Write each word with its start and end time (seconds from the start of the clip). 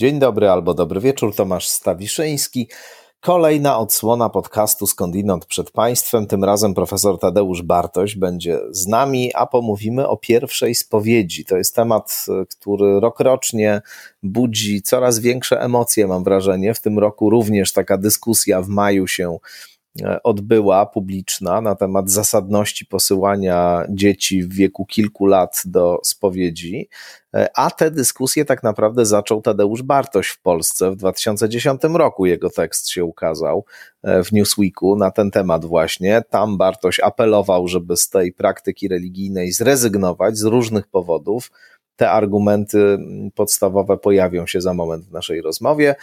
Dzień 0.00 0.18
dobry 0.18 0.50
albo 0.50 0.74
dobry 0.74 1.00
wieczór, 1.00 1.34
Tomasz 1.34 1.68
Stawiszyński. 1.68 2.68
Kolejna 3.20 3.78
odsłona 3.78 4.28
podcastu 4.28 4.86
Skądinąd 4.86 5.46
przed 5.46 5.70
Państwem. 5.70 6.26
Tym 6.26 6.44
razem 6.44 6.74
profesor 6.74 7.18
Tadeusz 7.18 7.62
Bartoś 7.62 8.16
będzie 8.16 8.58
z 8.70 8.86
nami, 8.86 9.30
a 9.34 9.46
pomówimy 9.46 10.08
o 10.08 10.16
pierwszej 10.16 10.74
spowiedzi. 10.74 11.44
To 11.44 11.56
jest 11.56 11.74
temat, 11.74 12.26
który 12.48 13.00
rokrocznie 13.00 13.82
budzi 14.22 14.82
coraz 14.82 15.18
większe 15.18 15.60
emocje, 15.60 16.06
mam 16.06 16.24
wrażenie. 16.24 16.74
W 16.74 16.80
tym 16.80 16.98
roku 16.98 17.30
również 17.30 17.72
taka 17.72 17.98
dyskusja 17.98 18.62
w 18.62 18.68
maju 18.68 19.06
się 19.06 19.38
odbyła 20.22 20.86
publiczna 20.86 21.60
na 21.60 21.74
temat 21.74 22.10
zasadności 22.10 22.86
posyłania 22.86 23.84
dzieci 23.88 24.42
w 24.42 24.54
wieku 24.54 24.86
kilku 24.86 25.26
lat 25.26 25.62
do 25.64 26.00
spowiedzi, 26.04 26.88
e, 27.34 27.48
a 27.54 27.70
te 27.70 27.90
dyskusje 27.90 28.44
tak 28.44 28.62
naprawdę 28.62 29.06
zaczął 29.06 29.42
Tadeusz 29.42 29.82
Bartoś 29.82 30.28
w 30.28 30.40
Polsce 30.42 30.90
w 30.90 30.96
2010 30.96 31.82
roku. 31.94 32.26
Jego 32.26 32.50
tekst 32.50 32.88
się 32.88 33.04
ukazał 33.04 33.64
e, 34.02 34.24
w 34.24 34.32
Newsweeku 34.32 34.96
na 34.96 35.10
ten 35.10 35.30
temat 35.30 35.64
właśnie. 35.64 36.22
Tam 36.30 36.58
Bartoś 36.58 37.00
apelował, 37.00 37.68
żeby 37.68 37.96
z 37.96 38.08
tej 38.08 38.32
praktyki 38.32 38.88
religijnej 38.88 39.52
zrezygnować 39.52 40.38
z 40.38 40.44
różnych 40.44 40.86
powodów 40.86 41.50
te 42.00 42.10
argumenty 42.10 42.98
podstawowe 43.34 43.98
pojawią 43.98 44.46
się 44.46 44.60
za 44.60 44.74
moment 44.74 45.04
w 45.04 45.12
naszej 45.12 45.42
rozmowie. 45.42 45.94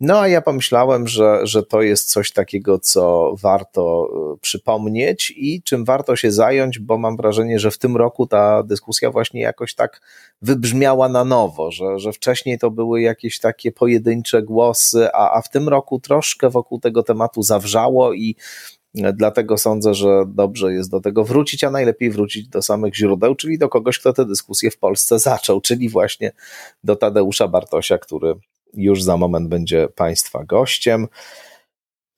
No 0.00 0.20
a 0.20 0.28
ja 0.28 0.40
pomyślałem, 0.40 1.08
że, 1.08 1.40
że 1.42 1.62
to 1.62 1.82
jest 1.82 2.08
coś 2.08 2.32
takiego, 2.32 2.78
co 2.78 3.34
warto 3.42 4.08
y, 4.34 4.38
przypomnieć 4.38 5.32
i 5.36 5.62
czym 5.62 5.84
warto 5.84 6.16
się 6.16 6.32
zająć, 6.32 6.78
bo 6.78 6.98
mam 6.98 7.16
wrażenie, 7.16 7.58
że 7.58 7.70
w 7.70 7.78
tym 7.78 7.96
roku 7.96 8.26
ta 8.26 8.62
dyskusja 8.62 9.10
właśnie 9.10 9.40
jakoś 9.40 9.74
tak 9.74 10.00
wybrzmiała 10.42 11.08
na 11.08 11.24
nowo, 11.24 11.70
że, 11.70 11.98
że 11.98 12.12
wcześniej 12.12 12.58
to 12.58 12.70
były 12.70 13.00
jakieś 13.00 13.40
takie 13.40 13.72
pojedyncze 13.72 14.42
głosy, 14.42 15.08
a, 15.12 15.38
a 15.38 15.42
w 15.42 15.50
tym 15.50 15.68
roku 15.68 16.00
troszkę 16.00 16.50
wokół 16.50 16.80
tego 16.80 17.02
tematu 17.02 17.42
zawrzało 17.42 18.12
i 18.12 18.36
Dlatego 19.14 19.58
sądzę, 19.58 19.94
że 19.94 20.24
dobrze 20.28 20.72
jest 20.72 20.90
do 20.90 21.00
tego 21.00 21.24
wrócić, 21.24 21.64
a 21.64 21.70
najlepiej 21.70 22.10
wrócić 22.10 22.48
do 22.48 22.62
samych 22.62 22.96
źródeł, 22.96 23.34
czyli 23.34 23.58
do 23.58 23.68
kogoś, 23.68 23.98
kto 23.98 24.12
tę 24.12 24.24
dyskusję 24.24 24.70
w 24.70 24.78
Polsce 24.78 25.18
zaczął, 25.18 25.60
czyli 25.60 25.88
właśnie 25.88 26.32
do 26.84 26.96
Tadeusza 26.96 27.48
Bartosia, 27.48 27.98
który 27.98 28.34
już 28.74 29.02
za 29.02 29.16
moment 29.16 29.48
będzie 29.48 29.88
Państwa 29.94 30.44
gościem. 30.44 31.08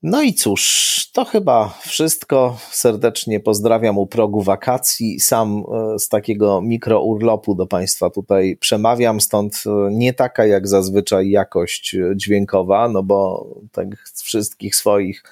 No 0.03 0.23
i 0.23 0.35
cóż, 0.35 1.11
to 1.13 1.25
chyba 1.25 1.79
wszystko. 1.87 2.57
Serdecznie 2.71 3.41
pozdrawiam 3.41 3.99
u 3.99 4.07
progu 4.07 4.43
wakacji. 4.43 5.21
Sam 5.21 5.65
e, 5.95 5.99
z 5.99 6.09
takiego 6.09 6.61
mikrourlopu 6.63 7.55
do 7.55 7.67
Państwa 7.67 8.11
tutaj 8.11 8.57
przemawiam, 8.61 9.21
stąd 9.21 9.63
e, 9.67 9.91
nie 9.91 10.13
taka 10.13 10.47
jak 10.47 10.69
zazwyczaj 10.69 11.31
jakość 11.31 11.97
dźwiękowa, 12.17 12.89
no 12.89 13.03
bo 13.03 13.47
tak 13.73 13.89
wszystkich 14.23 14.77
swoich 14.77 15.23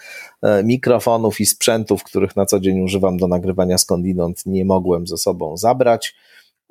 e, 0.42 0.64
mikrofonów 0.64 1.40
i 1.40 1.46
sprzętów, 1.46 2.04
których 2.04 2.36
na 2.36 2.46
co 2.46 2.60
dzień 2.60 2.80
używam 2.80 3.16
do 3.16 3.28
nagrywania 3.28 3.78
skądinąd, 3.78 4.46
nie 4.46 4.64
mogłem 4.64 5.06
ze 5.06 5.16
sobą 5.16 5.56
zabrać, 5.56 6.14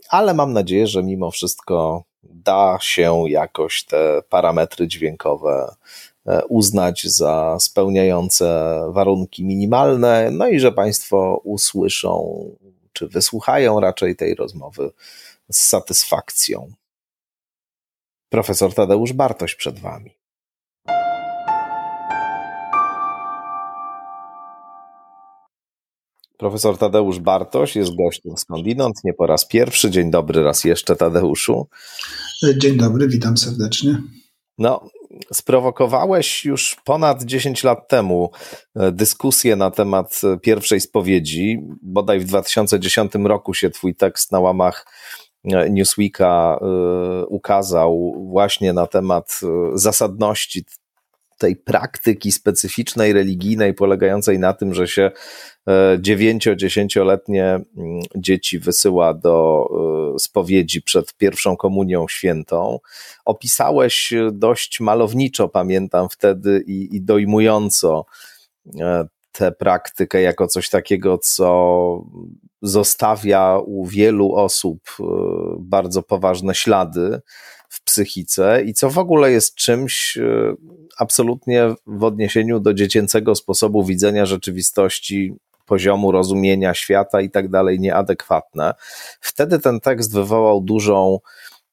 ale 0.10 0.34
mam 0.34 0.54
nadzieję, 0.54 0.88
że 0.88 1.04
mimo 1.04 1.32
wszystko 1.32 2.04
da 2.30 2.78
się 2.82 3.24
jakoś 3.28 3.84
te 3.84 4.22
parametry 4.30 4.88
dźwiękowe 4.88 5.76
E, 6.26 6.46
uznać 6.46 7.08
za 7.08 7.58
spełniające 7.60 8.80
warunki 8.90 9.44
minimalne, 9.44 10.30
no 10.32 10.48
i 10.48 10.60
że 10.60 10.72
Państwo 10.72 11.42
usłyszą, 11.44 12.46
czy 12.94 13.08
wysłuchają 13.08 13.80
raczej 13.80 14.16
tej 14.16 14.36
rozmowy 14.36 14.92
z 15.52 15.58
satysfakcją. 15.58 16.72
Profesor 18.30 18.74
Tadeusz 18.74 19.14
Bartoś 19.14 19.56
przed 19.56 19.80
Wami. 19.80 20.12
Profesor 26.38 26.78
Tadeusz 26.78 27.20
Bartoś 27.20 27.76
jest 27.76 27.96
gościem 27.96 28.38
skądinąd, 28.38 28.96
nie 29.04 29.14
po 29.14 29.28
raz 29.28 29.48
pierwszy. 29.48 29.90
Dzień 29.90 30.12
dobry 30.12 30.44
raz 30.44 30.64
jeszcze, 30.64 30.96
Tadeuszu. 30.96 31.68
Dzień 32.58 32.78
dobry, 32.78 33.08
witam 33.08 33.38
serdecznie. 33.38 34.02
No, 34.58 34.90
sprowokowałeś 35.34 36.46
już 36.46 36.78
ponad 36.86 37.24
10 37.24 37.64
lat 37.64 37.88
temu 37.88 38.32
e, 38.76 38.92
dyskusję 38.92 39.56
na 39.56 39.72
temat 39.72 40.22
e, 40.24 40.38
pierwszej 40.38 40.82
spowiedzi. 40.82 41.60
Bodaj 41.82 42.20
w 42.20 42.26
2010 42.26 43.14
roku 43.16 43.54
się 43.54 43.70
twój 43.70 43.96
tekst 43.96 44.32
na 44.32 44.40
łamach 44.40 44.88
e, 45.46 45.70
Newsweeka 45.70 46.60
ukazał 47.28 48.16
właśnie 48.30 48.74
na 48.74 48.88
temat 48.88 49.40
zasadności 49.74 50.66
tej 51.38 51.56
praktyki 51.56 52.32
specyficznej, 52.32 53.14
religijnej, 53.14 53.74
polegającej 53.74 54.40
na 54.40 54.54
tym, 54.54 54.74
że 54.74 54.88
się 54.88 55.12
dziewięcio, 56.00 56.56
dziesięcioletnie 56.56 57.44
mm, 57.44 57.66
dzieci 58.16 58.60
wysyła 58.60 59.14
do 59.14 59.68
e, 60.16 60.20
spowiedzi 60.20 60.82
przed 60.82 61.14
pierwszą 61.14 61.58
komunią 61.58 62.08
świętą. 62.08 62.80
Opisałeś 63.26 64.14
dość 64.32 64.80
malowniczo, 64.80 65.50
pamiętam 65.50 66.10
wtedy, 66.10 66.64
i, 66.68 66.96
i 66.96 67.02
dojmująco 67.02 68.06
e, 68.80 69.08
tę 69.32 69.52
praktykę 69.52 70.22
jako 70.22 70.48
coś 70.48 70.70
takiego, 70.70 71.18
co 71.18 72.02
zostawia 72.62 73.60
u 73.66 73.86
wielu 73.86 74.36
osób 74.36 74.80
e, 75.00 75.04
bardzo 75.60 76.04
poważne 76.04 76.56
ślady 76.56 77.22
w 77.70 77.84
psychice 77.84 78.64
i 78.66 78.74
co 78.74 78.90
w 78.90 78.98
ogóle 78.98 79.32
jest 79.32 79.56
czymś 79.56 80.18
absolutnie 80.98 81.74
w 81.88 82.04
odniesieniu 82.04 82.60
do 82.60 82.74
dziecięcego 82.74 83.36
sposobu 83.36 83.84
widzenia 83.84 84.26
rzeczywistości 84.26 85.36
poziomu 85.66 86.12
rozumienia 86.12 86.74
świata 86.74 87.22
i 87.22 87.30
tak 87.30 87.50
dalej 87.50 87.80
nieadekwatne. 87.80 88.74
Wtedy 89.22 89.60
ten 89.60 89.80
tekst 89.80 90.14
wywołał 90.14 90.62
dużą, 90.62 91.20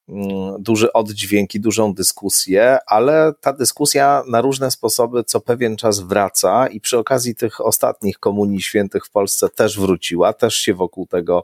mm, 0.09 0.63
duży 0.63 0.93
oddźwięk 0.93 1.55
i 1.55 1.59
dużą 1.59 1.93
dyskusję, 1.93 2.77
ale 2.87 3.33
ta 3.41 3.53
dyskusja 3.53 4.23
na 4.27 4.41
różne 4.41 4.71
sposoby 4.71 5.23
co 5.23 5.41
pewien 5.41 5.75
czas 5.75 5.99
wraca 5.99 6.67
i 6.67 6.81
przy 6.81 6.97
okazji 6.97 7.35
tych 7.35 7.65
ostatnich 7.65 8.19
komunii 8.19 8.61
świętych 8.61 9.05
w 9.05 9.11
Polsce 9.11 9.49
też 9.49 9.79
wróciła, 9.79 10.33
też 10.33 10.55
się 10.55 10.73
wokół 10.73 11.07
tego 11.07 11.43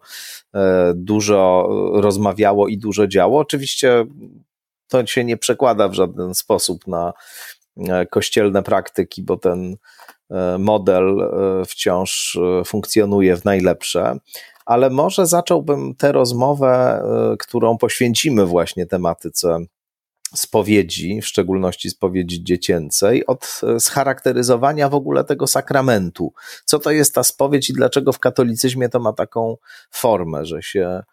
e, 0.53 0.93
dużo 0.95 1.67
rozmawiało 1.93 2.67
i 2.67 2.77
dużo 2.77 3.07
działo. 3.07 3.39
Oczywiście 3.39 4.05
to 4.87 5.05
się 5.05 5.23
nie 5.23 5.37
przekłada 5.37 5.87
w 5.87 5.93
żaden 5.93 6.35
sposób 6.35 6.87
na 6.87 7.13
kościelne 8.09 8.63
praktyki, 8.63 9.23
bo 9.23 9.37
ten 9.37 9.77
E, 10.31 10.57
model 10.57 11.19
e, 11.21 11.65
wciąż 11.65 12.37
e, 12.41 12.65
funkcjonuje 12.65 13.37
w 13.37 13.45
najlepsze. 13.45 14.17
Ale 14.65 14.89
może 14.89 15.25
zacząłbym 15.25 15.95
tę 15.95 16.11
rozmowę, 16.11 17.03
którą 17.39 17.77
poświęcimy 17.77 18.45
właśnie 18.45 18.85
tematyce 18.85 19.59
spowiedzi, 20.35 21.21
w 21.21 21.27
szczególności 21.27 21.89
spowiedzi 21.89 22.43
dziecięcej, 22.43 23.25
od 23.25 23.61
scharakteryzowania 23.79 24.89
w 24.89 24.93
ogóle 24.93 25.23
tego 25.23 25.47
sakramentu. 25.47 26.33
Co 26.65 26.79
to 26.79 26.91
jest 26.91 27.15
ta 27.15 27.23
spowiedź 27.23 27.69
i 27.69 27.73
dlaczego 27.73 28.13
w 28.13 28.19
katolicyzmie 28.19 28.89
to 28.89 28.99
ma 28.99 29.13
taką 29.13 29.57
formę, 29.91 30.45
że 30.45 30.61
się 30.61 30.85
E, 30.89 31.03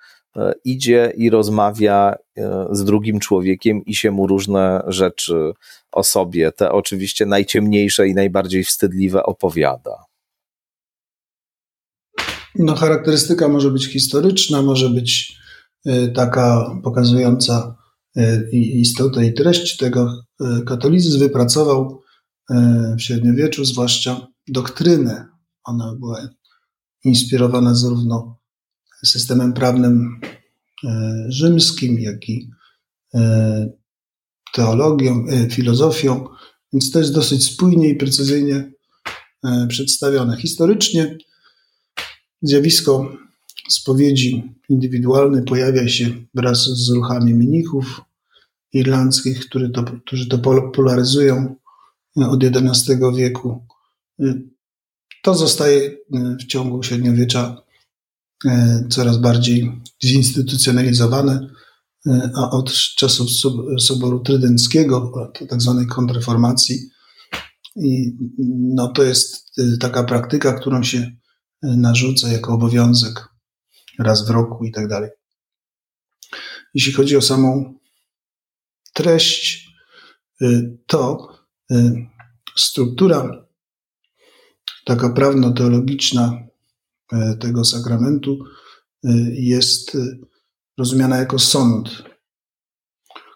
idzie 0.64 1.12
i 1.16 1.30
rozmawia 1.30 2.14
e, 2.36 2.66
z 2.70 2.84
drugim 2.84 3.20
człowiekiem 3.20 3.84
i 3.84 3.94
się 3.94 4.10
mu 4.10 4.26
różne 4.26 4.82
rzeczy 4.86 5.52
o 5.92 6.04
sobie, 6.04 6.52
te 6.52 6.72
oczywiście 6.72 7.26
najciemniejsze 7.26 8.08
i 8.08 8.14
najbardziej 8.14 8.64
wstydliwe 8.64 9.22
opowiada. 9.22 10.04
No, 12.54 12.74
charakterystyka 12.74 13.48
może 13.48 13.70
być 13.70 13.86
historyczna, 13.86 14.62
może 14.62 14.90
być 14.90 15.38
e, 15.86 16.08
taka 16.08 16.70
pokazująca 16.84 17.76
istotę 18.52 19.26
i 19.26 19.34
treść 19.34 19.76
tego. 19.76 20.22
Katolicyzm 20.66 21.18
wypracował 21.18 22.02
w 22.96 23.02
średniowieczu 23.02 23.64
zwłaszcza 23.64 24.26
doktrynę. 24.48 25.26
Ona 25.64 25.94
była 26.00 26.28
inspirowana 27.04 27.74
zarówno 27.74 28.38
systemem 29.04 29.52
prawnym 29.52 30.20
e, 30.22 30.35
rzymskim, 31.28 31.98
jak 31.98 32.28
i 32.28 32.50
e, 33.14 33.68
teologią, 34.54 35.24
e, 35.28 35.50
filozofią, 35.50 36.28
więc 36.72 36.90
to 36.90 36.98
jest 36.98 37.14
dosyć 37.14 37.44
spójnie 37.46 37.88
i 37.88 37.96
precyzyjnie 37.96 38.72
przedstawione. 39.68 40.36
Historycznie 40.36 41.18
zjawisko 42.42 43.16
spowiedzi 43.68 44.54
indywidualnej 44.68 45.44
pojawia 45.44 45.88
się 45.88 46.10
wraz 46.34 46.64
z 46.64 46.90
ruchami 46.90 47.34
mnichów 47.34 48.00
irlandzkich, 48.72 49.40
którzy 49.40 49.70
to, 49.70 49.84
którzy 49.84 50.28
to 50.28 50.38
polaryzują 50.74 51.54
od 52.16 52.44
XI 52.44 52.92
wieku. 53.16 53.66
To 55.22 55.34
zostaje 55.34 55.96
w 56.40 56.46
ciągu 56.46 56.82
średniowiecza 56.82 57.65
E, 57.65 57.65
coraz 58.88 59.18
bardziej 59.18 59.82
zinstytucjonalizowane. 60.04 61.48
a 62.36 62.50
od 62.50 62.72
czasów 62.72 63.30
Soboru 63.80 64.20
Trydenckiego, 64.20 65.12
tak 65.48 65.62
zwanej 65.62 65.86
kontrreformacji. 65.86 66.90
I 67.76 68.16
no, 68.74 68.88
to 68.88 69.02
jest 69.02 69.52
taka 69.80 70.04
praktyka, 70.04 70.52
którą 70.52 70.82
się 70.82 71.10
narzuca 71.62 72.28
jako 72.28 72.54
obowiązek 72.54 73.28
raz 73.98 74.26
w 74.26 74.30
roku 74.30 74.64
i 74.64 74.72
tak 74.72 74.88
dalej. 74.88 75.10
Jeśli 76.74 76.92
chodzi 76.92 77.16
o 77.16 77.22
samą 77.22 77.74
treść, 78.94 79.68
to 80.86 81.28
struktura 82.56 83.46
taka 84.84 85.08
prawno-teologiczna 85.10 86.32
e, 86.32 86.48
tego 87.40 87.64
sakramentu 87.64 88.38
e, 89.04 89.10
jest 89.32 89.94
e, 89.94 89.98
rozumiana 90.78 91.16
jako 91.16 91.38
sąd. 91.38 92.02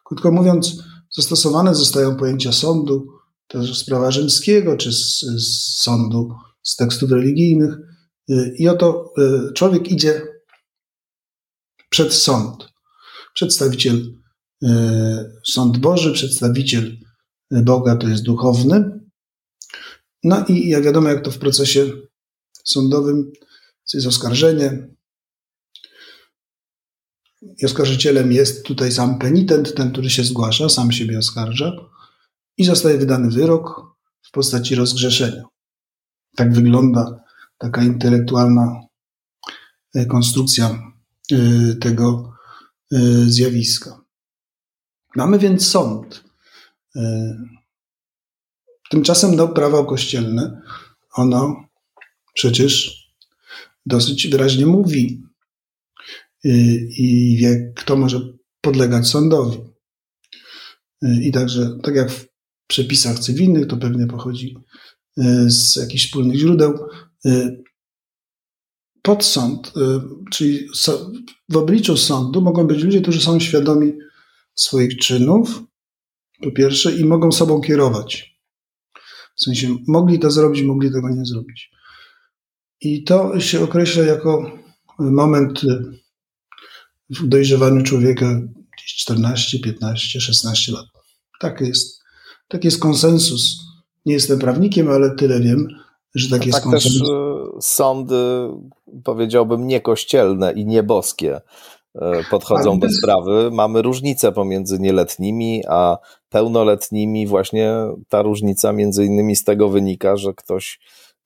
Krótko 0.04 0.32
mówiąc, 0.32 0.82
zastosowane 1.10 1.74
zostają 1.74 2.16
pojęcia 2.16 2.52
sądu, 2.52 3.06
też 3.46 3.78
z 3.78 3.84
prawa 3.84 4.10
rzymskiego, 4.10 4.76
czy 4.76 4.92
z, 4.92 5.20
z 5.20 5.80
sądu, 5.82 6.34
z 6.62 6.76
tekstów 6.76 7.10
religijnych. 7.10 7.74
I 8.58 8.68
oto 8.68 9.14
człowiek 9.54 9.90
idzie 9.90 10.22
przed 11.88 12.14
sąd. 12.14 12.68
Przedstawiciel, 13.34 14.14
sąd 15.46 15.78
Boży, 15.78 16.12
przedstawiciel 16.12 16.96
Boga 17.50 17.96
to 17.96 18.08
jest 18.08 18.22
duchowny, 18.22 19.00
no 20.24 20.44
i 20.48 20.68
jak 20.68 20.84
wiadomo, 20.84 21.08
jak 21.08 21.24
to 21.24 21.30
w 21.30 21.38
procesie 21.38 21.92
sądowym 22.64 23.32
jest 23.94 24.06
oskarżenie. 24.06 24.88
I 27.58 27.66
oskarżycielem 27.66 28.32
jest 28.32 28.64
tutaj 28.64 28.92
sam 28.92 29.18
penitent, 29.18 29.74
ten, 29.74 29.92
który 29.92 30.10
się 30.10 30.24
zgłasza, 30.24 30.68
sam 30.68 30.92
siebie 30.92 31.18
oskarża 31.18 31.72
i 32.56 32.64
zostaje 32.64 32.98
wydany 32.98 33.30
wyrok 33.30 33.82
w 34.22 34.30
postaci 34.30 34.74
rozgrzeszenia. 34.74 35.42
Tak 36.36 36.52
wygląda 36.52 37.20
taka 37.58 37.82
intelektualna 37.82 38.80
e, 39.94 40.06
konstrukcja 40.06 40.92
e, 41.32 41.74
tego 41.74 42.32
e, 42.92 42.98
zjawiska. 43.26 44.00
Mamy 45.16 45.38
więc 45.38 45.66
sąd. 45.66 46.24
Tymczasem 48.90 49.36
no, 49.36 49.48
prawo 49.48 49.84
kościelne, 49.84 50.62
ono 51.12 51.56
przecież 52.34 52.99
dosyć 53.86 54.28
wyraźnie 54.28 54.66
mówi 54.66 55.22
y, 56.44 56.50
i 56.98 57.36
wie, 57.40 57.72
kto 57.76 57.96
może 57.96 58.20
podlegać 58.60 59.08
sądowi. 59.08 59.58
Y, 61.04 61.22
I 61.22 61.32
także, 61.32 61.78
tak 61.82 61.94
jak 61.94 62.10
w 62.10 62.28
przepisach 62.66 63.18
cywilnych, 63.18 63.66
to 63.66 63.76
pewnie 63.76 64.06
pochodzi 64.06 64.56
y, 65.18 65.50
z 65.50 65.76
jakichś 65.76 66.06
wspólnych 66.06 66.38
źródeł, 66.38 66.88
pod 69.02 69.24
sąd, 69.24 69.72
czyli 70.30 70.68
w 71.48 71.56
obliczu 71.56 71.96
sądu 71.96 72.40
mogą 72.40 72.66
być 72.66 72.82
ludzie, 72.82 73.00
którzy 73.00 73.20
są 73.20 73.40
świadomi 73.40 73.92
swoich 74.54 74.98
czynów, 74.98 75.62
po 76.42 76.50
pierwsze, 76.50 76.96
i 76.96 77.04
mogą 77.04 77.32
sobą 77.32 77.60
kierować. 77.60 78.40
W 79.36 79.42
sensie 79.42 79.76
mogli 79.88 80.18
to 80.18 80.30
zrobić, 80.30 80.62
mogli 80.62 80.92
tego 80.92 81.08
nie 81.08 81.24
zrobić. 81.24 81.70
I 82.80 83.04
to 83.04 83.40
się 83.40 83.60
określa 83.60 84.04
jako 84.04 84.50
moment 84.98 85.60
w 87.10 87.26
dojrzewaniu 87.26 87.82
człowieka 87.82 88.40
14, 88.76 89.58
15, 89.60 90.20
16 90.20 90.72
lat. 90.72 90.86
Tak 91.40 91.60
jest. 91.60 92.00
Tak 92.48 92.64
jest 92.64 92.80
konsensus. 92.80 93.56
Nie 94.06 94.12
jestem 94.12 94.38
prawnikiem, 94.38 94.88
ale 94.88 95.16
tyle 95.16 95.40
wiem, 95.40 95.68
że 96.14 96.30
tak 96.30 96.46
jest 96.46 96.56
tak 96.58 96.64
konsensus. 96.64 97.00
też 97.00 97.08
sądy, 97.60 98.48
powiedziałbym, 99.04 99.66
niekościelne 99.66 100.52
i 100.52 100.66
nieboskie 100.66 101.40
E, 101.94 102.24
podchodzą 102.30 102.78
do 102.78 102.88
sprawy. 102.90 103.50
Mamy 103.52 103.82
różnicę 103.82 104.32
pomiędzy 104.32 104.78
nieletnimi 104.78 105.62
a 105.68 105.98
pełnoletnimi. 106.28 107.26
Właśnie 107.26 107.74
ta 108.08 108.22
różnica 108.22 108.72
między 108.72 109.04
innymi 109.04 109.36
z 109.36 109.44
tego 109.44 109.68
wynika, 109.68 110.16
że 110.16 110.34
ktoś, 110.34 110.80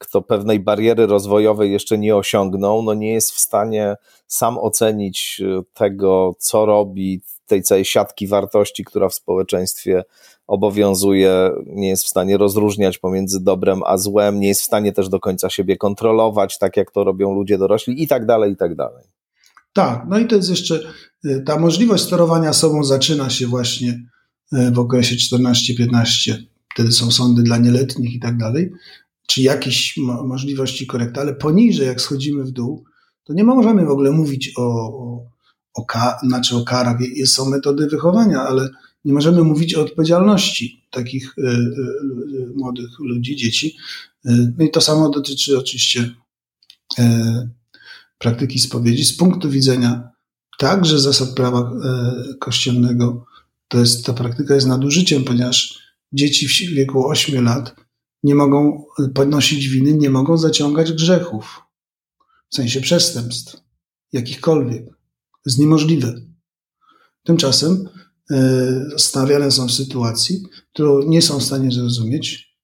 kto 0.07 0.23
pewnej 0.23 0.61
bariery 0.61 1.07
rozwojowej 1.07 1.73
jeszcze 1.73 1.99
nie 1.99 2.17
osiągnął, 2.17 2.83
no 2.83 2.95
nie 2.95 3.13
jest 3.13 3.31
w 3.31 3.39
stanie 3.39 3.97
sam 4.27 4.59
ocenić 4.59 5.43
e, 5.45 5.63
tego, 5.75 6.35
co 6.39 6.67
robi, 6.67 7.21
tej 7.47 7.63
całej 7.63 7.85
siatki 7.85 8.27
wartości, 8.27 8.85
która 8.85 9.09
w 9.09 9.15
społeczeństwie 9.15 10.05
obowiązuje, 10.47 11.51
nie 11.67 11.89
jest 11.89 12.05
w 12.05 12.09
stanie 12.09 12.37
rozróżniać 12.37 12.99
pomiędzy 12.99 13.41
dobrem 13.41 13.81
a 13.87 13.99
złem, 13.99 14.41
nie 14.41 14.49
jest 14.49 14.61
w 14.61 14.65
stanie 14.65 14.93
też 14.93 15.09
do 15.09 15.21
końca 15.21 15.51
siebie 15.51 15.77
kontrolować, 15.77 16.59
tak 16.59 16.77
jak 16.77 16.91
to 16.91 17.05
robią 17.05 17.35
ludzie 17.35 17.59
dorośli 17.59 18.03
i 18.03 18.09
tak 18.09 18.27
dalej, 18.27 18.53
i 18.53 18.57
tak 18.57 18.75
dalej. 18.75 19.05
Tak, 19.73 20.07
no 20.09 20.19
i 20.19 20.27
to 20.27 20.37
jest 20.37 20.51
jeszcze 20.51 20.81
y, 21.25 21.43
ta 21.47 21.59
możliwość 21.59 22.05
sterowania 22.05 22.53
sobą 22.53 22.85
zaczyna 22.85 23.31
się 23.31 23.47
właśnie 23.47 24.03
y, 24.53 24.71
w 24.71 24.79
okresie 24.79 25.37
14-15. 25.37 26.35
Wtedy 26.75 26.93
są 26.93 27.11
sądy 27.11 27.43
dla 27.43 27.59
nieletnich 27.59 28.15
i 28.15 28.21
tak 28.21 28.37
dalej. 28.37 28.73
Czy 29.27 29.43
jakieś 29.43 29.97
mo 29.97 30.25
możliwości 30.25 30.87
korekty, 30.87 31.21
ale 31.21 31.35
poniżej, 31.35 31.87
jak 31.87 32.01
schodzimy 32.01 32.45
w 32.45 32.51
dół, 32.51 32.85
to 33.25 33.33
nie 33.33 33.45
możemy 33.45 33.87
w 33.87 33.91
ogóle 33.91 34.11
mówić 34.11 34.53
o, 34.57 34.63
o, 34.63 35.27
o, 35.75 35.85
ka 35.85 36.19
znaczy 36.23 36.57
o 36.57 36.65
karach. 36.65 36.99
Są 37.27 37.51
metody 37.51 37.87
wychowania, 37.87 38.41
ale 38.41 38.69
nie 39.05 39.13
możemy 39.13 39.45
mówić 39.45 39.75
o 39.75 39.83
odpowiedzialności 39.83 40.85
takich 40.91 41.39
y, 41.39 41.43
y, 41.43 41.47
y, 41.47 42.53
młodych 42.57 42.99
ludzi, 42.99 43.37
dzieci. 43.37 43.77
Y, 44.27 44.53
no 44.59 44.65
i 44.65 44.71
to 44.71 44.81
samo 44.81 45.11
dotyczy 45.11 45.59
oczywiście 45.59 46.11
praktyki 48.19 48.59
spowiedzi 48.59 49.05
z 49.05 49.17
punktu 49.17 49.51
widzenia 49.51 50.15
także 50.59 51.01
zasad 51.01 51.29
prawa 51.29 51.61
e, 51.61 52.35
kościelnego, 52.35 53.27
to 53.69 53.79
jest, 53.79 54.07
ta 54.07 54.13
praktyka 54.13 54.55
jest 54.55 54.67
nadużyciem, 54.67 55.25
ponieważ 55.25 55.79
dzieci 56.13 56.49
w 56.49 56.75
wieku 56.75 57.09
8 57.09 57.45
lat 57.45 57.75
nie 58.25 58.35
mogą 58.35 58.85
podnosić 59.15 59.69
winy, 59.69 59.93
nie 59.93 60.11
mogą 60.11 60.39
zaciągać 60.39 60.93
grzechów, 60.93 61.61
w 62.51 62.55
sensie 62.55 62.81
przestępstw, 62.81 63.57
jakichkolwiek. 64.13 64.87
To 64.87 65.41
jest 65.47 65.59
niemożliwe. 65.59 66.15
Tymczasem 67.23 67.89
e, 68.31 68.87
stawiane 68.99 69.51
są 69.51 69.69
w 69.69 69.73
sytuacji, 69.73 70.43
którą 70.73 71.03
nie 71.03 71.23
są 71.23 71.39
w 71.39 71.43
stanie 71.43 71.73
zrozumieć, 71.73 72.57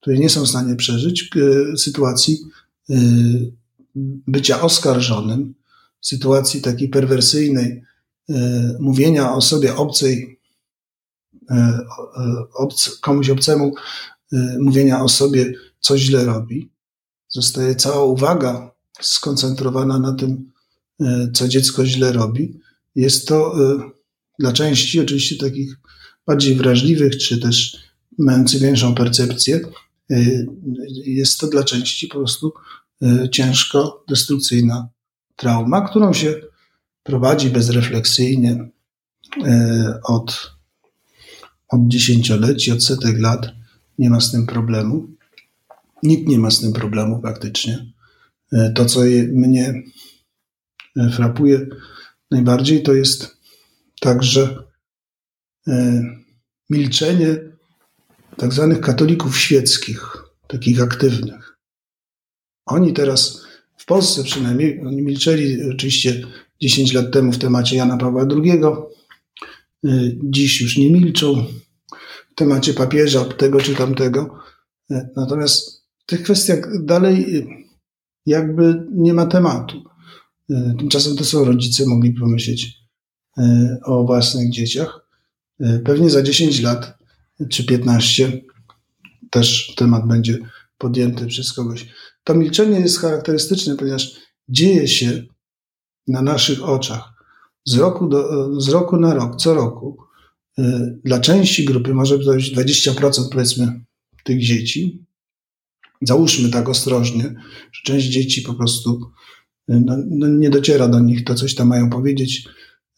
której 0.00 0.20
nie 0.20 0.30
są 0.30 0.44
w 0.44 0.48
stanie 0.48 0.76
przeżyć, 0.76 1.30
e, 1.36 1.76
sytuacji 1.76 2.38
bycia 4.26 4.60
oskarżonym, 4.60 5.54
sytuacji 6.00 6.62
takiej 6.62 6.88
perwersyjnej, 6.88 7.82
e, 8.28 8.76
mówienia 8.80 9.32
o 9.32 9.40
sobie 9.40 9.76
obcej, 9.76 10.40
e, 11.50 11.54
e, 11.54 11.78
obc, 12.54 12.98
komuś 13.00 13.30
obcemu, 13.30 13.74
mówienia 14.60 15.02
o 15.02 15.08
sobie, 15.08 15.52
co 15.80 15.98
źle 15.98 16.24
robi, 16.24 16.70
zostaje 17.28 17.74
cała 17.74 18.04
uwaga 18.04 18.74
skoncentrowana 19.00 19.98
na 19.98 20.12
tym, 20.12 20.52
co 21.32 21.48
dziecko 21.48 21.86
źle 21.86 22.12
robi. 22.12 22.60
Jest 22.94 23.28
to 23.28 23.54
dla 24.38 24.52
części 24.52 25.00
oczywiście 25.00 25.36
takich 25.36 25.76
bardziej 26.26 26.54
wrażliwych, 26.54 27.18
czy 27.18 27.38
też 27.38 27.76
mających 28.18 28.60
większą 28.60 28.94
percepcję, 28.94 29.60
jest 31.04 31.40
to 31.40 31.46
dla 31.46 31.64
części 31.64 32.08
po 32.08 32.18
prostu 32.18 32.52
Y, 33.02 33.28
ciężko 33.28 34.04
destrukcyjna 34.08 34.88
trauma, 35.36 35.88
którą 35.88 36.12
się 36.12 36.34
prowadzi 37.02 37.50
bezrefleksyjnie 37.50 38.52
y, 38.52 39.42
od, 40.02 40.52
od 41.68 41.88
dziesięcioleci, 41.88 42.72
od 42.72 42.84
setek 42.84 43.18
lat. 43.18 43.46
Nie 43.98 44.10
ma 44.10 44.20
z 44.20 44.32
tym 44.32 44.46
problemu. 44.46 45.08
Nikt 46.02 46.28
nie 46.28 46.38
ma 46.38 46.50
z 46.50 46.60
tym 46.60 46.72
problemu 46.72 47.20
praktycznie. 47.20 47.92
Y, 48.52 48.72
to, 48.74 48.84
co 48.84 49.00
mnie 49.32 49.82
frapuje 51.12 51.66
najbardziej, 52.30 52.82
to 52.82 52.94
jest 52.94 53.36
także 54.00 54.64
milczenie 56.70 57.36
tak 58.36 58.52
zwanych 58.52 58.80
katolików 58.80 59.38
świeckich, 59.38 60.16
takich 60.46 60.82
aktywnych. 60.82 61.58
Oni 62.66 62.92
teraz, 62.92 63.46
w 63.76 63.84
Polsce 63.84 64.24
przynajmniej, 64.24 64.80
oni 64.86 65.02
milczeli 65.02 65.70
oczywiście 65.74 66.26
10 66.60 66.92
lat 66.92 67.12
temu 67.12 67.32
w 67.32 67.38
temacie 67.38 67.76
Jana 67.76 67.96
Pawła 67.96 68.26
II. 68.30 68.60
Dziś 70.22 70.60
już 70.60 70.78
nie 70.78 70.90
milczą 70.90 71.46
temacie 72.34 72.74
papieża, 72.74 73.24
tego 73.24 73.60
czy 73.60 73.74
tamtego. 73.74 74.38
Y, 74.90 75.08
natomiast 75.16 75.84
w 75.98 76.06
tych 76.06 76.22
kwestiach 76.22 76.84
dalej 76.84 77.36
y, 77.36 77.46
jakby 78.26 78.86
nie 78.92 79.14
ma 79.14 79.26
tematu. 79.26 79.84
Tymczasem 80.78 81.16
to 81.16 81.24
są 81.24 81.44
rodzice 81.44 81.86
mogli 81.86 82.12
pomyśleć, 82.12 82.76
o 83.84 84.04
własnych 84.04 84.50
dzieciach. 84.50 85.06
Pewnie 85.84 86.10
za 86.10 86.22
10 86.22 86.60
lat 86.60 86.98
czy 87.50 87.66
15 87.66 88.40
też 89.30 89.74
temat 89.76 90.06
będzie 90.06 90.38
podjęty 90.78 91.26
przez 91.26 91.52
kogoś. 91.52 91.88
To 92.24 92.34
milczenie 92.34 92.80
jest 92.80 92.98
charakterystyczne, 92.98 93.76
ponieważ 93.76 94.16
dzieje 94.48 94.88
się 94.88 95.22
na 96.08 96.22
naszych 96.22 96.64
oczach 96.68 97.14
z 97.64 97.76
roku, 97.76 98.08
do, 98.08 98.50
z 98.60 98.68
roku 98.68 98.96
na 98.96 99.14
rok, 99.14 99.36
co 99.36 99.54
roku. 99.54 100.03
Dla 101.04 101.20
części 101.20 101.64
grupy 101.64 101.94
może 101.94 102.18
być 102.18 102.54
20% 102.54 103.28
powiedzmy 103.32 103.84
tych 104.24 104.42
dzieci. 104.42 105.04
Załóżmy 106.02 106.48
tak 106.48 106.68
ostrożnie, 106.68 107.34
że 107.72 107.80
część 107.84 108.06
dzieci 108.06 108.42
po 108.42 108.54
prostu 108.54 109.00
no, 109.68 109.96
no 110.10 110.28
nie 110.28 110.50
dociera 110.50 110.88
do 110.88 111.00
nich 111.00 111.24
to, 111.24 111.34
coś 111.34 111.54
tam 111.54 111.68
mają 111.68 111.90
powiedzieć, 111.90 112.48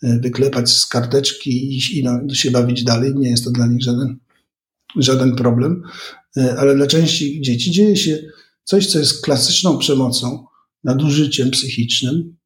wyklepać 0.03 0.71
z 0.71 0.87
karteczki 0.87 1.77
i, 1.77 1.99
i 1.99 2.05
no, 2.05 2.35
się 2.35 2.51
bawić 2.51 2.85
dalej. 2.85 3.15
Nie 3.15 3.31
jest 3.31 3.45
to 3.45 3.51
dla 3.51 3.67
nich 3.67 3.83
żaden, 3.83 4.17
żaden 4.97 5.37
problem, 5.37 5.83
ale 6.59 6.75
dla 6.75 6.87
części 6.87 7.41
dzieci 7.41 7.71
dzieje 7.71 7.97
się 7.97 8.19
coś, 8.65 8.87
co 8.87 8.99
jest 8.99 9.23
klasyczną 9.23 9.79
przemocą, 9.79 10.47
nadużyciem 10.85 11.51
psychicznym 11.51 12.37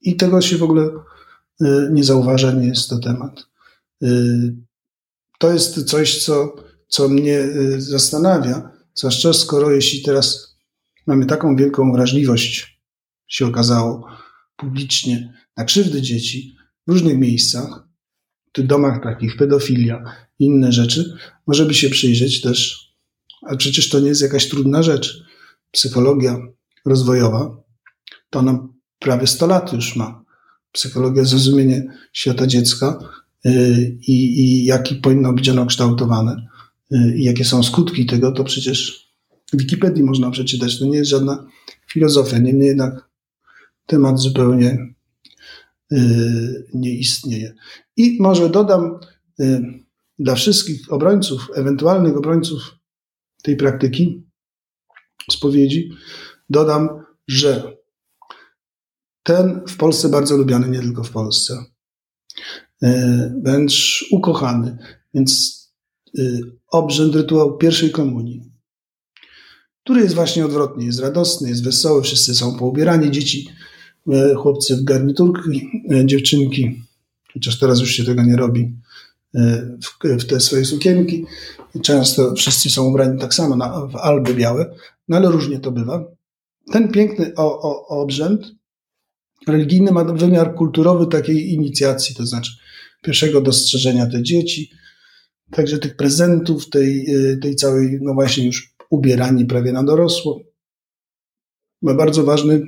i 0.00 0.16
tego 0.16 0.40
się 0.40 0.56
w 0.56 0.62
ogóle 0.62 0.90
nie 1.92 2.04
zauważa, 2.04 2.52
nie 2.52 2.66
jest 2.66 2.88
to 2.88 2.98
temat. 2.98 3.51
To 5.38 5.52
jest 5.52 5.84
coś, 5.84 6.24
co 6.24 6.54
co 6.92 7.08
mnie 7.08 7.38
y, 7.38 7.80
zastanawia, 7.80 8.70
zwłaszcza 8.94 9.32
skoro 9.32 9.70
jeśli 9.70 10.02
teraz 10.02 10.56
mamy 11.06 11.26
taką 11.26 11.56
wielką 11.56 11.92
wrażliwość, 11.92 12.82
się 13.28 13.46
okazało, 13.46 14.06
publicznie, 14.56 15.32
na 15.56 15.64
krzywdy 15.64 16.02
dzieci 16.02 16.56
w 16.86 16.90
różnych 16.90 17.18
miejscach, 17.18 17.88
w 18.58 18.62
domach 18.62 19.02
takich, 19.02 19.36
pedofilia, 19.36 20.04
inne 20.38 20.72
rzeczy, 20.72 21.16
może 21.46 21.66
by 21.66 21.74
się 21.74 21.90
przyjrzeć 21.90 22.40
też, 22.40 22.88
a 23.42 23.56
przecież 23.56 23.88
to 23.88 24.00
nie 24.00 24.08
jest 24.08 24.22
jakaś 24.22 24.48
trudna 24.48 24.82
rzecz. 24.82 25.24
Psychologia 25.70 26.38
rozwojowa, 26.86 27.62
to 28.30 28.38
ona 28.38 28.68
prawie 28.98 29.26
100 29.26 29.46
lat 29.46 29.72
już 29.72 29.96
ma. 29.96 30.24
Psychologia, 30.72 31.24
zrozumienie 31.24 31.84
świata 32.12 32.46
dziecka 32.46 32.98
i, 34.08 34.40
i 34.40 34.64
jaki 34.64 34.94
powinno 34.94 35.32
być 35.32 35.48
ono 35.48 35.66
kształtowane 35.66 36.46
Y, 36.92 37.16
i 37.16 37.24
jakie 37.24 37.44
są 37.44 37.62
skutki 37.62 38.06
tego, 38.06 38.32
to 38.32 38.44
przecież 38.44 39.08
w 39.52 39.56
Wikipedii 39.56 40.04
można 40.04 40.30
przeczytać. 40.30 40.78
To 40.78 40.84
nie 40.84 40.96
jest 40.96 41.10
żadna 41.10 41.46
filozofia. 41.86 42.38
Niemniej 42.38 42.68
jednak 42.68 43.10
temat 43.86 44.20
zupełnie 44.20 44.94
y, 45.92 46.66
nie 46.74 46.94
istnieje. 46.94 47.54
I 47.96 48.16
może 48.20 48.50
dodam 48.50 48.98
y, 49.40 49.62
dla 50.18 50.34
wszystkich 50.34 50.92
obrońców, 50.92 51.50
ewentualnych 51.54 52.16
obrońców 52.16 52.62
tej 53.42 53.56
praktyki, 53.56 54.26
spowiedzi, 55.30 55.90
dodam, 56.50 56.88
że 57.28 57.76
ten 59.22 59.60
w 59.68 59.76
Polsce 59.76 60.08
bardzo 60.08 60.36
lubiany, 60.36 60.68
nie 60.68 60.80
tylko 60.80 61.04
w 61.04 61.10
Polsce, 61.10 61.64
wręcz 63.42 64.04
ukochany, 64.10 64.78
więc 65.14 65.62
Y, 66.18 66.40
obrzęd, 66.70 67.14
rytuał 67.14 67.56
pierwszej 67.58 67.90
komunii, 67.90 68.42
który 69.84 70.00
jest 70.00 70.14
właśnie 70.14 70.44
odwrotny, 70.44 70.84
jest 70.84 71.00
radosny, 71.00 71.48
jest 71.48 71.64
wesoły, 71.64 72.02
wszyscy 72.02 72.34
są 72.34 72.58
poubierani, 72.58 73.10
dzieci, 73.10 73.48
y, 74.08 74.34
chłopcy 74.34 74.76
w 74.76 74.84
garniturki, 74.84 75.70
dziewczynki, 76.04 76.82
chociaż 77.32 77.58
teraz 77.58 77.80
już 77.80 77.90
się 77.90 78.04
tego 78.04 78.22
nie 78.22 78.36
robi, 78.36 78.76
w, 79.82 80.18
w 80.20 80.24
te 80.24 80.40
swoje 80.40 80.64
sukienki. 80.64 81.24
Często 81.82 82.34
wszyscy 82.34 82.70
są 82.70 82.84
ubrani 82.84 83.20
tak 83.20 83.34
samo 83.34 83.56
na, 83.56 83.86
w 83.86 83.96
alby 83.96 84.34
białe, 84.34 84.74
no 85.08 85.16
ale 85.16 85.30
różnie 85.30 85.60
to 85.60 85.72
bywa. 85.72 86.04
Ten 86.72 86.88
piękny 86.88 87.32
o, 87.36 87.62
o, 87.62 87.86
obrzęd 87.86 88.54
religijny 89.46 89.92
ma 89.92 90.04
wymiar 90.04 90.54
kulturowy 90.54 91.06
takiej 91.06 91.52
inicjacji, 91.52 92.14
to 92.14 92.26
znaczy 92.26 92.52
pierwszego 93.02 93.40
dostrzeżenia 93.40 94.06
te 94.06 94.22
dzieci, 94.22 94.70
Także 95.52 95.78
tych 95.78 95.96
prezentów, 95.96 96.70
tej, 96.70 97.14
y, 97.16 97.38
tej 97.42 97.56
całej, 97.56 97.98
no 98.02 98.14
właśnie 98.14 98.46
już 98.46 98.74
ubierani 98.90 99.44
prawie 99.44 99.72
na 99.72 99.84
dorosło. 99.84 100.40
Ma 101.82 101.94
bardzo 101.94 102.24
ważny 102.24 102.62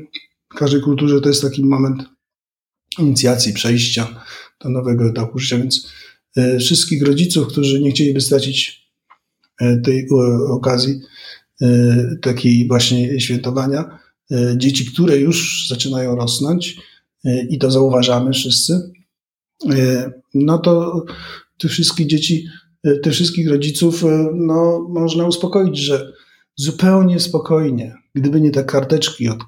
w 0.52 0.54
każdej 0.54 0.80
kulturze 0.80 1.20
to 1.20 1.28
jest 1.28 1.42
taki 1.42 1.64
moment 1.64 2.02
inicjacji, 2.98 3.52
przejścia 3.52 4.24
do 4.60 4.70
nowego 4.70 5.08
etapu 5.08 5.38
życia, 5.38 5.58
więc 5.58 5.92
y, 6.38 6.58
wszystkich 6.58 7.02
rodziców, 7.02 7.48
którzy 7.48 7.80
nie 7.80 7.90
chcieliby 7.90 8.20
stracić 8.20 8.88
y, 9.62 9.80
tej 9.84 10.08
okazji, 10.50 11.00
takiej 12.22 12.68
właśnie 12.68 13.20
świętowania, 13.20 13.98
dzieci, 14.56 14.86
które 14.86 15.16
już 15.18 15.66
zaczynają 15.68 16.16
rosnąć 16.16 16.76
i 17.48 17.58
to 17.58 17.70
zauważamy 17.70 18.32
wszyscy, 18.32 18.92
no 20.34 20.58
to 20.58 21.04
tych 21.58 21.70
wszystkich 21.70 22.06
dzieci 22.06 22.46
Y, 22.86 22.98
tych 22.98 23.12
wszystkich 23.12 23.48
rodziców 23.48 24.04
y, 24.04 24.06
no, 24.34 24.86
można 24.88 25.26
uspokoić, 25.26 25.78
że 25.78 26.12
zupełnie 26.56 27.20
spokojnie, 27.20 27.94
gdyby 28.14 28.40
nie 28.40 28.50
te 28.50 28.64
karteczki 28.64 29.28
od, 29.28 29.38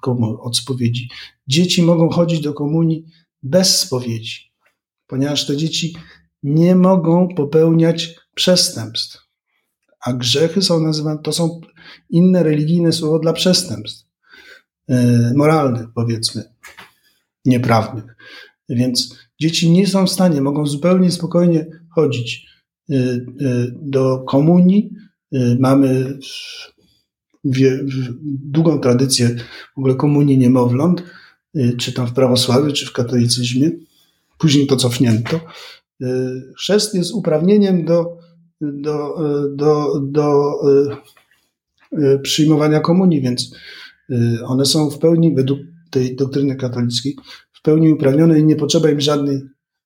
od 0.41 0.57
spowiedzi, 0.57 1.09
dzieci 1.47 1.83
mogą 1.83 2.09
chodzić 2.09 2.41
do 2.41 2.55
komunii 2.55 3.07
bez 3.43 3.81
spowiedzi, 3.81 4.53
ponieważ 5.07 5.47
te 5.47 5.57
dzieci 5.57 5.97
nie 6.43 6.77
mogą 6.77 7.29
popełniać 7.29 8.15
przestępstw. 8.35 9.27
A 10.01 10.13
grzechy 10.13 10.63
są 10.63 10.81
nazywane, 10.81 11.19
to 11.23 11.33
są 11.33 11.61
inne 12.11 12.43
religijne 12.43 12.93
słowo 12.93 13.19
dla 13.19 13.33
przestępstw 13.33 14.07
yy, 14.89 14.97
moralnych, 15.37 15.87
powiedzmy, 15.95 16.45
nieprawnych. 17.45 18.17
Więc 18.69 19.26
dzieci 19.41 19.71
nie 19.71 19.87
są 19.87 20.07
w 20.07 20.11
stanie, 20.11 20.41
mogą 20.41 20.67
zupełnie 20.67 21.11
spokojnie 21.11 21.67
chodzić 21.89 22.47
Y, 22.91 22.95
y, 22.95 23.75
do 23.83 24.19
komunii. 24.19 24.91
Y, 25.35 25.57
mamy 25.61 26.19
długą 28.25 28.81
tradycję 28.81 29.37
w 29.75 29.79
ogóle 29.79 29.95
komunii 29.95 30.39
niemowląt, 30.39 31.03
czy 31.79 31.93
tam 31.93 32.07
w 32.07 32.13
prawosławiu, 32.13 32.73
czy 32.73 32.87
w 32.87 32.93
katolicyzmie. 32.93 33.71
Później 34.39 34.67
to 34.67 34.77
cofnięto. 34.77 35.41
Chrzest 36.59 36.95
jest 36.95 37.15
uprawnieniem 37.15 37.85
do, 37.85 38.19
do, 38.61 39.17
do, 39.55 40.01
do 40.01 40.55
przyjmowania 42.23 42.81
komunii, 42.81 43.21
więc 43.21 43.55
one 44.45 44.67
są 44.67 44.91
w 44.91 44.99
pełni, 44.99 45.35
według 45.35 45.61
tej 45.91 46.17
doktryny 46.17 46.57
katolickiej, 46.57 47.17
pełni 47.67 47.93
uprawnione 47.93 48.39
i 48.39 48.45
nie 48.45 48.57
potrzeba 48.57 48.91
im 48.91 49.01
żadnej 49.01 49.43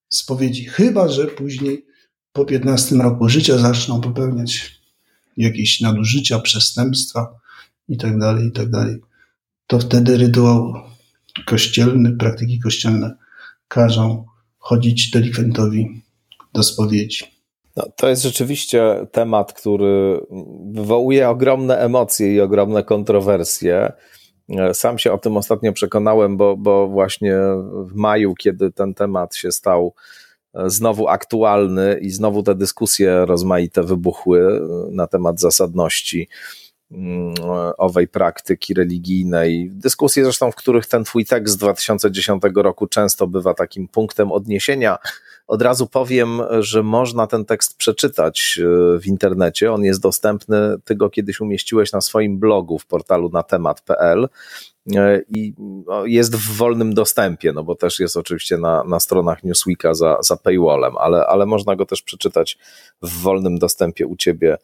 spowiedzi, 0.08 0.64
chyba 0.64 1.08
że 1.08 1.26
później 1.26 1.87
po 2.32 2.44
15 2.44 2.96
roku 2.96 3.28
życia 3.28 3.58
zaczną 3.58 4.00
popełniać 4.00 4.80
jakieś 5.37 5.80
nadużycia, 5.80 6.38
przestępstwa 6.38 7.34
itd., 7.88 8.18
tak 8.20 8.40
itd., 8.44 8.70
tak 8.70 9.10
to 9.66 9.78
wtedy 9.78 10.16
rytuał 10.16 10.75
kościelny, 11.46 12.16
praktyki 12.16 12.60
kościelne 12.60 13.16
każą 13.68 14.26
chodzić 14.58 15.10
delikwentowi 15.10 16.02
do 16.52 16.62
spowiedzi. 16.62 17.25
No, 17.76 17.84
to 17.96 18.08
jest 18.08 18.22
rzeczywiście 18.22 19.06
temat, 19.12 19.52
który 19.52 20.20
wywołuje 20.72 21.28
ogromne 21.28 21.78
emocje 21.78 22.34
i 22.34 22.40
ogromne 22.40 22.82
kontrowersje. 22.82 23.92
Sam 24.73 24.99
się 24.99 25.12
o 25.12 25.19
tym 25.19 25.37
ostatnio 25.37 25.73
przekonałem, 25.73 26.37
bo, 26.37 26.57
bo 26.57 26.88
właśnie 26.88 27.37
w 27.87 27.95
maju, 27.95 28.35
kiedy 28.35 28.73
ten 28.73 28.95
temat 28.95 29.37
się 29.37 29.52
stał 29.52 29.95
znowu 30.66 31.09
aktualny 31.09 31.99
i 32.00 32.11
znowu 32.11 32.42
te 32.42 32.54
dyskusje 32.54 33.26
rozmaite 33.26 33.83
wybuchły 33.83 34.61
na 34.90 35.07
temat 35.07 35.40
zasadności 35.40 36.28
owej 37.78 38.09
praktyki 38.09 38.75
religijnej. 38.75 39.70
Dyskusje 39.73 40.25
zresztą, 40.25 40.50
w 40.50 40.54
których 40.54 40.87
ten 40.87 41.04
twój 41.04 41.25
tekst 41.25 41.54
z 41.54 41.56
2010 41.56 42.42
roku 42.54 42.87
często 42.87 43.26
bywa 43.26 43.54
takim 43.54 43.88
punktem 43.88 44.32
odniesienia. 44.32 44.99
Od 45.47 45.62
razu 45.62 45.87
powiem, 45.87 46.40
że 46.61 46.82
można 46.82 47.26
ten 47.26 47.44
tekst 47.44 47.76
przeczytać 47.76 48.61
e, 48.62 48.99
w 48.99 49.06
internecie. 49.06 49.73
On 49.73 49.85
jest 49.85 50.02
dostępny, 50.02 50.76
ty 50.85 50.94
go 50.94 51.11
kiedyś 51.11 51.40
umieściłeś 51.40 51.92
na 51.92 52.00
swoim 52.00 52.38
blogu 52.38 52.78
w 52.78 52.87
portalu 52.87 53.30
na 53.32 53.42
temat.pl. 53.42 54.28
E, 54.97 55.20
i 55.28 55.54
jest 56.04 56.37
w 56.37 56.56
wolnym 56.56 56.94
dostępie, 56.94 57.52
no 57.52 57.64
bo 57.64 57.75
też 57.75 58.00
jest 58.00 58.16
oczywiście 58.16 58.59
na, 58.59 58.85
na 58.85 59.00
stronach 59.00 59.44
Newsweeka 59.44 59.94
za, 59.94 60.18
za 60.23 60.37
paywallem, 60.37 60.97
ale, 60.99 61.26
ale 61.26 61.47
można 61.47 61.76
go 61.76 61.87
też 61.87 62.02
przeczytać 62.02 62.59
w 63.02 63.23
wolnym 63.23 63.59
dostępie 63.59 64.06
u 64.06 64.16
ciebie 64.16 64.59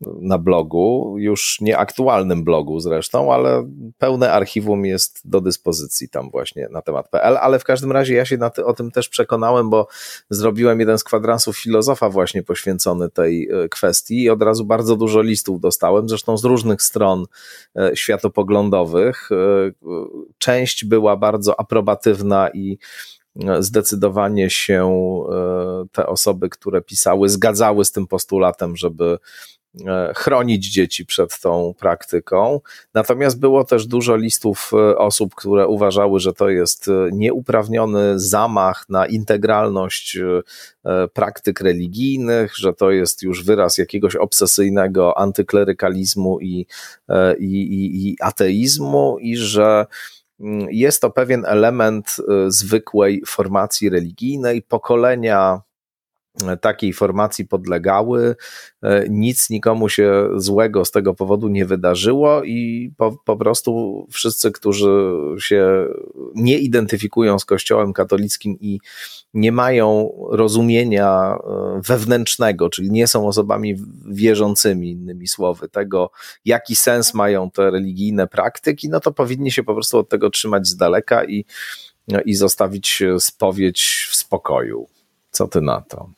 na 0.00 0.38
blogu, 0.38 1.14
już 1.18 1.60
nieaktualnym 1.60 2.44
blogu 2.44 2.80
zresztą, 2.80 3.32
ale 3.32 3.68
pełne 3.98 4.32
archiwum 4.32 4.84
jest 4.84 5.20
do 5.24 5.40
dyspozycji 5.40 6.08
tam 6.08 6.30
właśnie 6.30 6.68
na 6.70 6.82
temat 6.82 7.08
PL, 7.10 7.36
ale 7.36 7.58
w 7.58 7.64
każdym 7.64 7.92
razie 7.92 8.14
ja 8.14 8.24
się 8.24 8.38
o 8.64 8.72
tym 8.72 8.90
też 8.90 9.08
przekonałem, 9.08 9.70
bo 9.70 9.88
zrobiłem 10.30 10.80
jeden 10.80 10.98
z 10.98 11.04
kwadransów 11.04 11.58
filozofa 11.58 12.10
właśnie 12.10 12.42
poświęcony 12.42 13.10
tej 13.10 13.48
e, 13.50 13.68
kwestii 13.68 14.22
i 14.22 14.30
od 14.30 14.42
razu 14.42 14.64
bardzo 14.64 14.96
dużo 14.96 15.22
listów 15.22 15.60
dostałem, 15.60 16.08
zresztą 16.08 16.38
z 16.38 16.44
różnych 16.44 16.82
stron 16.82 17.24
e, 17.76 17.96
światopoglądowych. 17.96 19.28
E, 19.32 19.36
część 20.38 20.84
była 20.84 21.16
bardzo 21.16 21.60
aprobatywna 21.60 22.50
i 22.54 22.78
zdecydowanie 23.58 24.50
się 24.50 24.90
te 25.92 26.06
osoby, 26.06 26.48
które 26.48 26.82
pisały, 26.82 27.28
zgadzały 27.28 27.84
z 27.84 27.92
tym 27.92 28.06
postulatem, 28.06 28.76
żeby 28.76 29.18
chronić 30.16 30.72
dzieci 30.72 31.06
przed 31.06 31.40
tą 31.40 31.74
praktyką. 31.78 32.60
Natomiast 32.94 33.40
było 33.40 33.64
też 33.64 33.86
dużo 33.86 34.16
listów 34.16 34.70
e, 34.72 34.98
osób, 34.98 35.34
które 35.34 35.66
uważały, 35.66 36.20
że 36.20 36.32
to 36.32 36.48
jest 36.48 36.88
e, 36.88 36.92
nieuprawniony 37.12 38.18
zamach 38.18 38.84
na 38.88 39.06
integralność 39.06 40.18
praktyk 41.12 41.60
religijnych, 41.60 42.56
że 42.56 42.72
to 42.72 42.90
jest 42.90 43.22
już 43.22 43.44
wyraz 43.44 43.78
jakiegoś 43.78 44.16
obsesyjnego 44.16 45.18
antyklerykalizmu 45.18 46.40
i, 46.40 46.66
i, 47.38 47.44
i, 47.44 48.08
i 48.08 48.16
ateizmu, 48.20 49.18
i 49.20 49.36
że 49.36 49.86
mm, 50.40 50.66
jest 50.70 51.00
to 51.00 51.10
pewien 51.10 51.44
element 51.46 52.16
zwykłej 52.48 53.22
formacji 53.26 53.88
religijnej, 53.88 54.62
pokolenia 54.62 55.60
takiej 56.60 56.92
formacji 56.92 57.44
podlegały. 57.44 58.36
E, 58.82 59.04
nic 59.08 59.50
nikomu 59.50 59.88
się 59.88 60.28
złego 60.36 60.84
z 60.84 60.90
tego 60.90 61.14
powodu 61.14 61.48
nie 61.48 61.66
wydarzyło 61.66 62.44
i 62.44 62.90
po, 62.96 63.16
po 63.24 63.36
prostu 63.36 64.06
wszyscy, 64.10 64.52
którzy 64.52 65.12
się 65.38 65.86
nie 66.34 66.58
identyfikują 66.58 67.38
z 67.38 67.44
Kościołem 67.44 67.92
katolickim 67.92 68.56
i 68.60 68.80
nie 69.34 69.52
mają 69.52 70.12
rozumienia 70.30 71.36
e, 71.36 71.80
wewnętrznego, 71.86 72.70
czyli 72.70 72.90
nie 72.90 73.06
są 73.06 73.26
osobami 73.28 73.76
wierzącymi, 74.06 74.90
innymi 74.90 75.28
słowy, 75.28 75.68
tego, 75.68 76.10
jaki 76.44 76.76
sens 76.76 77.14
mają 77.14 77.50
te 77.50 77.70
religijne 77.70 78.26
praktyki, 78.26 78.88
no 78.88 79.00
to 79.00 79.12
powinni 79.12 79.52
się 79.52 79.62
po 79.62 79.74
prostu 79.74 79.98
od 79.98 80.08
tego 80.08 80.30
trzymać 80.30 80.68
z 80.68 80.76
daleka 80.76 81.24
i, 81.24 81.44
i 82.24 82.34
zostawić 82.34 83.02
spowiedź 83.18 84.08
w 84.10 84.16
spokoju. 84.16 84.86
Co 85.30 85.48
ty 85.48 85.60
na 85.60 85.80
to? 85.80 86.15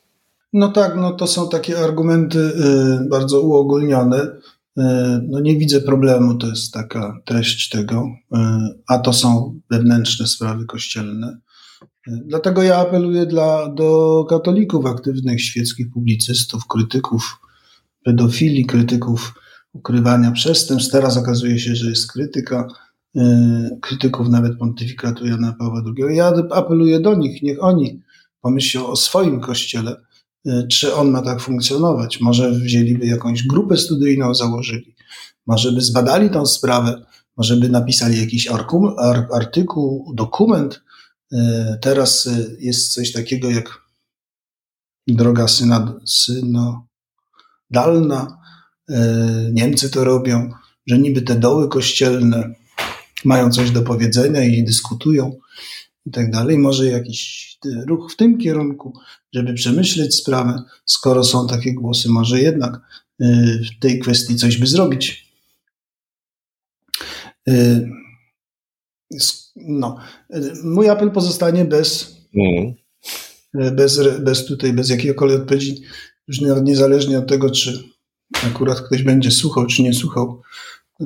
No 0.53 0.69
tak, 0.69 0.97
no 0.97 1.13
to 1.13 1.27
są 1.27 1.49
takie 1.49 1.79
argumenty 1.79 2.39
y, 2.39 3.09
bardzo 3.09 3.41
uogólnione. 3.41 4.21
Y, 4.21 4.83
no 5.29 5.41
nie 5.41 5.59
widzę 5.59 5.81
problemu, 5.81 6.35
to 6.35 6.47
jest 6.47 6.73
taka 6.73 7.21
treść 7.25 7.69
tego, 7.69 8.07
y, 8.07 8.39
a 8.87 8.99
to 8.99 9.13
są 9.13 9.61
wewnętrzne 9.71 10.27
sprawy 10.27 10.67
kościelne. 10.67 11.39
Dlatego 12.07 12.63
ja 12.63 12.77
apeluję 12.77 13.27
dla, 13.27 13.69
do 13.69 14.25
katolików 14.29 14.87
aktywnych, 14.87 15.43
świeckich 15.43 15.91
publicystów, 15.91 16.67
krytyków 16.67 17.41
pedofilii, 18.05 18.67
krytyków 18.67 19.35
ukrywania 19.73 20.31
przestępstw. 20.31 20.93
Teraz 20.93 21.17
okazuje 21.17 21.59
się, 21.59 21.77
że 21.77 21.91
jest 21.91 22.13
krytyka, 22.13 22.69
krytyków 23.81 24.29
nawet 24.29 24.59
pontyfikatu 24.59 25.27
Jana 25.27 25.53
Pawła 25.59 25.83
II. 25.87 26.17
Ja 26.17 26.33
apeluję 26.51 27.01
do 27.01 27.15
nich, 27.15 27.43
niech 27.43 27.65
oni 27.65 28.03
pomyślą 28.41 28.87
o 28.87 28.97
swoim 28.97 29.41
kościele, 29.41 29.97
czy 30.71 30.95
on 30.95 31.11
ma 31.11 31.23
tak 31.23 31.41
funkcjonować. 31.41 32.21
Może 32.21 32.51
wzięliby 32.51 33.07
jakąś 33.07 33.47
grupę 33.47 33.77
studyjną, 33.77 34.35
założyli, 34.35 34.95
może 35.47 35.73
by 35.73 35.81
zbadali 35.81 36.31
tą 36.31 36.47
sprawę, 36.47 37.03
może 37.37 37.57
by 37.57 37.69
napisali 37.69 38.21
jakiś 38.21 38.49
artykuł, 39.33 40.15
dokument. 40.15 40.83
Y, 41.33 41.37
teraz 41.81 42.27
y, 42.27 42.57
jest 42.61 42.93
coś 42.93 43.13
takiego 43.13 43.51
jak 43.51 43.89
droga 45.07 45.47
synodalna. 46.07 46.89
Niemcy 49.53 49.91
to 49.91 50.05
robią, 50.05 50.51
że 50.87 50.99
niby 50.99 51.23
te 51.23 51.35
doły 51.35 51.69
kościelne 51.69 52.55
mają 53.25 53.51
coś 53.51 53.71
do 53.71 53.83
powiedzenia 53.83 54.45
i 54.45 54.65
dyskutują 54.65 55.39
i 56.07 56.11
tak 56.11 56.31
dalej. 56.31 56.59
Może 56.59 56.87
jakiś 56.87 57.49
ruch 57.87 58.13
w 58.13 58.17
tym 58.17 58.39
kierunku, 58.39 58.93
żeby 59.35 59.55
przemyśleć 59.55 60.15
sprawę, 60.15 60.63
skoro 60.85 61.25
są 61.25 61.49
takie 61.49 61.75
głosy, 61.75 62.09
może 62.09 62.41
jednak 62.41 62.81
y, 63.23 63.61
w 63.65 63.81
tej 63.81 63.99
kwestii 63.99 64.37
coś 64.37 64.57
by 64.57 64.67
zrobić. 64.67 65.29
Y, 67.49 67.91
no, 69.57 69.97
mój 70.65 70.89
apel 70.89 71.11
pozostanie 71.11 71.65
bez, 71.65 72.17
mm. 72.35 72.75
bez, 73.77 74.01
bez 74.21 74.47
tutaj, 74.47 74.73
bez 74.73 74.91
jakiejkolwiek 74.91 75.41
odpowiedzi, 75.41 75.83
już 76.29 76.41
niezależnie 76.63 77.19
od 77.19 77.29
tego, 77.29 77.51
czy 77.51 77.85
akurat 78.47 78.81
ktoś 78.81 79.03
będzie 79.03 79.31
słuchał, 79.31 79.67
czy 79.67 79.83
nie 79.83 79.95
słuchał 79.95 80.43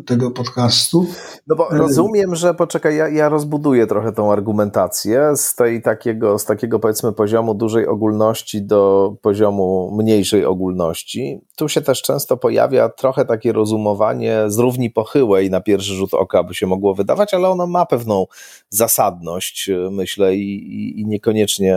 tego 0.01 0.31
podcastu. 0.31 1.07
No 1.47 1.57
bo 1.57 1.69
rozumiem, 1.71 2.35
że 2.35 2.55
poczekaj, 2.55 2.97
ja, 2.97 3.09
ja 3.09 3.29
rozbuduję 3.29 3.87
trochę 3.87 4.13
tą 4.13 4.33
argumentację 4.33 5.37
z 5.37 5.55
tej 5.55 5.83
takiego, 5.83 6.39
z 6.39 6.45
takiego 6.45 6.79
powiedzmy 6.79 7.13
poziomu 7.13 7.55
dużej 7.55 7.87
ogólności 7.87 8.63
do 8.63 9.13
poziomu 9.23 9.97
mniejszej 9.99 10.45
ogólności. 10.45 11.41
Tu 11.57 11.69
się 11.69 11.81
też 11.81 12.03
często 12.03 12.37
pojawia 12.37 12.89
trochę 12.89 13.25
takie 13.25 13.53
rozumowanie 13.53 14.39
z 14.47 14.59
równi 14.59 14.91
pochyłej 14.91 15.51
na 15.51 15.61
pierwszy 15.61 15.95
rzut 15.95 16.15
oka 16.15 16.43
by 16.43 16.55
się 16.55 16.67
mogło 16.67 16.95
wydawać, 16.95 17.35
ale 17.35 17.49
ono 17.49 17.67
ma 17.67 17.87
pewną 17.87 18.27
zasadność, 18.69 19.71
myślę, 19.91 20.37
i, 20.37 20.75
i, 20.75 21.01
i 21.01 21.07
niekoniecznie 21.07 21.77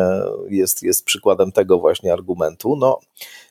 jest, 0.50 0.84
jest 0.84 1.06
przykładem 1.06 1.52
tego 1.52 1.80
właśnie 1.80 2.14
argumentu. 2.14 2.76
No, 2.76 3.00
E, 3.20 3.45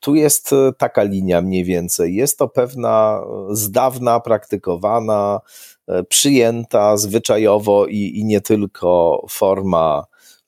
tu 0.00 0.14
jest 0.14 0.52
e, 0.52 0.72
taka 0.78 1.02
linia 1.02 1.42
mniej 1.42 1.64
więcej. 1.64 2.14
Jest 2.14 2.38
to 2.38 2.48
pewna 2.48 3.22
e, 3.50 3.56
z 3.56 3.70
dawna 3.70 4.20
praktykowana, 4.20 5.40
przyjęta 6.08 6.96
zwyczajowo 6.96 7.86
i, 7.86 8.12
i 8.14 8.24
nie 8.24 8.40
tylko 8.40 9.22
forma 9.30 10.04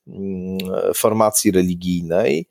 mm, 0.08 0.58
formacji 0.94 1.50
religijnej. 1.50 2.46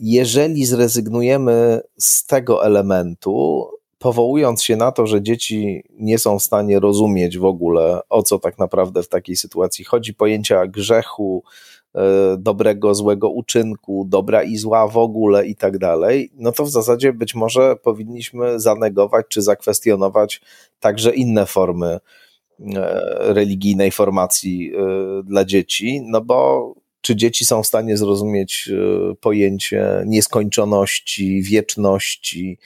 Jeżeli 0.00 0.64
zrezygnujemy 0.64 1.80
z 1.98 2.26
tego 2.26 2.64
elementu, 2.66 3.68
powołując 3.98 4.62
się 4.62 4.76
na 4.76 4.92
to, 4.92 5.06
że 5.06 5.22
dzieci 5.22 5.84
nie 5.90 6.18
są 6.18 6.38
w 6.38 6.42
stanie 6.42 6.80
rozumieć 6.80 7.38
w 7.38 7.44
ogóle, 7.44 8.00
o 8.08 8.22
co 8.22 8.38
tak 8.38 8.58
naprawdę 8.58 9.02
w 9.02 9.08
takiej 9.08 9.36
sytuacji 9.36 9.84
chodzi, 9.84 10.14
pojęcia 10.14 10.66
grzechu, 10.66 11.42
E, 11.42 11.77
dobrego, 12.38 12.94
złego 12.94 13.30
uczynku, 13.30 14.06
dobra 14.08 14.42
i 14.42 14.56
zła 14.56 14.88
w 14.88 14.96
ogóle 14.96 15.46
i 15.46 15.56
tak 15.56 15.78
dalej, 15.78 16.30
no 16.34 16.52
to 16.52 16.64
w 16.64 16.70
zasadzie 16.70 17.12
być 17.12 17.34
może 17.34 17.76
powinniśmy 17.76 18.60
zanegować 18.60 19.26
czy 19.28 19.42
zakwestionować 19.42 20.40
także 20.80 21.14
inne 21.14 21.46
formy 21.46 21.86
e, 21.86 22.00
religijnej 23.18 23.90
formacji 23.90 24.72
e, 24.74 25.22
dla 25.22 25.44
dzieci, 25.44 26.02
no 26.06 26.20
bo 26.20 26.74
czy 27.00 27.16
dzieci 27.16 27.46
są 27.46 27.62
w 27.62 27.66
stanie 27.66 27.96
zrozumieć 27.96 28.70
pojęcie 29.20 30.02
nieskończoności, 30.06 31.42
wieczności, 31.42 32.58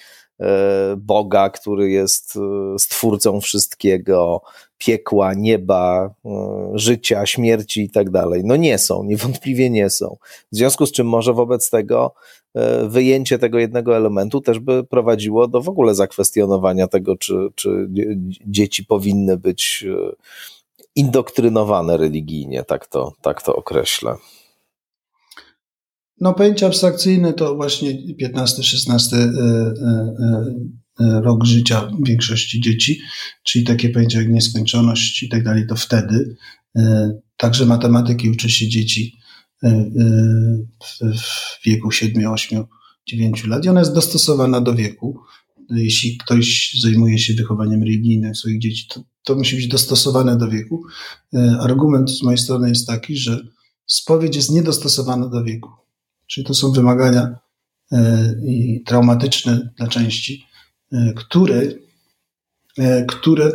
Boga, 0.97 1.51
który 1.51 1.91
jest 1.91 2.39
stwórcą 2.79 3.41
wszystkiego, 3.41 4.43
piekła, 4.85 5.35
nieba, 5.35 6.15
e, 6.25 6.71
życia, 6.75 7.27
śmierci 7.27 7.83
i 7.83 7.91
tak 7.91 8.11
dalej. 8.11 8.43
No 8.45 8.57
nie 8.57 8.79
są, 8.79 9.05
niewątpliwie 9.05 9.71
nie 9.71 9.91
są. 9.91 10.17
W 10.53 10.57
związku 10.57 10.87
z 10.87 10.93
czym 10.93 11.07
może 11.07 11.33
wobec 11.33 11.71
tego 11.71 12.15
e, 12.55 12.89
wyjęcie 12.89 13.39
tego 13.39 13.59
jednego 13.59 13.97
elementu 13.97 14.41
też 14.41 14.59
by 14.59 14.85
prowadziło 14.85 15.49
do 15.49 15.61
w 15.61 15.69
ogóle 15.69 15.95
zakwestionowania 15.95 16.89
tego, 16.89 17.17
czy, 17.17 17.35
czy 17.55 17.89
dzieci 18.47 18.85
powinny 18.85 19.37
być 19.37 19.85
e, 19.89 20.13
indoktrynowane 20.97 21.97
religijnie, 21.97 22.65
tak 22.65 22.87
to, 22.87 23.13
tak 23.21 23.43
to 23.43 23.57
określę. 23.57 24.17
No, 26.23 26.35
pojęcie 26.35 26.67
abstrakcyjne 26.67 27.33
to 27.33 27.55
właśnie 27.55 28.17
15-16 28.23 29.17
E, 31.01 31.21
rok 31.21 31.45
życia 31.45 31.91
większości 32.07 32.61
dzieci, 32.61 33.01
czyli 33.43 33.65
takie 33.65 33.89
pojęcia 33.89 34.19
jak 34.19 34.29
nieskończoność 34.29 35.23
i 35.23 35.29
tak 35.29 35.45
dalej, 35.45 35.67
to 35.67 35.77
wtedy. 35.77 36.37
E, 36.77 37.13
także 37.37 37.67
matematyki 37.67 38.31
uczy 38.31 38.51
się 38.51 38.69
dzieci 38.69 39.17
e, 39.63 39.91
w 41.01 41.65
wieku 41.67 41.91
7, 41.91 42.33
8, 42.33 42.65
9 43.07 43.45
lat 43.47 43.65
i 43.65 43.69
ona 43.69 43.81
jest 43.81 43.95
dostosowana 43.95 44.61
do 44.61 44.75
wieku. 44.75 45.21
Jeśli 45.71 46.19
ktoś 46.19 46.77
zajmuje 46.81 47.19
się 47.19 47.35
wychowaniem 47.35 47.83
religijnym 47.83 48.35
swoich 48.35 48.59
dzieci, 48.59 48.87
to, 48.89 49.03
to 49.25 49.35
musi 49.35 49.57
być 49.57 49.69
dostosowane 49.69 50.39
do 50.39 50.49
wieku. 50.49 50.83
Argument 51.61 52.11
z 52.11 52.23
mojej 52.23 52.39
strony 52.39 52.69
jest 52.69 52.87
taki, 52.87 53.17
że 53.17 53.47
spowiedź 53.87 54.37
jest 54.37 54.51
niedostosowana 54.51 55.29
do 55.29 55.45
wieku. 55.45 55.82
Czyli 56.33 56.47
to 56.47 56.55
są 56.55 56.73
wymagania 56.73 57.39
i 58.47 58.83
traumatyczne 58.87 59.71
dla 59.77 59.89
części, 59.89 60.47
które, 61.17 61.63
które 63.09 63.53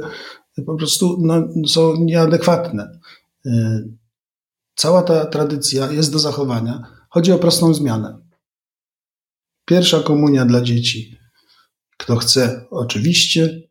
po 0.66 0.76
prostu 0.76 1.18
no, 1.22 1.48
są 1.68 1.96
nieadekwatne. 2.00 3.00
Cała 4.76 5.04
ta 5.04 5.26
tradycja 5.26 5.92
jest 5.92 6.13
do 6.13 6.20
zachowania. 6.20 6.82
Chodzi 7.10 7.32
o 7.32 7.40
prostą 7.40 7.74
zmianę. 7.74 8.18
Pierwsza 9.66 10.00
komunia 10.00 10.46
dla 10.46 10.62
dzieci. 10.62 11.18
Kto 11.98 12.16
chce, 12.16 12.66
oczywiście. 12.70 13.62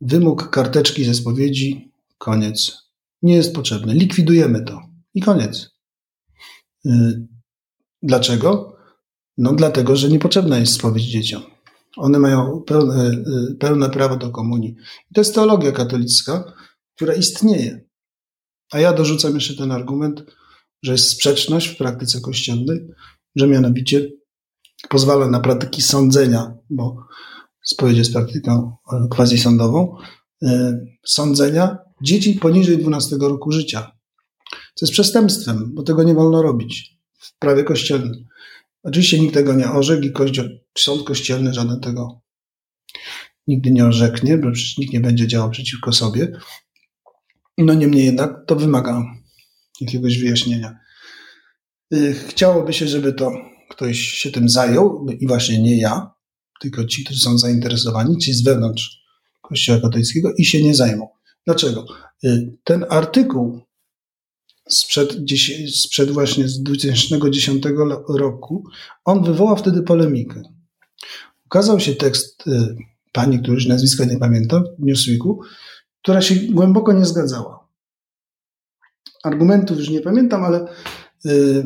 Wymóg 0.00 0.50
karteczki 0.50 1.04
ze 1.04 1.14
spowiedzi, 1.14 1.92
koniec. 2.18 2.72
Nie 3.22 3.36
jest 3.36 3.54
potrzebny. 3.54 3.94
Likwidujemy 3.94 4.64
to. 4.64 4.82
I 5.14 5.20
koniec. 5.20 5.70
Dlaczego? 8.02 8.76
No 9.38 9.52
dlatego, 9.52 9.96
że 9.96 10.08
niepotrzebna 10.08 10.58
jest 10.58 10.72
spowiedź 10.72 11.04
dzieciom. 11.04 11.42
One 11.96 12.18
mają 12.18 12.62
pełne, 12.66 13.10
y, 13.50 13.54
pełne 13.54 13.90
prawo 13.90 14.16
do 14.16 14.30
komunii. 14.30 14.74
I 15.10 15.14
to 15.14 15.20
jest 15.20 15.34
teologia 15.34 15.72
katolicka, 15.72 16.52
która 16.96 17.14
istnieje. 17.14 17.86
A 18.72 18.78
ja 18.78 18.92
dorzucam 18.92 19.34
jeszcze 19.34 19.56
ten 19.56 19.72
argument, 19.72 20.24
że 20.82 20.92
jest 20.92 21.08
sprzeczność 21.08 21.68
w 21.68 21.76
praktyce 21.76 22.20
kościelnej, 22.20 22.86
że 23.36 23.46
mianowicie 23.46 24.08
pozwala 24.88 25.28
na 25.28 25.40
praktyki 25.40 25.82
sądzenia, 25.82 26.54
bo 26.70 26.96
spowiedź 27.64 27.98
jest 27.98 28.12
praktyką 28.12 28.76
e, 28.92 29.08
quasi-sądową, 29.10 29.96
e, 30.42 30.78
sądzenia 31.06 31.78
dzieci 32.02 32.34
poniżej 32.34 32.78
12 32.78 33.16
roku 33.20 33.52
życia. 33.52 33.92
Co 34.74 34.86
jest 34.86 34.92
przestępstwem, 34.92 35.74
bo 35.74 35.82
tego 35.82 36.02
nie 36.02 36.14
wolno 36.14 36.42
robić 36.42 36.95
w 37.26 37.38
prawie 37.38 37.64
kościelnym. 37.64 38.26
Oczywiście 38.82 39.20
nikt 39.20 39.34
tego 39.34 39.54
nie 39.54 39.70
orzekł 39.70 40.02
i 40.02 40.12
kościół, 40.12 40.44
sąd 40.78 41.02
kościelny 41.02 41.54
żaden 41.54 41.80
tego 41.80 42.20
nigdy 43.46 43.70
nie 43.70 43.86
orzeknie, 43.86 44.38
bo 44.38 44.52
przecież 44.52 44.78
nikt 44.78 44.92
nie 44.92 45.00
będzie 45.00 45.26
działał 45.26 45.50
przeciwko 45.50 45.92
sobie. 45.92 46.32
No 47.58 47.74
niemniej 47.74 48.06
jednak 48.06 48.46
to 48.46 48.56
wymaga 48.56 49.02
jakiegoś 49.80 50.18
wyjaśnienia. 50.18 50.78
Y, 51.94 52.14
chciałoby 52.28 52.72
się, 52.72 52.88
żeby 52.88 53.12
to 53.12 53.32
ktoś 53.70 53.98
się 53.98 54.30
tym 54.30 54.48
zajął 54.48 55.06
i 55.20 55.26
właśnie 55.26 55.62
nie 55.62 55.80
ja, 55.80 56.10
tylko 56.60 56.84
ci, 56.84 57.04
którzy 57.04 57.20
są 57.20 57.38
zainteresowani, 57.38 58.18
ci 58.18 58.32
z 58.32 58.44
wewnątrz 58.44 59.06
Kościoła 59.42 59.80
katolickiego 59.80 60.32
i 60.38 60.44
się 60.44 60.62
nie 60.62 60.74
zajmą. 60.74 61.08
Dlaczego? 61.46 61.86
Y, 62.24 62.56
ten 62.64 62.84
artykuł 62.90 63.60
sprzed, 64.68 65.16
sprzed 65.74 66.10
właśnie 66.10 66.48
z 66.48 66.62
2010 66.62 67.64
roku, 68.08 68.64
on 69.04 69.24
wywołał 69.24 69.56
wtedy 69.56 69.82
polemikę. 69.82 70.42
Ukazał 71.46 71.80
się 71.80 71.94
tekst 71.94 72.46
y, 72.46 72.76
pani, 73.12 73.38
który 73.38 73.54
już 73.54 73.66
nazwiska 73.66 74.04
nie 74.04 74.18
pamiętam, 74.18 74.64
w 74.78 74.82
Newsweeku, 74.82 75.40
która 76.02 76.22
się 76.22 76.34
głęboko 76.34 76.92
nie 76.92 77.04
zgadzała. 77.04 77.68
Argumentów 79.24 79.78
już 79.78 79.90
nie 79.90 80.00
pamiętam, 80.00 80.44
ale 80.44 80.66
y, 81.26 81.64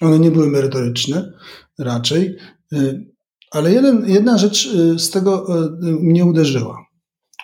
one 0.00 0.18
nie 0.18 0.30
były 0.30 0.50
merytoryczne 0.50 1.32
raczej. 1.78 2.36
Y, 2.72 3.06
ale 3.50 3.72
jeden, 3.72 4.10
jedna 4.10 4.38
rzecz 4.38 4.66
y, 4.66 4.98
z 4.98 5.10
tego 5.10 5.46
mnie 5.82 6.24
uderzyła. 6.24 6.86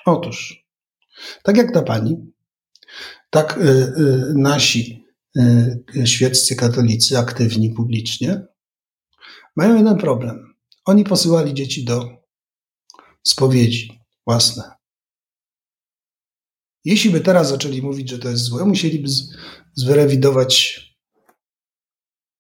Otóż, 0.07 0.67
tak 1.43 1.57
jak 1.57 1.75
ta 1.75 1.83
pani, 1.83 2.34
tak 3.35 3.59
nasi 4.35 5.05
świeccy 6.05 6.57
katolicy, 6.57 7.19
aktywni 7.19 7.71
publicznie, 7.71 8.47
mają 9.57 9.77
jeden 9.77 9.99
problem. 9.99 10.55
Oni 10.85 11.05
posyłali 11.05 11.55
dzieci 11.55 11.85
do 11.85 12.25
spowiedzi 13.27 14.01
własne. 14.27 14.73
Jeśli 16.85 17.11
by 17.11 17.21
teraz 17.21 17.49
zaczęli 17.49 17.83
mówić, 17.83 18.11
że 18.11 18.19
to 18.19 18.29
jest 18.29 18.43
złe, 18.43 18.65
musieliby 18.65 19.09
zrewidować 19.75 20.85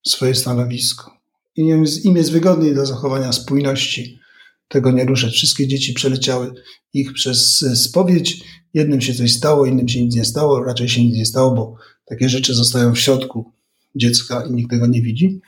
swoje 0.06 0.34
stanowisko. 0.34 1.20
I 1.56 1.60
im 2.04 2.16
jest 2.16 2.32
wygodniej 2.32 2.74
do 2.74 2.86
zachowania 2.86 3.32
spójności, 3.32 4.20
tego 4.68 4.90
nie 4.90 5.04
ruszać. 5.04 5.32
Wszystkie 5.32 5.66
dzieci 5.66 5.92
przeleciały 5.92 6.54
ich 6.92 7.12
przez 7.12 7.64
spowiedź. 7.74 8.44
Jednym 8.74 9.00
się 9.00 9.14
coś 9.14 9.32
stało, 9.32 9.66
innym 9.66 9.88
się 9.88 10.04
nic 10.04 10.14
nie 10.14 10.24
stało, 10.24 10.64
raczej 10.64 10.88
się 10.88 11.04
nic 11.04 11.16
nie 11.16 11.26
stało, 11.26 11.54
bo 11.54 11.76
takie 12.04 12.28
rzeczy 12.28 12.54
zostają 12.54 12.94
w 12.94 12.98
środku 12.98 13.52
dziecka 13.94 14.44
i 14.50 14.52
nikt 14.52 14.70
tego 14.70 14.86
nie 14.86 15.02
widzi, 15.02 15.40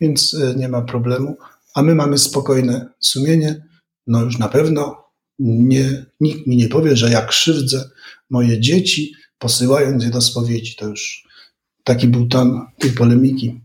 więc 0.00 0.34
e, 0.34 0.54
nie 0.54 0.68
ma 0.68 0.82
problemu. 0.82 1.36
A 1.74 1.82
my 1.82 1.94
mamy 1.94 2.18
spokojne 2.18 2.88
sumienie. 3.00 3.64
No 4.06 4.24
już 4.24 4.38
na 4.38 4.48
pewno 4.48 5.04
nie, 5.38 6.06
nikt 6.20 6.46
mi 6.46 6.56
nie 6.56 6.68
powie, 6.68 6.96
że 6.96 7.10
ja 7.10 7.26
krzywdzę 7.26 7.90
moje 8.30 8.60
dzieci, 8.60 9.12
posyłając 9.38 10.04
je 10.04 10.10
do 10.10 10.20
spowiedzi. 10.20 10.76
To 10.76 10.88
już 10.88 11.26
taki 11.84 12.08
był 12.08 12.26
ton 12.26 12.60
tej 12.78 12.90
polemiki 12.90 13.60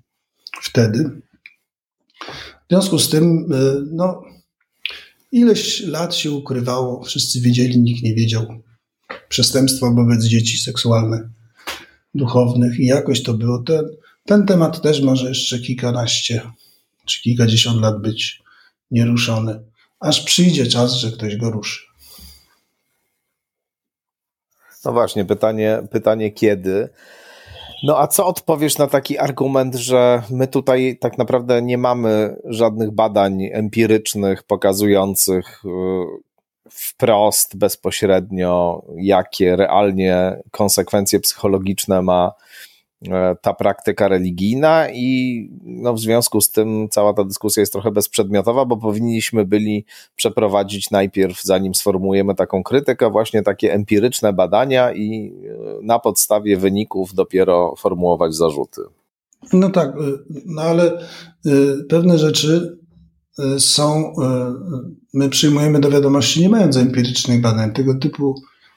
wtedy. 0.61 1.21
W 2.67 2.73
związku 2.73 2.99
z 2.99 3.09
tym, 3.09 3.53
y, 3.53 3.87
no, 3.91 4.23
ileś 5.31 5.79
lat 5.79 6.15
się 6.15 6.31
ukrywało, 6.31 7.03
wszyscy 7.03 7.41
wiedzieli, 7.41 7.81
nikt 7.81 8.03
nie 8.03 8.15
wiedział. 8.15 8.45
Przestępstwa 9.29 9.91
wobec 9.91 10.25
dzieci 10.25 10.57
seksualne, 10.57 11.29
duchownych 12.15 12.79
i 12.79 12.85
jakoś 12.85 13.23
to 13.23 13.33
było. 13.33 13.59
Ten, 13.59 13.85
ten 14.25 14.45
temat 14.45 14.81
też 14.81 15.01
może 15.01 15.29
jeszcze 15.29 15.59
kilkanaście 15.59 16.41
czy 17.05 17.21
kilkadziesiąt 17.21 17.81
lat 17.81 18.01
być 18.01 18.41
nieruszony, 18.91 19.59
aż 19.99 20.21
przyjdzie 20.21 20.67
czas, 20.67 20.93
że 20.93 21.11
ktoś 21.11 21.37
go 21.37 21.51
ruszy. 21.51 21.81
No 24.85 24.91
właśnie, 24.93 25.25
pytanie, 25.25 25.87
pytanie 25.91 26.31
kiedy. 26.31 26.89
No 27.83 27.99
a 27.99 28.07
co 28.07 28.25
odpowiesz 28.25 28.77
na 28.77 28.87
taki 28.87 29.17
argument, 29.17 29.75
że 29.75 30.23
my 30.29 30.47
tutaj 30.47 30.97
tak 30.99 31.17
naprawdę 31.17 31.61
nie 31.61 31.77
mamy 31.77 32.35
żadnych 32.45 32.91
badań 32.91 33.43
empirycznych 33.51 34.43
pokazujących 34.43 35.65
y, 35.65 35.69
wprost, 36.69 37.57
bezpośrednio, 37.57 38.83
jakie 38.95 39.55
realnie 39.55 40.39
konsekwencje 40.51 41.19
psychologiczne 41.19 42.01
ma 42.01 42.31
ta 43.41 43.53
praktyka 43.53 44.07
religijna 44.07 44.89
i 44.89 45.49
no, 45.63 45.93
w 45.93 45.99
związku 45.99 46.41
z 46.41 46.51
tym 46.51 46.89
cała 46.89 47.13
ta 47.13 47.23
dyskusja 47.23 47.61
jest 47.61 47.73
trochę 47.73 47.91
bezprzedmiotowa, 47.91 48.65
bo 48.65 48.77
powinniśmy 48.77 49.45
byli 49.45 49.85
przeprowadzić 50.15 50.91
najpierw, 50.91 51.43
zanim 51.43 51.75
sformułujemy 51.75 52.35
taką 52.35 52.63
krytykę, 52.63 53.09
właśnie 53.09 53.43
takie 53.43 53.73
empiryczne 53.73 54.33
badania 54.33 54.93
i 54.93 55.33
e, 55.49 55.85
na 55.85 55.99
podstawie 55.99 56.57
wyników 56.57 57.13
dopiero 57.13 57.75
formułować 57.77 58.35
zarzuty. 58.35 58.81
No 59.53 59.69
tak, 59.69 59.89
e, 59.89 59.99
no 60.45 60.61
ale 60.61 61.07
pewne 61.89 62.17
rzeczy 62.17 62.77
są, 63.57 64.13
my 65.13 65.29
przyjmujemy 65.29 65.79
do 65.79 65.89
wiadomości 65.89 66.41
nie 66.41 66.49
mając 66.49 66.77
empirycznych 66.77 67.41
badań, 67.41 67.73
tego 67.73 67.95
typu 67.95 68.35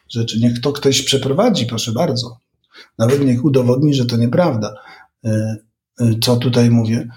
rzeczy. 0.08 0.40
Niech 0.40 0.60
to 0.60 0.72
ktoś 0.72 1.02
przeprowadzi, 1.02 1.66
proszę 1.66 1.92
bardzo. 1.92 2.43
Nawet 2.98 3.24
niech 3.24 3.44
udowodni, 3.44 3.94
że 3.94 4.06
to 4.06 4.16
nieprawda, 4.16 4.74
e, 5.24 5.56
e, 6.00 6.14
co 6.22 6.36
tutaj 6.36 6.70
mówię. 6.70 7.08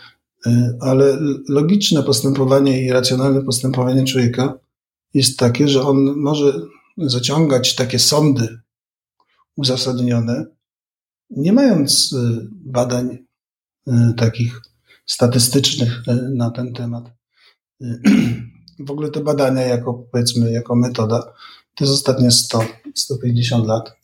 E, 0.45 0.77
ale 0.81 1.17
logiczne 1.49 2.03
postępowanie 2.03 2.85
i 2.85 2.91
racjonalne 2.91 3.41
postępowanie 3.41 4.05
człowieka 4.05 4.59
jest 5.13 5.39
takie, 5.39 5.67
że 5.67 5.81
on 5.81 5.97
może 6.15 6.53
zaciągać 6.97 7.75
takie 7.75 7.99
sądy 7.99 8.59
uzasadnione, 9.55 10.45
nie 11.29 11.53
mając 11.53 12.15
badań 12.51 13.17
takich 14.17 14.61
statystycznych 15.05 16.03
na 16.33 16.51
ten 16.51 16.73
temat. 16.73 17.11
W 18.79 18.91
ogóle 18.91 19.09
te 19.09 19.23
badania, 19.23 19.61
jako 19.61 19.93
powiedzmy, 19.93 20.51
jako 20.51 20.75
metoda, 20.75 21.33
to 21.75 21.83
jest 21.83 21.93
ostatnie 21.93 22.29
100-150 22.29 23.65
lat. 23.65 23.96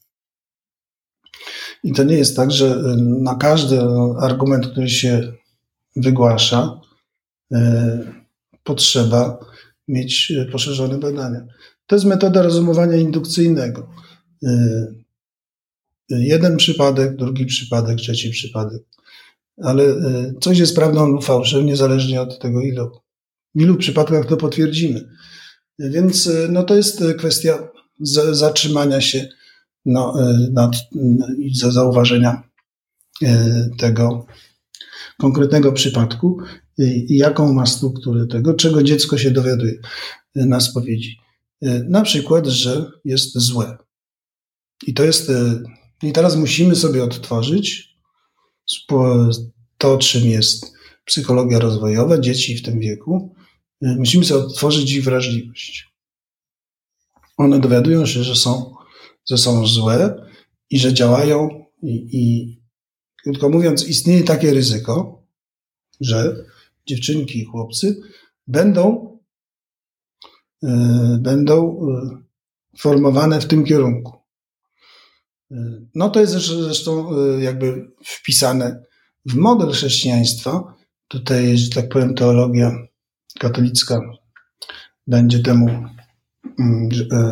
I 1.83 1.93
to 1.93 2.03
nie 2.03 2.15
jest 2.15 2.35
tak, 2.35 2.51
że 2.51 2.65
y, 2.65 2.97
na 2.97 3.35
każdy 3.35 3.79
argument, 4.19 4.67
który 4.67 4.89
się 4.89 5.33
wygłasza, 5.95 6.81
y, 7.53 7.57
potrzeba 8.63 9.39
mieć 9.87 10.31
y, 10.31 10.45
poszerzone 10.51 10.97
badania. 10.97 11.45
To 11.87 11.95
jest 11.95 12.05
metoda 12.05 12.41
rozumowania 12.41 12.97
indukcyjnego. 12.97 13.89
Jeden 16.09 16.57
przypadek, 16.57 17.15
drugi 17.15 17.45
przypadek, 17.45 17.97
trzeci 17.97 18.29
przypadek. 18.29 18.81
Ale 19.63 19.83
coś 20.41 20.59
jest 20.59 20.75
prawdą 20.75 21.07
lub 21.07 21.23
fałszem, 21.23 21.65
niezależnie 21.65 22.21
od 22.21 22.39
tego, 22.39 22.61
ilu, 22.61 22.91
w 23.55 23.61
ilu 23.61 23.77
przypadkach 23.77 24.25
to 24.25 24.37
potwierdzimy. 24.37 25.09
Więc 25.79 26.29
no, 26.49 26.63
to 26.63 26.75
jest 26.75 27.03
kwestia 27.17 27.67
zatrzymania 28.31 29.01
się 29.01 29.27
no, 29.85 30.29
e, 30.29 30.47
nad, 30.51 30.75
za 31.53 31.71
zauważenia 31.71 32.43
e, 33.23 33.69
tego 33.77 34.25
konkretnego 35.17 35.71
przypadku 35.71 36.37
jaką 37.07 37.53
ma 37.53 37.65
strukturę 37.65 38.27
tego, 38.27 38.53
czego 38.53 38.83
dziecko 38.83 39.17
się 39.17 39.31
dowiaduje 39.31 39.73
na 40.35 40.59
spowiedzi. 40.59 41.17
Na 41.89 42.01
przykład, 42.01 42.47
że 42.47 42.91
jest 43.05 43.37
złe. 43.37 43.77
I 44.87 44.93
to 44.93 45.03
jest. 45.03 45.31
I 46.03 46.11
teraz 46.11 46.35
musimy 46.35 46.75
sobie 46.75 47.03
odtworzyć 47.03 47.97
to, 49.77 49.97
czym 49.97 50.25
jest 50.25 50.73
psychologia 51.05 51.59
rozwojowa 51.59 52.19
dzieci 52.19 52.57
w 52.57 52.63
tym 52.63 52.79
wieku. 52.79 53.35
Musimy 53.81 54.25
sobie 54.25 54.45
odtworzyć 54.45 54.91
ich 54.91 55.03
wrażliwość. 55.03 55.93
One 57.37 57.59
dowiadują 57.59 58.05
się, 58.05 58.23
że 58.23 58.35
są, 58.35 58.72
że 59.29 59.37
są 59.37 59.67
złe 59.67 60.25
i 60.69 60.79
że 60.79 60.93
działają 60.93 61.65
i, 61.83 62.07
i 62.11 62.57
krótko 63.23 63.49
mówiąc, 63.49 63.87
istnieje 63.87 64.23
takie 64.23 64.53
ryzyko, 64.53 65.23
że 66.01 66.35
dziewczynki 66.85 67.39
i 67.39 67.45
chłopcy 67.45 68.01
będą, 68.47 69.17
yy, 70.61 71.17
będą 71.19 71.87
yy, 71.87 72.23
formowane 72.79 73.41
w 73.41 73.47
tym 73.47 73.63
kierunku. 73.63 74.17
Yy, 75.51 75.87
no 75.95 76.09
to 76.09 76.19
jest 76.19 76.33
zresztą 76.33 77.09
jakby 77.39 77.91
wpisane 78.05 78.83
w 79.25 79.35
model 79.35 79.71
chrześcijaństwa. 79.71 80.73
Tutaj, 81.07 81.57
że 81.57 81.69
tak 81.69 81.89
powiem, 81.89 82.15
teologia 82.15 82.71
katolicka 83.39 84.01
będzie 85.07 85.39
temu 85.39 85.67
mm, 86.59 86.89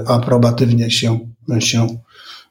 aprobatywnie 0.08 0.92
się, 0.92 1.31
się 1.60 2.02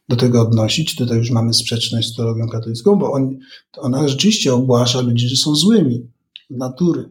do 0.08 0.16
tego 0.16 0.42
odnosić. 0.42 0.94
Tutaj 0.94 1.18
już 1.18 1.30
mamy 1.30 1.54
sprzeczność 1.54 2.08
z 2.08 2.16
teologią 2.16 2.48
katolicką, 2.48 2.96
bo 2.96 3.12
on, 3.12 3.38
ona 3.76 4.08
rzeczywiście 4.08 4.54
ogłasza 4.54 5.00
ludzi, 5.00 5.28
że 5.28 5.36
są 5.36 5.54
złymi 5.56 6.10
z 6.50 6.56
natury. 6.56 7.10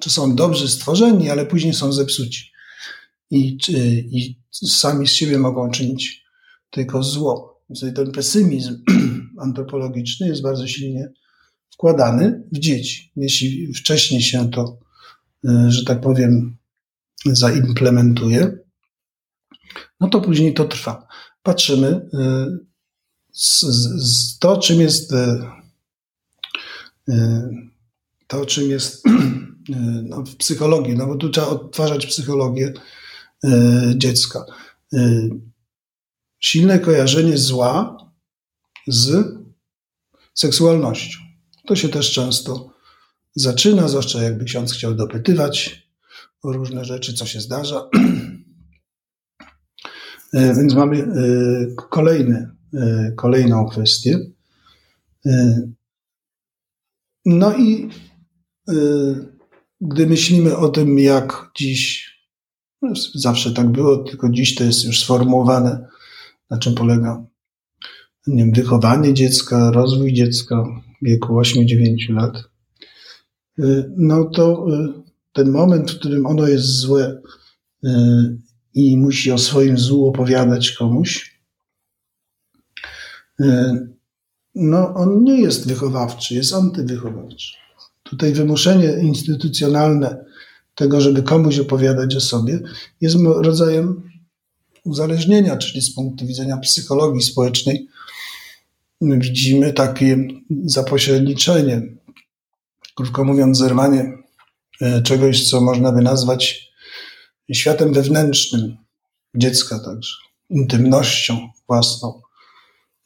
Czy 0.00 0.10
są 0.10 0.36
dobrze 0.36 0.68
stworzeni, 0.68 1.30
ale 1.30 1.46
później 1.46 1.74
są 1.74 1.92
zepsuci. 1.92 2.50
I, 3.30 3.56
czy, 3.56 3.72
I 4.10 4.38
sami 4.52 5.08
z 5.08 5.10
siebie 5.10 5.38
mogą 5.38 5.70
czynić 5.70 6.24
tylko 6.70 7.02
zło. 7.02 7.60
Więc 7.70 7.96
ten 7.96 8.12
pesymizm 8.12 8.82
antropologiczny 9.46 10.28
jest 10.28 10.42
bardzo 10.42 10.66
silnie 10.66 11.12
wkładany 11.70 12.42
w 12.52 12.58
dzieci. 12.58 13.12
Jeśli 13.16 13.74
wcześniej 13.74 14.22
się 14.22 14.50
to, 14.50 14.78
e, 15.48 15.70
że 15.70 15.84
tak 15.84 16.00
powiem, 16.00 16.56
zaimplementuje, 17.26 18.58
no 20.00 20.08
to 20.08 20.20
później 20.20 20.54
to 20.54 20.64
trwa 20.64 21.06
patrzymy 21.42 21.88
y, 21.88 22.58
z, 23.32 23.60
z 23.96 24.38
to, 24.38 24.56
czym 24.56 24.80
jest 24.80 25.12
y, 25.12 25.16
y, 27.08 27.14
to, 28.26 28.46
czym 28.46 28.70
jest 28.70 29.04
no, 30.08 30.22
w 30.22 30.36
psychologii, 30.36 30.96
no 30.96 31.06
bo 31.06 31.16
tu 31.16 31.28
trzeba 31.28 31.46
odtwarzać 31.46 32.06
psychologię 32.06 32.72
dziecka. 33.94 34.44
Silne 36.40 36.78
kojarzenie 36.78 37.38
zła 37.38 37.96
z 38.86 39.26
seksualnością. 40.34 41.18
To 41.66 41.76
się 41.76 41.88
też 41.88 42.12
często 42.12 42.70
zaczyna, 43.34 43.88
zwłaszcza 43.88 44.22
jakby 44.22 44.44
ksiądz 44.44 44.72
chciał 44.72 44.94
dopytywać 44.94 45.88
o 46.42 46.52
różne 46.52 46.84
rzeczy, 46.84 47.14
co 47.14 47.26
się 47.26 47.40
zdarza. 47.40 47.88
E, 50.34 50.54
więc 50.54 50.74
mamy 50.74 51.02
e, 51.02 51.06
kolejny, 51.90 52.50
e, 52.74 53.12
kolejną 53.16 53.66
kwestię. 53.66 54.18
No 57.26 57.56
i 57.56 57.88
gdy 59.80 60.06
myślimy 60.06 60.56
o 60.56 60.68
tym, 60.68 60.98
jak 60.98 61.50
dziś, 61.56 62.10
no 62.82 62.92
zawsze 63.14 63.52
tak 63.52 63.72
było, 63.72 63.96
tylko 63.96 64.30
dziś 64.30 64.54
to 64.54 64.64
jest 64.64 64.84
już 64.84 65.00
sformułowane, 65.00 65.86
na 66.50 66.58
czym 66.58 66.74
polega 66.74 67.24
nie 68.26 68.44
wiem, 68.44 68.52
wychowanie 68.52 69.14
dziecka, 69.14 69.70
rozwój 69.70 70.12
dziecka 70.12 70.64
w 71.02 71.06
wieku 71.06 71.40
8-9 71.40 71.94
lat, 72.08 72.36
no 73.96 74.24
to 74.24 74.66
ten 75.32 75.50
moment, 75.50 75.90
w 75.90 75.98
którym 75.98 76.26
ono 76.26 76.48
jest 76.48 76.66
złe 76.66 77.22
i 78.74 78.96
musi 78.96 79.32
o 79.32 79.38
swoim 79.38 79.78
złu 79.78 80.08
opowiadać 80.08 80.72
komuś, 80.72 81.40
e, 83.40 83.78
no 84.54 84.94
on 84.94 85.24
nie 85.24 85.40
jest 85.40 85.68
wychowawczy, 85.68 86.34
jest 86.34 86.54
antywychowawczy. 86.54 87.54
Tutaj 88.02 88.32
wymuszenie 88.32 88.92
instytucjonalne 89.02 90.24
tego, 90.74 91.00
żeby 91.00 91.22
komuś 91.22 91.58
opowiadać 91.58 92.16
o 92.16 92.20
sobie, 92.20 92.60
jest 93.00 93.16
rodzajem 93.24 94.10
uzależnienia, 94.84 95.56
czyli 95.56 95.82
z 95.82 95.94
punktu 95.94 96.26
widzenia 96.26 96.56
psychologii 96.56 97.22
społecznej 97.22 97.88
widzimy 99.00 99.72
takie 99.72 100.28
zapośredniczenie, 100.64 101.82
krótko 102.94 103.24
mówiąc, 103.24 103.58
zerwanie 103.58 104.12
e, 104.80 105.02
czegoś, 105.02 105.50
co 105.50 105.60
można 105.60 105.92
by 105.92 106.02
nazwać 106.02 106.73
światem 107.52 107.92
wewnętrznym 107.92 108.76
dziecka 109.34 109.78
także, 109.78 110.14
intymnością 110.50 111.48
własną. 111.68 112.20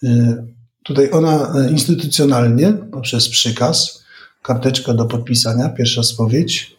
Y, 0.05 0.55
tutaj 0.83 1.11
ona 1.11 1.55
e, 1.55 1.71
instytucjonalnie, 1.71 2.73
poprzez 2.73 3.29
przykaz, 3.29 4.05
karteczka 4.43 4.95
do 4.95 5.07
podpisania, 5.07 5.69
pierwsza 5.69 6.03
spowiedź, 6.03 6.77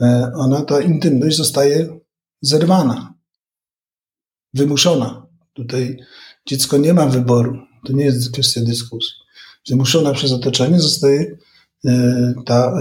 e, 0.00 0.32
ona, 0.34 0.62
ta 0.62 0.80
intymność 0.80 1.36
zostaje 1.36 1.98
zerwana, 2.42 3.14
wymuszona. 4.54 5.26
Tutaj 5.52 5.98
dziecko 6.46 6.78
nie 6.78 6.94
ma 6.94 7.06
wyboru, 7.06 7.66
to 7.86 7.92
nie 7.92 8.04
jest 8.04 8.32
kwestia 8.32 8.60
dyskusji. 8.60 9.14
Wymuszona 9.68 10.12
przez 10.12 10.32
otoczenie 10.32 10.80
zostaje 10.80 11.36
e, 11.84 12.34
ta 12.46 12.72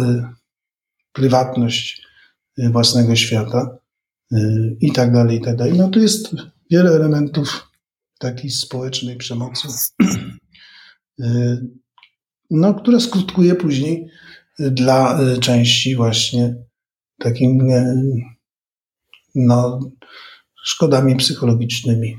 prywatność 1.13 2.04
własnego 2.57 3.15
świata 3.15 3.77
y, 4.33 4.77
i 4.81 4.91
tak 4.91 5.13
dalej, 5.13 5.37
i 5.37 5.41
tak 5.41 5.55
dalej. 5.55 5.73
No 5.73 5.89
tu 5.89 5.99
jest 5.99 6.35
wiele 6.71 6.91
elementów 6.91 7.69
takiej 8.19 8.51
społecznej 8.51 9.17
przemocy, 9.17 9.67
y, 11.19 11.25
no, 12.51 12.73
która 12.73 12.99
skutkuje 12.99 13.55
później 13.55 14.07
dla 14.59 15.21
y, 15.21 15.39
części 15.39 15.95
właśnie 15.95 16.55
takim 17.19 17.67
no, 19.35 19.79
szkodami 20.63 21.15
psychologicznymi. 21.15 22.17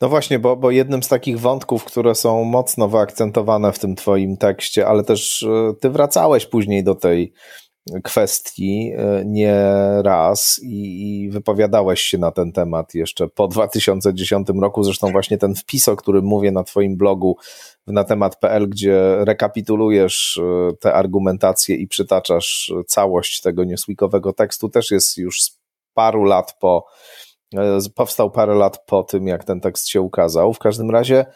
No 0.00 0.08
właśnie, 0.08 0.38
bo, 0.38 0.56
bo 0.56 0.70
jednym 0.70 1.02
z 1.02 1.08
takich 1.08 1.40
wątków, 1.40 1.84
które 1.84 2.14
są 2.14 2.44
mocno 2.44 2.88
wyakcentowane 2.88 3.72
w 3.72 3.78
tym 3.78 3.94
Twoim 3.94 4.36
tekście, 4.36 4.86
ale 4.86 5.04
też 5.04 5.46
Ty 5.80 5.90
wracałeś 5.90 6.46
później 6.46 6.84
do 6.84 6.94
tej 6.94 7.32
kwestii 8.04 8.92
e, 8.96 9.22
nie 9.26 9.56
raz 10.02 10.60
i, 10.62 11.28
wypowiadałeś 11.32 12.00
się 12.00 12.18
na 12.18 12.30
ten 12.30 12.52
temat 12.52 12.94
jeszcze 12.94 13.28
po 13.28 13.48
2010 13.48 14.48
roku. 14.60 14.82
Zresztą 14.82 15.12
właśnie 15.12 15.38
ten 15.38 15.54
wpis, 15.54 15.88
o 15.88 15.96
którym 15.96 16.24
mówię 16.24 16.52
na 16.52 16.64
Twoim 16.64 16.96
blogu 16.96 17.36
na 17.86 18.04
temat.pl, 18.04 18.68
gdzie 18.68 19.24
rekapitulujesz 19.24 20.40
e, 20.42 20.72
te 20.80 20.94
argumentacje 20.94 21.76
i 21.76 21.88
przytaczasz 21.88 22.72
całość 22.86 23.40
tego 23.40 23.64
newsweekowego 23.64 24.32
tekstu, 24.32 24.68
też 24.68 24.90
jest 24.90 25.18
już 25.18 25.42
z 25.42 25.60
paru 25.94 26.24
lat 26.24 26.56
po, 26.60 26.86
e, 27.56 27.78
powstał 27.94 28.30
parę 28.30 28.54
lat 28.54 28.84
po 28.86 29.02
tym, 29.02 29.26
jak 29.26 29.44
ten 29.44 29.60
tekst 29.60 29.88
się 29.88 30.00
ukazał. 30.00 30.54
W 30.54 30.58
każdym 30.58 30.90
razie 30.90 31.26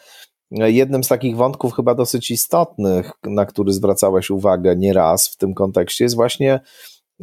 Jednym 0.51 1.03
z 1.03 1.07
takich 1.07 1.35
wątków, 1.35 1.73
chyba 1.73 1.95
dosyć 1.95 2.31
istotnych, 2.31 3.11
na 3.23 3.45
który 3.45 3.73
zwracałeś 3.73 4.29
uwagę 4.29 4.75
nieraz 4.75 5.27
w 5.27 5.37
tym 5.37 5.53
kontekście, 5.53 6.05
jest 6.05 6.15
właśnie 6.15 6.59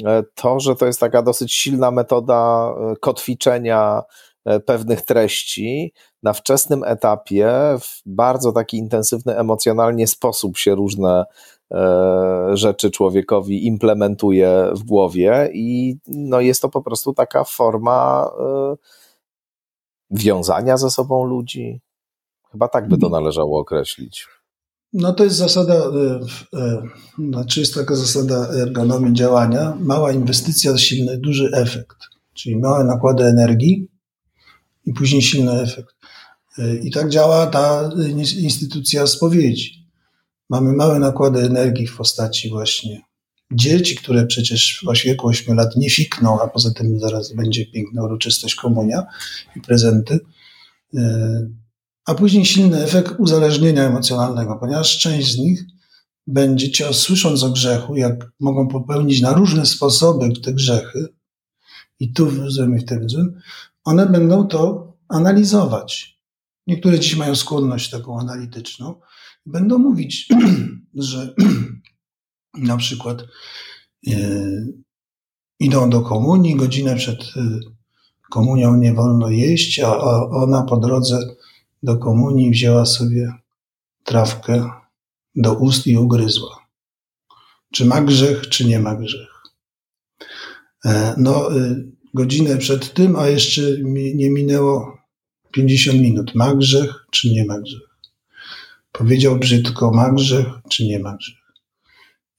e, 0.04 0.22
to, 0.34 0.60
że 0.60 0.76
to 0.76 0.86
jest 0.86 1.00
taka 1.00 1.22
dosyć 1.22 1.54
silna 1.54 1.90
metoda 1.90 2.70
e, 2.70 2.96
kotwiczenia 2.96 4.02
e, 4.44 4.60
pewnych 4.60 5.02
treści 5.02 5.92
na 6.22 6.32
wczesnym 6.32 6.84
etapie, 6.84 7.50
w 7.80 8.02
bardzo 8.06 8.52
taki 8.52 8.78
intensywny 8.78 9.36
emocjonalnie 9.38 10.06
sposób 10.06 10.58
się 10.58 10.74
różne 10.74 11.24
rzeczy 12.52 12.90
człowiekowi 12.90 13.66
implementuje 13.66 14.70
w 14.72 14.82
głowie 14.82 15.50
i 15.52 15.96
no 16.08 16.40
jest 16.40 16.62
to 16.62 16.68
po 16.68 16.82
prostu 16.82 17.14
taka 17.14 17.44
forma 17.44 18.30
wiązania 20.10 20.76
ze 20.76 20.90
sobą 20.90 21.24
ludzi, 21.24 21.80
Chyba 22.56 22.68
tak 22.68 22.88
by 22.88 22.98
to 22.98 23.08
należało 23.08 23.60
określić. 23.60 24.26
No 24.92 25.12
to 25.12 25.24
jest 25.24 25.36
zasada, 25.36 25.74
znaczy 27.18 27.60
jest 27.60 27.74
taka 27.74 27.96
zasada 27.96 28.48
ergonomii 28.48 29.14
działania. 29.14 29.76
Mała 29.80 30.12
inwestycja, 30.12 30.78
silny, 30.78 31.18
duży 31.18 31.50
efekt. 31.54 31.96
Czyli 32.34 32.56
małe 32.56 32.84
nakłady 32.84 33.24
energii 33.24 33.88
i 34.86 34.92
później 34.92 35.22
silny 35.22 35.60
efekt. 35.60 35.94
E, 36.58 36.76
I 36.76 36.90
tak 36.90 37.08
działa 37.08 37.46
ta 37.46 37.90
instytucja 38.38 39.06
spowiedzi. 39.06 39.86
mamy 40.50 40.72
małe 40.72 40.98
nakłady 40.98 41.40
energii 41.40 41.86
w 41.86 41.96
postaci 41.96 42.50
właśnie 42.50 43.02
dzieci, 43.52 43.96
które 43.96 44.26
przecież 44.26 44.84
w 44.94 45.04
wieku 45.04 45.28
8 45.28 45.56
lat 45.56 45.76
nie 45.76 45.90
fikną, 45.90 46.40
a 46.40 46.48
poza 46.48 46.70
tym 46.70 47.00
zaraz 47.00 47.32
będzie 47.32 47.66
piękna 47.66 48.02
uroczystość 48.02 48.54
komunia 48.54 49.06
i 49.56 49.60
prezenty. 49.60 50.20
E, 52.08 52.10
a 52.10 52.14
później 52.14 52.44
silny 52.44 52.84
efekt 52.84 53.14
uzależnienia 53.18 53.82
emocjonalnego, 53.82 54.56
ponieważ 54.56 54.98
część 54.98 55.32
z 55.32 55.38
nich 55.38 55.64
będzie 56.26 56.70
cię, 56.70 56.94
słysząc 56.94 57.42
o 57.42 57.50
grzechu, 57.50 57.96
jak 57.96 58.32
mogą 58.40 58.68
popełnić 58.68 59.20
na 59.20 59.32
różne 59.32 59.66
sposoby 59.66 60.40
te 60.40 60.52
grzechy, 60.52 61.08
i 62.00 62.12
tu 62.12 62.26
w 62.26 62.50
złym 62.50 62.76
i 62.76 62.80
w 62.80 62.84
tym 62.84 63.10
złym, 63.10 63.40
one 63.84 64.06
będą 64.06 64.46
to 64.46 64.92
analizować. 65.08 66.20
Niektóre 66.66 67.00
dziś 67.00 67.16
mają 67.16 67.34
skłonność 67.34 67.90
taką 67.90 68.20
analityczną. 68.20 69.00
Będą 69.46 69.78
mówić, 69.78 70.28
że 70.94 71.34
na 72.54 72.76
przykład 72.76 73.24
yy, 74.02 74.72
idą 75.60 75.90
do 75.90 76.00
komunii, 76.00 76.56
godzinę 76.56 76.96
przed 76.96 77.20
e, 77.22 77.60
komunią 78.30 78.76
nie 78.76 78.94
wolno 78.94 79.30
jeść, 79.30 79.80
a, 79.80 79.88
a 79.88 80.28
ona 80.30 80.62
po 80.62 80.76
drodze 80.76 81.35
do 81.82 81.96
komunii 81.96 82.50
wzięła 82.50 82.86
sobie 82.86 83.32
trawkę 84.04 84.70
do 85.34 85.54
ust 85.54 85.86
i 85.86 85.96
ugryzła. 85.96 86.66
Czy 87.72 87.84
ma 87.84 88.00
grzech, 88.00 88.48
czy 88.48 88.64
nie 88.64 88.78
ma 88.78 88.94
grzech? 88.94 89.42
E, 90.84 91.14
no, 91.18 91.48
godzinę 92.14 92.56
przed 92.56 92.94
tym, 92.94 93.16
a 93.16 93.28
jeszcze 93.28 93.62
nie 94.14 94.30
minęło 94.30 94.98
50 95.52 96.00
minut. 96.00 96.34
Ma 96.34 96.54
grzech, 96.54 97.06
czy 97.10 97.30
nie 97.30 97.44
ma 97.44 97.60
grzech? 97.60 97.98
Powiedział 98.92 99.38
brzydko, 99.38 99.90
ma 99.90 100.12
grzech, 100.12 100.46
czy 100.70 100.84
nie 100.84 100.98
ma 100.98 101.16
grzech? 101.16 101.46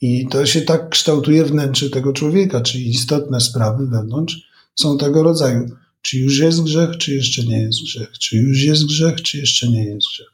I 0.02 0.28
to 0.28 0.46
się 0.46 0.62
tak 0.62 0.90
kształtuje 0.90 1.46
wnętrze 1.46 1.90
tego 1.90 2.14
człowieka, 2.14 2.62
czyli 2.62 2.90
istotne 2.90 3.42
sprawy 3.42 3.88
wewnątrz 3.88 4.50
są 4.76 4.98
tego 4.98 5.24
rodzaju. 5.24 5.70
Czy 6.08 6.20
już 6.20 6.40
jest 6.40 6.64
grzech, 6.64 6.98
czy 6.98 7.14
jeszcze 7.14 7.44
nie 7.44 7.60
jest 7.60 7.84
grzech? 7.84 8.12
Czy 8.20 8.38
już 8.38 8.64
jest 8.64 8.86
grzech, 8.86 9.22
czy 9.22 9.38
jeszcze 9.38 9.68
nie 9.68 9.86
jest 9.86 10.08
grzech? 10.08 10.28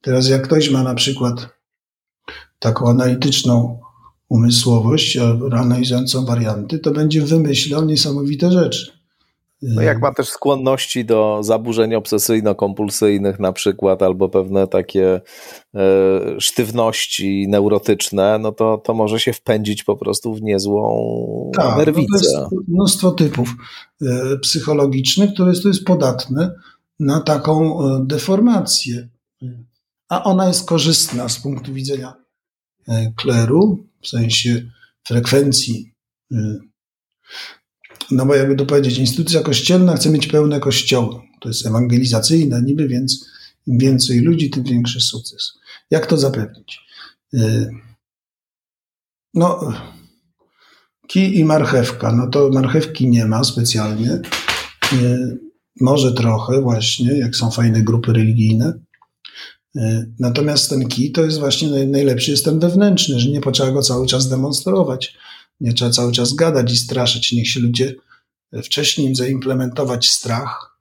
Teraz 0.00 0.28
jak 0.28 0.42
ktoś 0.42 0.70
ma 0.70 0.82
na 0.82 0.94
przykład 0.94 1.48
taką 2.58 2.88
analityczną 2.88 3.80
umysłowość, 4.28 5.18
analizującą 5.52 6.24
warianty, 6.24 6.78
to 6.78 6.90
będzie 6.90 7.22
wymyślał 7.22 7.84
niesamowite 7.84 8.52
rzeczy. 8.52 8.92
No 9.66 9.82
jak 9.82 10.00
ma 10.00 10.14
też 10.14 10.28
skłonności 10.28 11.04
do 11.04 11.38
zaburzeń 11.42 11.94
obsesyjno-kompulsyjnych 11.94 13.40
na 13.40 13.52
przykład, 13.52 14.02
albo 14.02 14.28
pewne 14.28 14.66
takie 14.66 15.20
e, 15.74 15.80
sztywności 16.40 17.48
neurotyczne, 17.48 18.38
no 18.38 18.52
to, 18.52 18.78
to 18.78 18.94
może 18.94 19.20
się 19.20 19.32
wpędzić 19.32 19.84
po 19.84 19.96
prostu 19.96 20.34
w 20.34 20.42
niezłą 20.42 21.50
tak, 21.56 21.78
nerwicę. 21.78 22.08
No 22.10 22.48
to 22.48 22.56
jest 22.56 22.68
mnóstwo 22.68 23.10
typów 23.10 23.54
e, 24.02 24.38
psychologicznych, 24.42 25.34
które 25.34 25.50
jest, 25.50 25.64
jest 25.64 25.84
podatne 25.84 26.54
na 27.00 27.20
taką 27.20 27.80
e, 27.80 28.04
deformację. 28.06 29.08
A 30.08 30.24
ona 30.24 30.48
jest 30.48 30.68
korzystna 30.68 31.28
z 31.28 31.38
punktu 31.38 31.72
widzenia 31.72 32.14
kleru, 33.16 33.86
w 34.02 34.08
sensie 34.08 34.62
frekwencji 35.04 35.94
no 38.10 38.26
bo 38.26 38.34
jakby 38.34 38.56
to 38.56 38.66
powiedzieć, 38.66 38.98
instytucja 38.98 39.42
kościelna 39.42 39.96
chce 39.96 40.10
mieć 40.10 40.26
pełne 40.26 40.60
kościoły. 40.60 41.14
To 41.40 41.48
jest 41.48 41.66
ewangelizacyjne 41.66 42.62
niby, 42.62 42.88
więc 42.88 43.26
im 43.66 43.78
więcej 43.78 44.20
ludzi, 44.20 44.50
tym 44.50 44.64
większy 44.64 45.00
sukces. 45.00 45.52
Jak 45.90 46.06
to 46.06 46.18
zapewnić? 46.18 46.80
Y, 47.34 47.70
no, 49.34 49.72
kij 51.06 51.38
i 51.38 51.44
marchewka. 51.44 52.12
No 52.12 52.30
to 52.30 52.50
marchewki 52.50 53.08
nie 53.08 53.26
ma 53.26 53.44
specjalnie. 53.44 54.20
Y, 54.92 55.38
może 55.80 56.12
trochę 56.12 56.60
właśnie, 56.60 57.18
jak 57.18 57.36
są 57.36 57.50
fajne 57.50 57.82
grupy 57.82 58.12
religijne. 58.12 58.72
Y, 59.76 59.80
natomiast 60.18 60.70
ten 60.70 60.88
kij 60.88 61.12
to 61.12 61.24
jest 61.24 61.38
właśnie 61.38 61.86
najlepszy, 61.86 62.30
jest 62.30 62.44
ten 62.44 62.58
wewnętrzny, 62.58 63.20
że 63.20 63.30
nie 63.30 63.40
potrzeba 63.40 63.70
go 63.70 63.82
cały 63.82 64.06
czas 64.06 64.28
demonstrować 64.28 65.16
nie 65.60 65.72
trzeba 65.72 65.90
cały 65.90 66.12
czas 66.12 66.34
gadać 66.34 66.72
i 66.72 66.76
straszyć. 66.76 67.32
Niech 67.32 67.48
się 67.48 67.60
ludzie 67.60 67.94
wcześniej 68.62 69.14
zaimplementować 69.14 70.10
strach 70.10 70.78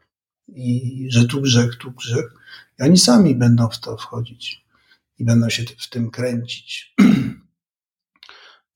i 0.47 1.07
że 1.09 1.25
tu 1.25 1.41
grzech, 1.41 1.75
tu 1.75 1.91
grzech. 1.91 2.33
I 2.79 2.83
oni 2.83 2.97
sami 2.97 3.35
będą 3.35 3.69
w 3.69 3.79
to 3.79 3.97
wchodzić 3.97 4.65
i 5.19 5.25
będą 5.25 5.49
się 5.49 5.63
w 5.77 5.89
tym 5.89 6.11
kręcić. 6.11 6.95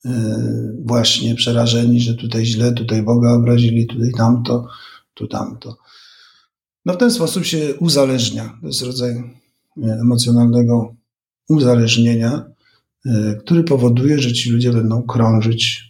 Yy, 0.05 0.75
właśnie 0.85 1.35
przerażeni, 1.35 2.01
że 2.01 2.13
tutaj 2.13 2.45
źle, 2.45 2.71
tutaj 2.71 3.03
Boga 3.03 3.33
obrazili, 3.33 3.87
tutaj 3.87 4.11
tamto, 4.17 4.67
tu 5.13 5.27
tamto. 5.27 5.77
No 6.85 6.93
w 6.93 6.97
ten 6.97 7.11
sposób 7.11 7.45
się 7.45 7.75
uzależnia. 7.79 8.57
To 8.61 8.67
jest 8.67 8.81
rodzaj 8.81 9.13
yy, 9.77 9.93
emocjonalnego 9.93 10.95
uzależnienia, 11.49 12.45
który 13.39 13.63
powoduje, 13.63 14.19
że 14.19 14.33
ci 14.33 14.49
ludzie 14.49 14.73
będą 14.73 15.03
krążyć 15.03 15.87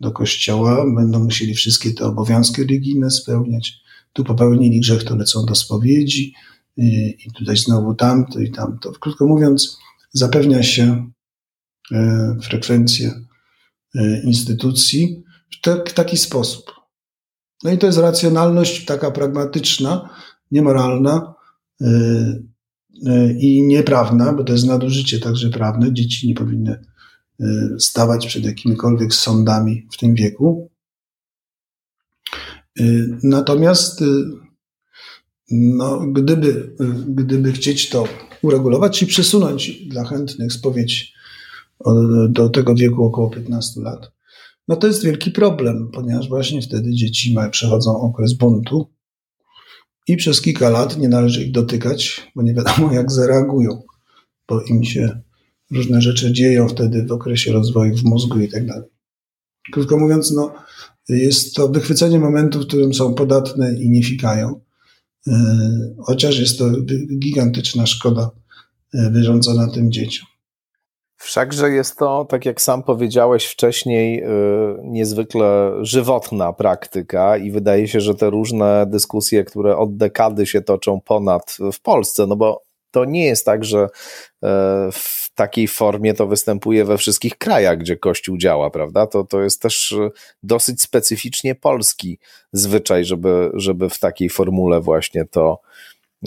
do 0.00 0.12
kościoła, 0.12 0.84
będą 0.96 1.24
musieli 1.24 1.54
wszystkie 1.54 1.92
te 1.92 2.04
obowiązki 2.04 2.62
religijne 2.62 3.10
spełniać. 3.10 3.72
Tu 4.12 4.24
popełnili 4.24 4.80
grzech, 4.80 5.04
to 5.04 5.16
lecą 5.16 5.46
do 5.46 5.54
spowiedzi 5.54 6.34
y, 6.78 6.82
i 7.26 7.32
tutaj 7.32 7.56
znowu 7.56 7.94
tamto 7.94 8.40
i 8.40 8.50
tamto. 8.50 8.92
Krótko 8.92 9.26
mówiąc, 9.26 9.78
zapewnia 10.12 10.62
się 10.62 11.10
y, 11.92 11.96
frekwencję 12.42 13.24
instytucji 14.24 15.22
w 15.86 15.92
taki 15.92 16.16
sposób. 16.16 16.72
No 17.64 17.70
i 17.70 17.78
to 17.78 17.86
jest 17.86 17.98
racjonalność 17.98 18.84
taka 18.84 19.10
pragmatyczna, 19.10 20.10
niemoralna 20.50 21.34
i 23.38 23.62
nieprawna, 23.62 24.32
bo 24.32 24.44
to 24.44 24.52
jest 24.52 24.66
nadużycie 24.66 25.20
także 25.20 25.50
prawne. 25.50 25.92
Dzieci 25.92 26.28
nie 26.28 26.34
powinny 26.34 26.78
Y, 27.40 27.80
stawać 27.80 28.26
przed 28.26 28.44
jakimikolwiek 28.44 29.14
sądami 29.14 29.86
w 29.92 29.96
tym 29.96 30.14
wieku. 30.14 30.70
Y, 32.80 33.18
natomiast 33.22 34.02
y, 34.02 34.24
no, 35.50 36.00
gdyby, 36.12 36.76
gdyby 37.08 37.52
chcieć 37.52 37.88
to 37.88 38.04
uregulować 38.42 39.02
i 39.02 39.06
przesunąć 39.06 39.88
dla 39.88 40.04
chętnych 40.04 40.52
spowiedź 40.52 41.14
do 42.28 42.48
tego 42.48 42.74
wieku 42.74 43.04
około 43.04 43.30
15 43.30 43.80
lat, 43.80 44.12
no 44.68 44.76
to 44.76 44.86
jest 44.86 45.04
wielki 45.04 45.30
problem, 45.30 45.90
ponieważ 45.94 46.28
właśnie 46.28 46.62
wtedy 46.62 46.92
dzieci 46.92 47.36
przechodzą 47.50 48.00
okres 48.00 48.32
buntu 48.32 48.90
i 50.08 50.16
przez 50.16 50.40
kilka 50.40 50.70
lat 50.70 50.98
nie 50.98 51.08
należy 51.08 51.44
ich 51.44 51.52
dotykać, 51.52 52.30
bo 52.36 52.42
nie 52.42 52.54
wiadomo 52.54 52.92
jak 52.92 53.12
zareagują, 53.12 53.82
bo 54.48 54.62
im 54.62 54.84
się 54.84 55.20
różne 55.70 56.02
rzeczy 56.02 56.32
dzieją 56.32 56.68
wtedy 56.68 57.06
w 57.06 57.12
okresie 57.12 57.52
rozwoju 57.52 57.96
w 57.96 58.04
mózgu 58.04 58.40
i 58.40 58.48
tak 58.48 58.66
dalej. 58.66 58.88
Krótko 59.72 59.98
mówiąc, 59.98 60.32
no, 60.32 60.54
jest 61.08 61.54
to 61.54 61.68
wychwycenie 61.68 62.18
momentu, 62.18 62.60
w 62.60 62.66
którym 62.66 62.94
są 62.94 63.14
podatne 63.14 63.74
i 63.74 63.90
nie 63.90 64.02
fikają. 64.02 64.60
E, 65.26 65.58
chociaż 65.98 66.38
jest 66.38 66.58
to 66.58 66.70
gigantyczna 67.18 67.86
szkoda 67.86 68.30
e, 68.94 69.10
wyrządzona 69.10 69.70
tym 69.70 69.92
dzieciom. 69.92 70.26
Wszakże 71.24 71.70
jest 71.70 71.98
to, 71.98 72.24
tak 72.24 72.46
jak 72.46 72.60
sam 72.60 72.82
powiedziałeś 72.82 73.46
wcześniej, 73.46 74.22
e, 74.22 74.28
niezwykle 74.82 75.72
żywotna 75.80 76.52
praktyka 76.52 77.36
i 77.36 77.50
wydaje 77.50 77.88
się, 77.88 78.00
że 78.00 78.14
te 78.14 78.30
różne 78.30 78.86
dyskusje, 78.86 79.44
które 79.44 79.76
od 79.76 79.96
dekady 79.96 80.46
się 80.46 80.62
toczą 80.62 81.00
ponad 81.00 81.56
w 81.72 81.80
Polsce, 81.80 82.26
no 82.26 82.36
bo 82.36 82.62
to 82.90 83.04
nie 83.04 83.24
jest 83.24 83.44
tak, 83.44 83.64
że 83.64 83.88
w 84.92 85.34
takiej 85.34 85.68
formie 85.68 86.14
to 86.14 86.26
występuje 86.26 86.84
we 86.84 86.98
wszystkich 86.98 87.38
krajach, 87.38 87.78
gdzie 87.78 87.96
Kościół 87.96 88.36
działa, 88.38 88.70
prawda? 88.70 89.06
To, 89.06 89.24
to 89.24 89.42
jest 89.42 89.62
też 89.62 89.94
dosyć 90.42 90.82
specyficznie 90.82 91.54
polski 91.54 92.18
zwyczaj, 92.52 93.04
żeby, 93.04 93.50
żeby 93.54 93.90
w 93.90 93.98
takiej 93.98 94.30
formule 94.30 94.80
właśnie 94.80 95.24
to 95.24 95.60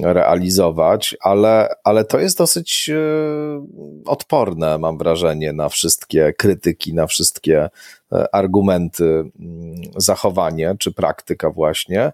realizować, 0.03 1.15
ale, 1.21 1.75
ale 1.83 2.05
to 2.05 2.19
jest 2.19 2.37
dosyć 2.37 2.89
e, 2.89 2.97
odporne, 4.05 4.77
mam 4.77 4.97
wrażenie, 4.97 5.53
na 5.53 5.69
wszystkie 5.69 6.33
krytyki, 6.37 6.93
na 6.93 7.07
wszystkie 7.07 7.69
e, 8.11 8.35
argumenty, 8.35 9.05
mm, 9.05 9.31
zachowanie 9.97 10.75
czy 10.79 10.91
praktyka 10.91 11.51
właśnie. 11.51 12.11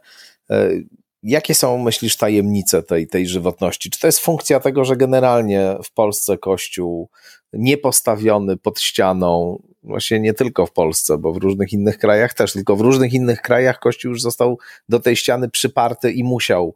Jakie 1.24 1.56
są, 1.56 1.78
myślisz, 1.78 2.18
tajemnice 2.18 2.84
tej, 2.84 3.08
tej 3.08 3.28
żywotności? 3.28 3.90
Czy 3.90 4.00
to 4.00 4.08
jest 4.08 4.20
funkcja 4.20 4.60
tego, 4.60 4.86
że 4.86 4.98
generalnie 4.98 5.76
w 5.84 5.94
Polsce 5.94 6.38
Kościół 6.38 7.10
niepostawiony 7.54 8.58
pod 8.58 8.80
ścianą, 8.80 9.62
właśnie 9.84 10.20
nie 10.20 10.34
tylko 10.34 10.66
w 10.66 10.72
Polsce, 10.72 11.18
bo 11.18 11.34
w 11.34 11.38
różnych 11.38 11.74
innych 11.74 11.98
krajach 11.98 12.34
też, 12.34 12.54
tylko 12.54 12.76
w 12.76 12.82
różnych 12.82 13.14
innych 13.14 13.42
krajach 13.42 13.80
Kościół 13.80 14.12
już 14.12 14.22
został 14.22 14.60
do 14.90 15.00
tej 15.00 15.16
ściany 15.16 15.50
przyparty 15.50 16.12
i 16.12 16.24
musiał 16.24 16.76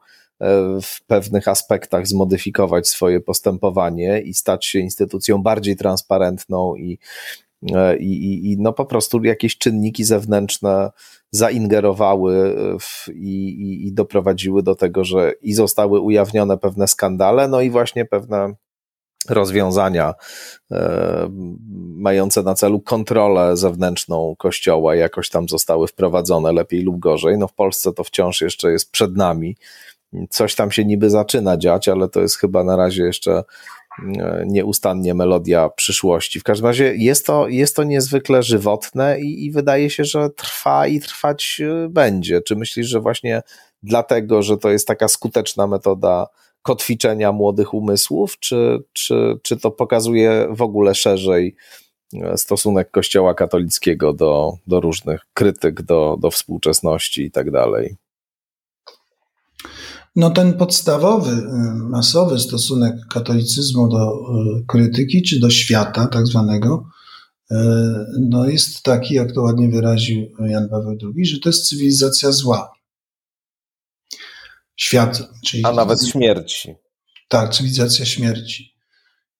w 0.81 1.05
pewnych 1.07 1.47
aspektach 1.47 2.07
zmodyfikować 2.07 2.87
swoje 2.87 3.19
postępowanie 3.19 4.21
i 4.21 4.33
stać 4.33 4.65
się 4.65 4.79
instytucją 4.79 5.43
bardziej 5.43 5.75
transparentną 5.75 6.75
i, 6.75 6.99
i, 7.99 8.51
i 8.51 8.57
no 8.59 8.73
po 8.73 8.85
prostu 8.85 9.23
jakieś 9.23 9.57
czynniki 9.57 10.03
zewnętrzne 10.03 10.91
zaingerowały 11.31 12.55
w, 12.79 13.07
i, 13.09 13.47
i, 13.47 13.87
i 13.87 13.93
doprowadziły 13.93 14.63
do 14.63 14.75
tego, 14.75 15.03
że 15.03 15.33
i 15.41 15.53
zostały 15.53 15.99
ujawnione 15.99 16.57
pewne 16.57 16.87
skandale, 16.87 17.47
no 17.47 17.61
i 17.61 17.69
właśnie 17.69 18.05
pewne 18.05 18.53
rozwiązania 19.29 20.13
e, 20.71 21.29
mające 21.95 22.43
na 22.43 22.55
celu 22.55 22.79
kontrolę 22.79 23.57
zewnętrzną 23.57 24.35
kościoła 24.37 24.95
jakoś 24.95 25.29
tam 25.29 25.49
zostały 25.49 25.87
wprowadzone 25.87 26.51
lepiej 26.51 26.81
lub 26.81 26.99
gorzej. 26.99 27.37
No 27.37 27.47
w 27.47 27.53
Polsce 27.53 27.93
to 27.93 28.03
wciąż 28.03 28.41
jeszcze 28.41 28.71
jest 28.71 28.91
przed 28.91 29.17
nami. 29.17 29.55
Coś 30.29 30.55
tam 30.55 30.71
się 30.71 30.85
niby 30.85 31.09
zaczyna 31.09 31.57
dziać, 31.57 31.87
ale 31.87 32.09
to 32.09 32.21
jest 32.21 32.37
chyba 32.37 32.63
na 32.63 32.75
razie 32.75 33.03
jeszcze 33.03 33.43
e, 34.19 34.43
nieustannie 34.47 35.13
melodia 35.13 35.69
przyszłości. 35.69 36.39
W 36.39 36.43
każdym 36.43 36.67
razie 36.67 36.93
jest 36.95 37.25
to, 37.25 37.47
jest 37.47 37.75
to 37.75 37.83
niezwykle 37.83 38.43
żywotne 38.43 39.21
i, 39.21 39.45
i 39.45 39.51
wydaje 39.51 39.89
się, 39.89 40.05
że 40.05 40.29
trwa 40.29 40.87
i 40.87 40.99
trwać 40.99 41.61
e, 41.61 41.89
będzie. 41.89 42.41
Czy 42.41 42.55
myślisz, 42.55 42.87
że 42.87 42.99
właśnie 42.99 43.41
dlatego, 43.83 44.43
że 44.43 44.57
to 44.57 44.69
jest 44.69 44.87
taka 44.87 45.07
skuteczna 45.07 45.67
metoda 45.67 46.27
kotwiczenia 46.61 47.31
młodych 47.31 47.73
umysłów, 47.73 48.39
czy, 48.39 48.83
czy, 48.93 49.39
czy 49.43 49.57
to 49.57 49.71
pokazuje 49.71 50.47
w 50.51 50.61
ogóle 50.61 50.95
szerzej 50.95 51.55
e, 52.13 52.37
stosunek 52.37 52.91
Kościoła 52.91 53.33
katolickiego 53.33 54.13
do, 54.13 54.53
do 54.67 54.79
różnych 54.81 55.21
krytyk, 55.33 55.81
do, 55.81 56.17
do 56.19 56.31
współczesności 56.31 57.21
i 57.21 57.31
tak 57.31 57.51
dalej? 57.51 57.95
No 60.17 60.29
ten 60.29 60.53
podstawowy, 60.53 61.31
e, 61.31 61.73
masowy 61.89 62.39
stosunek 62.39 62.95
katolicyzmu 63.09 63.89
do 63.89 64.11
e, 64.11 64.63
krytyki, 64.67 65.21
czy 65.21 65.39
do 65.39 65.49
świata 65.49 66.07
tak 66.07 66.27
zwanego, 66.27 66.89
no 68.19 68.49
jest 68.49 68.83
taki, 68.83 69.13
jak 69.13 69.31
to 69.31 69.41
ładnie 69.41 69.69
wyraził 69.69 70.27
Jan 70.39 70.69
Paweł 70.69 70.97
II, 71.15 71.25
że 71.25 71.39
to 71.39 71.49
jest 71.49 71.69
cywilizacja 71.69 72.31
zła 72.31 72.71
świat. 74.75 75.29
Czyli 75.45 75.65
A 75.65 75.71
nawet 75.71 76.07
śmierci. 76.07 76.75
Tak, 77.27 77.53
cywilizacja 77.53 78.05
śmierci. 78.05 78.73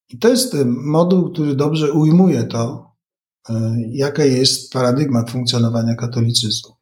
I 0.09 0.17
to 0.17 0.30
jest 0.30 0.55
moduł, 0.65 1.32
który 1.32 1.55
dobrze 1.55 1.91
ujmuje 1.91 2.43
to, 2.43 2.91
jaka 3.91 4.25
jest 4.25 4.73
paradygmat 4.73 5.32
funkcjonowania 5.32 5.95
katolicyzmu. 5.95 6.75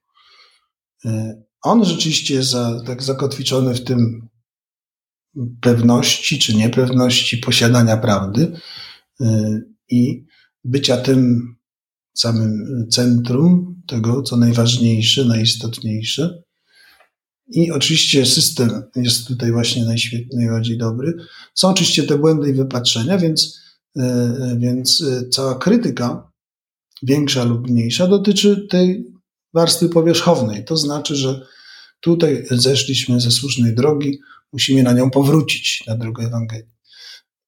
On 1.65 1.85
rzeczywiście 1.85 2.33
jest 2.33 2.49
za, 2.49 2.81
tak 2.85 3.03
zakotwiczony 3.03 3.73
w 3.73 3.83
tym 3.83 4.27
pewności 5.61 6.39
czy 6.39 6.55
niepewności 6.55 7.37
posiadania 7.37 7.97
prawdy 7.97 8.51
e, 9.21 9.61
i 9.89 10.25
bycia 10.63 10.97
tym 10.97 11.55
samym 12.13 12.85
centrum 12.91 13.81
tego, 13.87 14.21
co 14.21 14.37
najważniejsze, 14.37 15.25
najistotniejsze. 15.25 16.43
I 17.47 17.71
oczywiście 17.71 18.25
system 18.25 18.83
jest 18.95 19.27
tutaj 19.27 19.51
właśnie 19.51 19.85
najbardziej 20.33 20.77
dobry. 20.77 21.13
Są 21.53 21.69
oczywiście 21.69 22.03
te 22.03 22.17
błędy 22.17 22.49
i 22.49 22.53
wypatrzenia, 22.53 23.17
więc, 23.17 23.61
e, 23.97 24.57
więc 24.59 25.01
e, 25.01 25.29
cała 25.29 25.55
krytyka, 25.55 26.31
większa 27.03 27.43
lub 27.43 27.69
mniejsza, 27.69 28.07
dotyczy 28.07 28.67
tej 28.69 29.05
warstwy 29.53 29.89
powierzchownej. 29.89 30.65
To 30.65 30.77
znaczy, 30.77 31.15
że 31.15 31.54
tutaj 32.05 32.45
zeszliśmy 32.51 33.19
ze 33.19 33.31
słusznej 33.31 33.75
drogi, 33.75 34.19
musimy 34.53 34.83
na 34.83 34.93
nią 34.93 35.09
powrócić, 35.09 35.83
na 35.87 35.97
drogę 35.97 36.23
Ewangelii. 36.23 36.75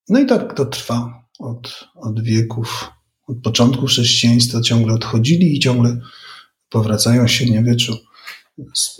No 0.10 0.20
i 0.20 0.26
tak 0.26 0.53
to 0.53 0.66
trwa 0.66 1.24
od, 1.39 1.88
od 1.95 2.24
wieków, 2.24 2.89
od 3.28 3.38
początku 3.41 3.86
chrześcijaństwa 3.86 4.62
ciągle 4.62 4.93
odchodzili 4.93 5.55
i 5.55 5.60
ciągle 5.60 5.97
powracają 6.70 7.28
się 7.28 7.45
nie 7.45 7.64
wieczu 7.64 7.97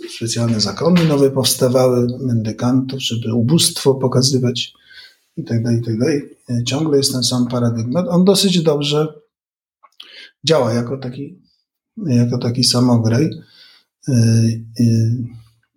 specjalne 0.08 0.60
zakony 0.60 1.04
nowe 1.04 1.30
powstawały, 1.30 2.06
mendykantów, 2.20 3.02
żeby 3.02 3.34
ubóstwo 3.34 3.94
pokazywać 3.94 4.72
i 5.36 5.44
tak 5.44 5.62
dalej, 5.62 5.80
i 5.80 5.84
tak 5.84 5.98
dalej. 5.98 6.22
Ciągle 6.66 6.96
jest 6.96 7.12
ten 7.12 7.22
sam 7.22 7.46
paradygmat. 7.46 8.06
On 8.08 8.24
dosyć 8.24 8.62
dobrze 8.62 9.14
działa 10.44 10.72
jako 10.72 10.98
taki, 10.98 11.42
jako 12.06 12.38
taki 12.38 12.64
samograj. 12.64 13.30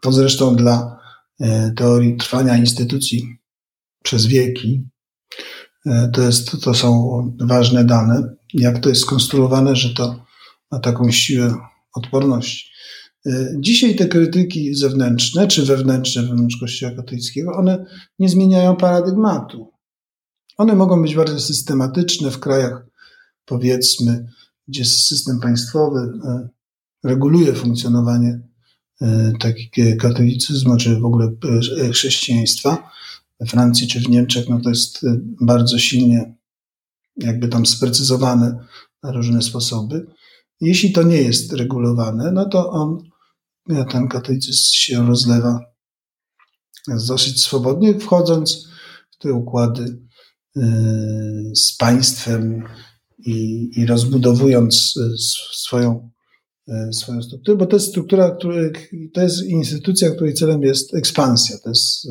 To 0.01 0.11
zresztą 0.11 0.55
dla 0.55 0.99
e, 1.39 1.71
teorii 1.71 2.17
trwania 2.17 2.57
instytucji 2.57 3.37
przez 4.03 4.25
wieki 4.25 4.89
e, 5.85 6.09
to, 6.13 6.21
jest, 6.21 6.61
to 6.63 6.73
są 6.73 7.21
ważne 7.39 7.85
dane. 7.85 8.35
Jak 8.53 8.79
to 8.79 8.89
jest 8.89 9.01
skonstruowane, 9.01 9.75
że 9.75 9.93
to 9.93 10.25
ma 10.71 10.79
taką 10.79 11.11
siłę 11.11 11.55
odporności. 11.95 12.71
E, 13.25 13.53
dzisiaj 13.59 13.95
te 13.95 14.07
krytyki 14.07 14.75
zewnętrzne 14.75 15.47
czy 15.47 15.65
wewnętrzne 15.65 16.21
wewnątrz 16.21 16.57
Kościoła 16.57 16.95
katolickiego, 16.95 17.51
one 17.51 17.85
nie 18.19 18.29
zmieniają 18.29 18.75
paradygmatu. 18.75 19.71
One 20.57 20.75
mogą 20.75 21.01
być 21.01 21.15
bardzo 21.15 21.39
systematyczne 21.39 22.31
w 22.31 22.39
krajach, 22.39 22.85
powiedzmy, 23.45 24.25
gdzie 24.67 24.85
system 24.85 25.39
państwowy 25.39 26.11
reguluje 27.03 27.53
funkcjonowanie 27.53 28.50
e, 29.01 29.33
takiego 29.39 30.01
katolicyzmu, 30.01 30.77
czy 30.77 30.99
w 30.99 31.05
ogóle 31.05 31.31
chrześcijaństwa. 31.91 32.91
We 33.39 33.45
Francji 33.47 33.87
czy 33.87 33.99
w 33.99 34.09
Niemczech, 34.09 34.49
no 34.49 34.59
to 34.59 34.69
jest 34.69 35.05
bardzo 35.41 35.79
silnie 35.79 36.35
jakby 37.17 37.47
tam 37.47 37.65
sprecyzowane 37.65 38.67
na 39.03 39.11
różne 39.11 39.41
sposoby. 39.41 40.07
Jeśli 40.61 40.91
to 40.91 41.03
nie 41.03 41.21
jest 41.21 41.53
regulowane, 41.53 42.31
no 42.31 42.45
to 42.45 42.69
on 42.69 42.97
ten 43.91 44.07
katolicyzm 44.07 44.73
się 44.73 45.07
rozlewa 45.07 45.59
dosyć 47.07 47.41
swobodnie, 47.41 47.99
wchodząc 47.99 48.67
w 49.11 49.17
te 49.17 49.33
układy 49.33 49.97
z 51.55 51.77
państwem 51.77 52.63
i, 53.17 53.69
i 53.75 53.85
rozbudowując 53.85 54.93
swoją, 55.51 56.11
swoją 56.93 57.22
strukturę, 57.22 57.57
bo 57.57 57.66
to 57.66 57.76
jest 57.76 57.88
struktura, 57.88 58.36
który, 58.36 58.72
to 59.14 59.22
jest 59.22 59.43
instytucja, 59.43 60.12
której 60.12 60.34
celem 60.34 60.64
jest 60.64 60.93
ekspansja. 60.93 61.57
To 61.64 61.70
jest, 61.70 62.07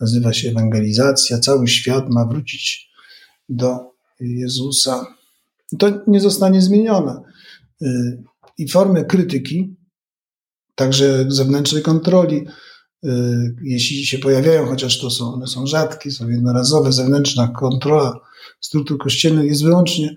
nazywa 0.00 0.32
się 0.32 0.50
ewangelizacja. 0.50 1.38
Cały 1.38 1.68
świat 1.68 2.10
ma 2.10 2.26
wrócić 2.26 2.90
do 3.48 3.78
Jezusa. 4.20 5.06
To 5.78 6.02
nie 6.06 6.20
zostanie 6.20 6.62
zmienione. 6.62 7.22
I 8.58 8.68
formy 8.68 9.04
krytyki 9.04 9.76
także 10.74 11.24
zewnętrznej 11.28 11.82
kontroli. 11.82 12.46
Jeśli 13.62 14.06
się 14.06 14.18
pojawiają, 14.18 14.66
chociaż 14.66 15.00
to 15.00 15.10
są, 15.10 15.32
one 15.34 15.46
są 15.46 15.66
rzadkie, 15.66 16.10
są 16.10 16.28
jednorazowe, 16.28 16.92
zewnętrzna 16.92 17.48
kontrola 17.48 18.20
struktur 18.60 18.98
kościelnych 18.98 19.46
jest 19.46 19.62
wyłącznie, 19.62 20.14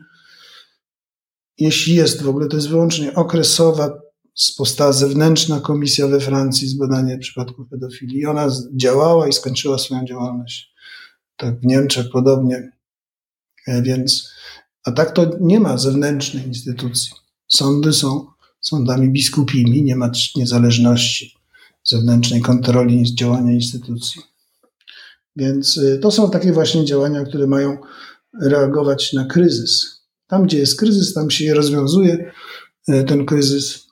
jeśli 1.61 1.95
jest 1.95 2.21
w 2.21 2.29
ogóle, 2.29 2.47
to 2.47 2.55
jest 2.55 2.69
wyłącznie 2.69 3.15
okresowa, 3.15 3.99
powstała 4.57 4.93
zewnętrzna 4.93 5.59
komisja 5.59 6.07
we 6.07 6.19
Francji 6.19 6.67
z 6.67 6.77
przypadków 7.19 7.69
pedofilii. 7.69 8.25
Ona 8.25 8.47
działała 8.75 9.27
i 9.27 9.33
skończyła 9.33 9.77
swoją 9.77 10.05
działalność. 10.05 10.73
Tak 11.37 11.59
w 11.59 11.65
Niemczech 11.65 12.05
podobnie. 12.11 12.71
E, 13.67 13.81
więc, 13.81 14.29
a 14.83 14.91
tak 14.91 15.11
to 15.11 15.31
nie 15.41 15.59
ma 15.59 15.77
zewnętrznej 15.77 16.47
instytucji. 16.47 17.11
Sądy 17.47 17.93
są 17.93 18.25
sądami 18.61 19.09
biskupimi, 19.09 19.83
nie 19.83 19.95
ma 19.95 20.11
niezależności 20.35 21.35
zewnętrznej 21.83 22.41
kontroli 22.41 23.15
działania 23.15 23.51
instytucji. 23.51 24.21
Więc 25.35 25.77
y, 25.77 25.99
to 26.01 26.11
są 26.11 26.31
takie 26.31 26.53
właśnie 26.53 26.85
działania, 26.85 27.23
które 27.23 27.47
mają 27.47 27.77
reagować 28.41 29.13
na 29.13 29.25
kryzys. 29.25 30.00
Tam, 30.31 30.43
gdzie 30.43 30.57
jest 30.57 30.79
kryzys, 30.79 31.13
tam 31.13 31.31
się 31.31 31.45
je 31.45 31.53
rozwiązuje. 31.53 32.31
Y, 32.89 33.03
ten 33.03 33.25
kryzys 33.25 33.87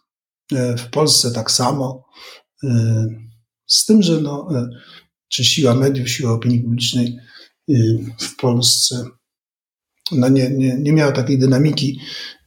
y, 0.53 0.77
w 0.77 0.89
Polsce 0.89 1.31
tak 1.31 1.51
samo. 1.51 2.09
Z 3.67 3.85
tym, 3.85 4.01
że 4.01 4.21
no, 4.21 4.49
czy 5.27 5.45
siła 5.45 5.75
mediów, 5.75 6.09
siła 6.09 6.31
opinii 6.31 6.59
publicznej 6.59 7.17
w 8.19 8.35
Polsce 8.35 9.03
no 10.11 10.29
nie, 10.29 10.49
nie, 10.49 10.77
nie 10.79 10.93
miała 10.93 11.11
takiej 11.11 11.39
dynamiki 11.39 11.99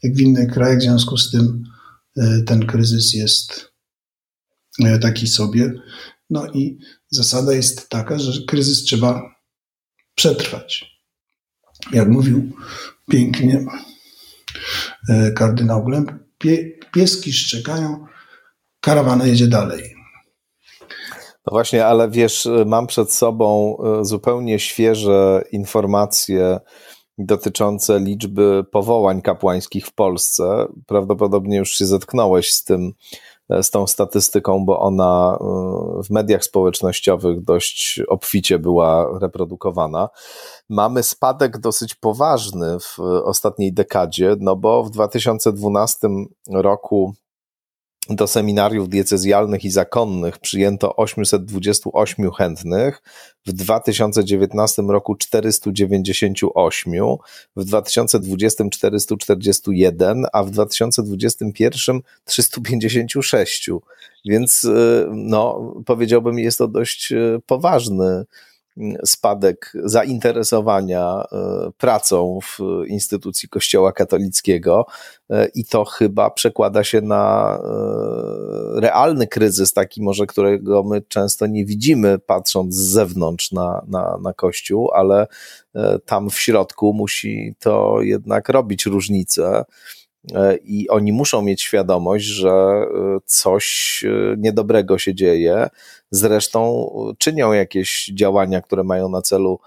jak 0.02 0.14
w 0.14 0.20
innych 0.20 0.52
krajach, 0.52 0.78
w 0.78 0.82
związku 0.82 1.16
z 1.16 1.30
tym 1.30 1.64
E, 2.16 2.42
ten 2.42 2.66
kryzys 2.66 3.14
jest 3.14 3.72
e, 4.84 4.98
taki 4.98 5.26
sobie. 5.26 5.72
No 6.30 6.46
i 6.52 6.78
zasada 7.10 7.52
jest 7.52 7.88
taka, 7.88 8.18
że 8.18 8.42
kryzys 8.46 8.82
trzeba 8.82 9.34
przetrwać. 10.14 10.84
Jak 11.92 12.08
mówił 12.08 12.52
pięknie 13.10 13.66
e, 15.08 15.30
kardynał 15.32 15.86
pie, 16.38 16.70
pieski 16.94 17.32
szczekają, 17.32 18.06
karawana 18.80 19.26
jedzie 19.26 19.48
dalej. 19.48 19.94
No 21.46 21.50
właśnie, 21.50 21.86
ale 21.86 22.10
wiesz, 22.10 22.48
mam 22.66 22.86
przed 22.86 23.12
sobą 23.12 23.76
e, 23.78 24.04
zupełnie 24.04 24.58
świeże 24.58 25.44
informacje 25.52 26.60
dotyczące 27.18 28.00
liczby 28.00 28.64
powołań 28.72 29.22
kapłańskich 29.22 29.86
w 29.86 29.94
Polsce. 29.94 30.66
Prawdopodobnie 30.86 31.56
już 31.56 31.70
się 31.70 31.86
zetknąłeś 31.86 32.52
z 32.52 32.64
tym, 32.64 32.92
z 33.62 33.70
tą 33.70 33.86
statystyką, 33.86 34.64
bo 34.64 34.80
ona 34.80 35.38
e, 35.40 36.02
w 36.02 36.10
mediach 36.10 36.44
społecznościowych 36.44 37.44
dość 37.44 38.00
obficie 38.08 38.58
była 38.58 39.18
reprodukowana. 39.18 40.08
Mamy 40.68 41.02
spadek 41.02 41.58
dosyć 41.58 41.94
poważny 41.94 42.78
w 42.80 42.98
ostatniej 43.24 43.72
dekadzie, 43.72 44.36
no 44.40 44.56
bo 44.56 44.82
w 44.82 44.90
2012 44.90 46.08
roku 46.50 47.14
do 48.16 48.26
seminariów 48.26 48.88
diecezjalnych 48.88 49.64
i 49.64 49.70
zakonnych 49.70 50.38
przyjęto 50.38 50.96
828 50.96 52.30
chętnych, 52.30 53.02
w 53.46 53.52
2019 53.52 54.82
roku 54.82 55.16
498, 55.16 56.92
w 57.56 57.64
2020 57.64 58.64
441, 58.70 60.26
a 60.32 60.42
w 60.42 60.50
2021 60.50 62.00
356. 62.24 63.70
Więc 64.24 64.64
y, 64.64 65.06
no, 65.12 65.72
powiedziałbym, 65.86 66.38
jest 66.38 66.58
to 66.58 66.68
dość 66.68 67.12
y, 67.12 67.40
poważny 67.46 68.24
spadek 69.04 69.72
zainteresowania 69.84 71.24
e, 71.32 71.70
pracą 71.78 72.38
w 72.42 72.58
instytucji 72.86 73.48
Kościoła 73.48 73.92
katolickiego 73.92 74.86
e, 75.30 75.48
i 75.54 75.64
to 75.64 75.84
chyba 75.84 76.30
przekłada 76.30 76.84
się 76.84 77.00
na 77.00 77.54
e, 78.76 78.80
realny 78.80 79.26
kryzys, 79.26 79.72
taki 79.72 80.02
może, 80.02 80.26
którego 80.26 80.82
my 80.82 81.02
często 81.02 81.46
nie 81.46 81.64
widzimy, 81.64 82.18
patrząc 82.18 82.74
z 82.74 82.78
zewnątrz 82.78 83.52
na, 83.52 83.82
na, 83.88 84.18
na 84.22 84.32
Kościół, 84.32 84.90
ale 84.94 85.26
tam 86.04 86.30
w 86.30 86.38
środku 86.40 86.92
musi 86.94 87.54
to 87.58 88.02
jednak 88.02 88.48
robić 88.48 88.86
różnicę. 88.86 89.64
I 90.64 90.88
oni 90.88 91.12
muszą 91.12 91.42
mieć 91.42 91.62
świadomość, 91.62 92.24
że 92.24 92.86
coś 93.24 94.04
niedobrego 94.38 94.98
się 94.98 95.14
dzieje, 95.14 95.68
zresztą 96.10 96.90
czynią 97.18 97.52
jakieś 97.52 98.10
działania, 98.14 98.60
które 98.60 98.84
mają 98.84 99.08
na 99.08 99.22
celu 99.22 99.60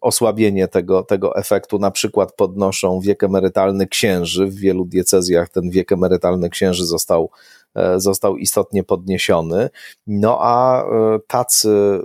osłabienie 0.00 0.68
tego, 0.68 1.02
tego 1.02 1.36
efektu, 1.36 1.78
na 1.78 1.90
przykład 1.90 2.32
podnoszą 2.36 3.00
wiek 3.00 3.24
emerytalny 3.24 3.86
księży. 3.86 4.46
W 4.46 4.54
wielu 4.54 4.84
diecezjach 4.84 5.48
ten 5.48 5.70
wiek 5.70 5.92
emerytalny 5.92 6.50
księży 6.50 6.86
został, 6.86 7.30
e, 7.32 7.55
został 7.96 8.36
istotnie 8.36 8.84
podniesiony. 8.84 9.70
No 10.06 10.38
a 10.40 10.82
e, 10.82 11.18
tacy 11.26 11.70
e, 11.70 12.00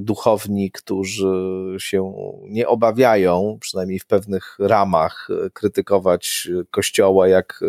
duchowni, 0.00 0.70
którzy 0.70 1.32
się 1.78 2.12
nie 2.42 2.68
obawiają, 2.68 3.58
przynajmniej 3.60 3.98
w 3.98 4.06
pewnych 4.06 4.56
ramach, 4.58 5.28
krytykować 5.52 6.48
kościoła, 6.70 7.28
jak 7.28 7.60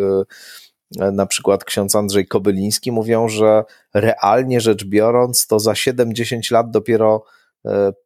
na 0.90 1.26
przykład 1.26 1.64
ksiądz 1.64 1.96
Andrzej 1.96 2.26
Kobyliński, 2.26 2.92
mówią, 2.92 3.28
że 3.28 3.64
realnie 3.94 4.60
rzecz 4.60 4.84
biorąc, 4.84 5.46
to 5.46 5.60
za 5.60 5.72
7-10 5.72 6.52
lat 6.52 6.70
dopiero 6.70 7.24
e, 7.24 7.45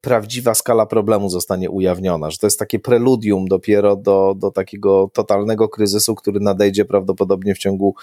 prawdziwa 0.01 0.55
skala 0.55 0.87
problemu 0.87 1.31
zostanie 1.31 1.71
ujawniona, 1.71 2.31
że 2.31 2.39
to 2.39 2.47
jest 2.47 2.59
takie 2.59 2.79
preludium 2.79 3.49
dopiero 3.49 3.97
do, 3.97 4.35
do 4.39 4.51
takiego 4.51 5.11
totalnego 5.15 5.69
kryzysu, 5.69 6.15
który 6.15 6.41
nadejdzie 6.41 6.85
prawdopodobnie 6.85 7.55
w 7.55 7.59
ciągu, 7.59 7.95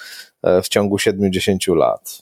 e, 0.43 0.61
w 0.61 0.67
ciągu 0.67 0.97
70 0.99 1.67
lat. 1.67 2.21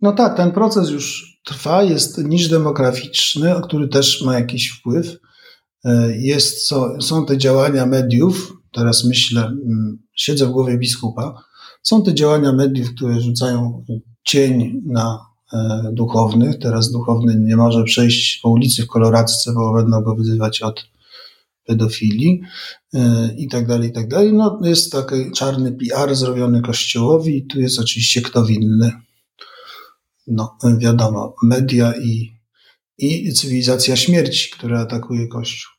No 0.00 0.12
tak, 0.12 0.36
ten 0.36 0.52
proces 0.52 0.90
już 0.90 1.36
trwa, 1.44 1.82
jest 1.82 2.18
niż 2.18 2.48
demograficzny, 2.48 3.54
który 3.62 3.88
też 3.88 4.22
ma 4.22 4.34
jakiś 4.34 4.70
wpływ. 4.70 5.16
E, 5.84 6.16
jest, 6.16 6.66
są, 6.66 7.00
są 7.00 7.26
te 7.26 7.38
działania 7.38 7.86
mediów, 7.86 8.52
teraz 8.72 9.04
myślę, 9.04 9.40
mm, 9.40 9.98
siedzę 10.14 10.46
w 10.46 10.50
głowie 10.50 10.78
biskupa, 10.78 11.42
są 11.82 12.02
te 12.02 12.14
działania 12.14 12.52
mediów, 12.52 12.94
które 12.94 13.20
rzucają 13.20 13.84
cień 14.24 14.82
na 14.86 15.35
e, 15.56 15.90
duchownych. 15.92 16.58
Teraz 16.58 16.90
duchowny 16.90 17.36
nie 17.40 17.56
może 17.56 17.84
przejść 17.84 18.40
po 18.42 18.48
ulicy 18.48 18.82
w 18.82 18.86
koloradce, 18.86 19.52
bo 19.54 19.74
będą 19.74 20.02
go 20.02 20.14
wyzywać 20.14 20.62
od 20.62 20.84
pedofilii 21.66 22.40
e, 22.94 23.30
i 23.38 23.48
tak 23.48 23.66
dalej, 23.66 23.88
i 23.88 23.92
tak 23.92 24.08
dalej. 24.08 24.32
No, 24.32 24.60
jest 24.62 24.92
taki 24.92 25.32
czarny 25.32 25.72
PR 25.72 26.14
zrobiony 26.14 26.62
Kościołowi 26.62 27.36
i 27.36 27.46
tu 27.46 27.60
jest 27.60 27.78
oczywiście 27.78 28.22
kto 28.22 28.44
winny. 28.44 28.92
No, 30.26 30.56
wiadomo, 30.78 31.34
media 31.42 31.92
i, 32.02 32.32
i 32.98 33.32
cywilizacja 33.32 33.96
śmierci, 33.96 34.50
która 34.50 34.80
atakuje 34.80 35.28
Kościół. 35.28 35.76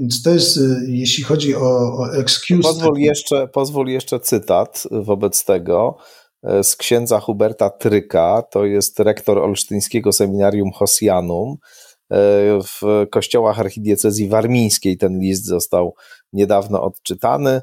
Więc 0.00 0.22
to 0.22 0.30
jest, 0.30 0.56
y, 0.56 0.86
jeśli 0.88 1.24
chodzi 1.24 1.54
o, 1.54 1.96
o 1.98 2.14
excuse. 2.14 2.62
Pozwól, 2.62 2.98
jeszcze, 2.98 3.48
pozwól 3.48 3.88
jeszcze 3.88 4.20
cytat 4.20 4.84
wobec 4.90 5.44
tego 5.44 5.96
e, 5.98 6.19
z 6.62 6.76
księdza 6.76 7.20
Huberta 7.20 7.70
Tryka, 7.70 8.42
to 8.50 8.64
jest 8.64 9.00
rektor 9.00 9.38
Olsztyńskiego 9.38 10.12
Seminarium 10.12 10.72
Hosjanum. 10.72 11.56
E, 12.10 12.16
w 12.62 13.06
kościołach 13.10 13.60
archidiecezji 13.60 14.28
warmińskiej 14.28 14.96
ten 14.96 15.20
list 15.20 15.46
został 15.46 15.94
niedawno 16.32 16.82
odczytany. 16.82 17.60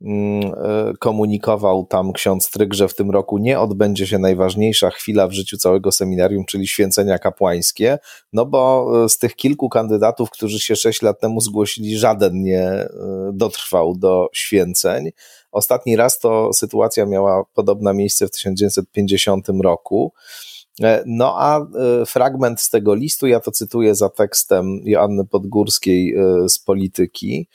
Mm, 0.00 0.42
e, 0.44 0.92
komunikował 0.98 1.86
tam 1.86 2.12
ksiądz 2.12 2.50
Tryk, 2.50 2.74
że 2.74 2.88
w 2.88 2.94
tym 2.94 3.10
roku 3.10 3.38
nie 3.38 3.60
odbędzie 3.60 4.06
się 4.06 4.18
najważniejsza 4.18 4.90
chwila 4.90 5.28
w 5.28 5.32
życiu 5.32 5.56
całego 5.56 5.92
seminarium, 5.92 6.44
czyli 6.44 6.68
święcenia 6.68 7.18
kapłańskie, 7.18 7.98
no 8.32 8.46
bo 8.46 8.92
e, 9.04 9.08
z 9.08 9.18
tych 9.18 9.34
kilku 9.36 9.68
kandydatów, 9.68 10.30
którzy 10.30 10.60
się 10.60 10.76
sześć 10.76 11.02
lat 11.02 11.20
temu 11.20 11.40
zgłosili, 11.40 11.98
żaden 11.98 12.42
nie 12.42 12.62
e, 12.62 12.88
dotrwał 13.32 13.94
do 13.96 14.28
święceń. 14.32 15.10
Ostatni 15.54 15.96
raz 15.96 16.18
to 16.18 16.52
sytuacja 16.52 17.06
miała 17.06 17.44
podobna 17.54 17.92
miejsce 17.92 18.26
w 18.26 18.30
1950 18.30 19.48
roku. 19.62 20.12
No 21.06 21.34
a 21.38 21.66
fragment 22.06 22.60
z 22.60 22.70
tego 22.70 22.94
listu, 22.94 23.26
ja 23.26 23.40
to 23.40 23.50
cytuję 23.50 23.94
za 23.94 24.08
tekstem 24.08 24.80
Joanny 24.84 25.24
Podgórskiej 25.26 26.16
z 26.48 26.58
Polityki, 26.58 27.48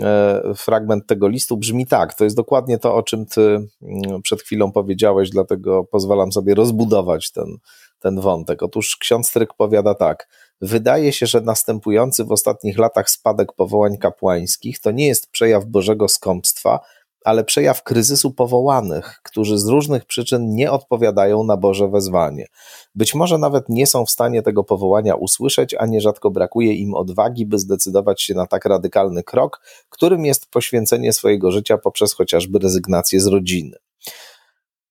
E, 0.00 0.42
fragment 0.56 1.06
tego 1.06 1.28
listu 1.28 1.56
brzmi 1.56 1.86
tak. 1.86 2.14
To 2.14 2.24
jest 2.24 2.36
dokładnie 2.36 2.78
to, 2.78 2.94
o 2.94 3.02
czym 3.02 3.26
ty 3.26 3.68
mm, 3.82 4.22
przed 4.22 4.42
chwilą 4.42 4.72
powiedziałeś, 4.72 5.30
dlatego 5.30 5.84
pozwalam 5.84 6.32
sobie 6.32 6.54
rozbudować 6.54 7.30
ten, 7.30 7.56
ten 8.00 8.20
wątek. 8.20 8.62
Otóż 8.62 8.96
ksiądz 8.96 9.28
Stryk 9.28 9.54
powiada 9.54 9.94
tak. 9.94 10.28
Wydaje 10.60 11.12
się, 11.12 11.26
że 11.26 11.40
następujący 11.40 12.24
w 12.24 12.32
ostatnich 12.32 12.78
latach 12.78 13.10
spadek 13.10 13.52
powołań 13.52 13.98
kapłańskich 13.98 14.80
to 14.80 14.90
nie 14.90 15.06
jest 15.06 15.30
przejaw 15.30 15.66
Bożego 15.66 16.08
skąpstwa, 16.08 16.80
ale 17.28 17.44
przejaw 17.44 17.82
kryzysu 17.82 18.30
powołanych, 18.30 19.20
którzy 19.22 19.58
z 19.58 19.66
różnych 19.66 20.04
przyczyn 20.04 20.54
nie 20.54 20.70
odpowiadają 20.70 21.44
na 21.44 21.56
Boże 21.56 21.88
wezwanie. 21.88 22.46
Być 22.94 23.14
może 23.14 23.38
nawet 23.38 23.68
nie 23.68 23.86
są 23.86 24.06
w 24.06 24.10
stanie 24.10 24.42
tego 24.42 24.64
powołania 24.64 25.14
usłyszeć, 25.14 25.74
a 25.78 25.86
nierzadko 25.86 26.30
brakuje 26.30 26.74
im 26.74 26.94
odwagi, 26.94 27.46
by 27.46 27.58
zdecydować 27.58 28.22
się 28.22 28.34
na 28.34 28.46
tak 28.46 28.64
radykalny 28.64 29.22
krok, 29.22 29.60
którym 29.88 30.24
jest 30.24 30.50
poświęcenie 30.50 31.12
swojego 31.12 31.50
życia 31.50 31.78
poprzez 31.78 32.14
chociażby 32.14 32.58
rezygnację 32.58 33.20
z 33.20 33.26
rodziny. 33.26 33.76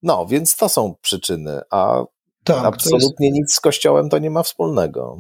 No, 0.04 0.26
więc 0.26 0.56
to 0.56 0.70
są 0.70 0.96
przyczyny, 1.02 1.62
a 1.72 2.04
tak, 2.44 2.66
absolutnie 2.66 3.28
jest... 3.28 3.38
nic 3.38 3.54
z 3.54 3.60
Kościołem 3.60 4.10
to 4.10 4.18
nie 4.18 4.30
ma 4.30 4.44
wspólnego. 4.44 5.18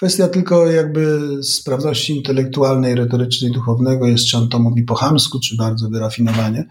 Kwestia 0.00 0.28
tylko 0.28 0.66
jakby 0.66 1.20
sprawności 1.42 2.16
intelektualnej, 2.16 2.94
retorycznej, 2.94 3.52
duchownego 3.52 4.06
jest, 4.06 4.26
czy 4.26 4.36
on 4.36 4.48
to 4.48 4.58
mówi 4.58 4.82
po 4.82 4.94
chamsku, 4.94 5.40
czy 5.40 5.56
bardzo 5.56 5.88
wyrafinowanie, 5.88 6.64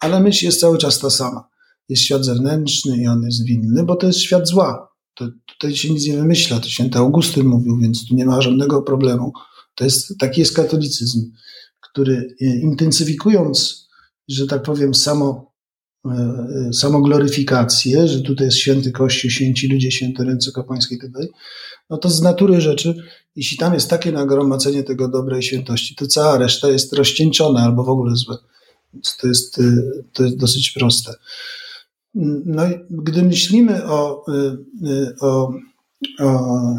ale 0.00 0.20
myśl 0.20 0.44
jest 0.44 0.60
cały 0.60 0.78
czas 0.78 0.98
ta 0.98 1.10
sama. 1.10 1.48
Jest 1.88 2.02
świat 2.02 2.24
zewnętrzny 2.24 2.96
i 2.96 3.06
on 3.06 3.22
jest 3.22 3.44
winny, 3.44 3.84
bo 3.84 3.96
to 3.96 4.06
jest 4.06 4.18
świat 4.18 4.48
zła. 4.48 4.88
To, 5.14 5.28
tutaj 5.46 5.76
się 5.76 5.90
nic 5.90 6.06
nie 6.06 6.16
wymyśla, 6.16 6.60
to 6.60 6.68
święty 6.68 6.98
Augustyn 6.98 7.46
mówił, 7.46 7.78
więc 7.78 8.08
tu 8.08 8.14
nie 8.14 8.26
ma 8.26 8.40
żadnego 8.40 8.82
problemu. 8.82 9.32
To 9.74 9.84
jest, 9.84 10.18
taki 10.18 10.40
jest 10.40 10.56
katolicyzm, 10.56 11.32
który 11.80 12.36
e, 12.40 12.44
intensyfikując, 12.44 13.88
że 14.28 14.46
tak 14.46 14.62
powiem, 14.62 14.94
samo 14.94 15.52
samogloryfikację, 16.72 18.08
że 18.08 18.22
tutaj 18.22 18.46
jest 18.46 18.58
święty 18.58 18.92
Kościół, 18.92 19.30
święci 19.30 19.68
ludzie, 19.68 19.90
święte 19.90 20.24
ręce 20.24 20.52
kapłańskie 20.52 20.94
i 20.94 20.98
tak 20.98 21.10
no 21.90 21.98
to 21.98 22.10
z 22.10 22.22
natury 22.22 22.60
rzeczy, 22.60 22.94
jeśli 23.36 23.58
tam 23.58 23.74
jest 23.74 23.90
takie 23.90 24.12
nagromadzenie 24.12 24.82
tego 24.82 25.08
dobrej 25.08 25.42
świętości, 25.42 25.94
to 25.94 26.06
cała 26.06 26.38
reszta 26.38 26.68
jest 26.68 26.92
rozcieńczona 26.92 27.60
albo 27.60 27.84
w 27.84 27.88
ogóle 27.88 28.16
złe. 28.16 28.36
To 29.20 29.28
jest, 29.28 29.58
e, 29.58 29.62
to 30.12 30.24
jest 30.24 30.36
dosyć 30.36 30.70
proste. 30.70 31.14
No 32.44 32.66
i 32.66 32.74
gdy 32.90 33.22
myślimy 33.22 33.86
o, 33.86 34.24
e, 34.28 34.56
o, 35.20 35.52
o, 36.20 36.74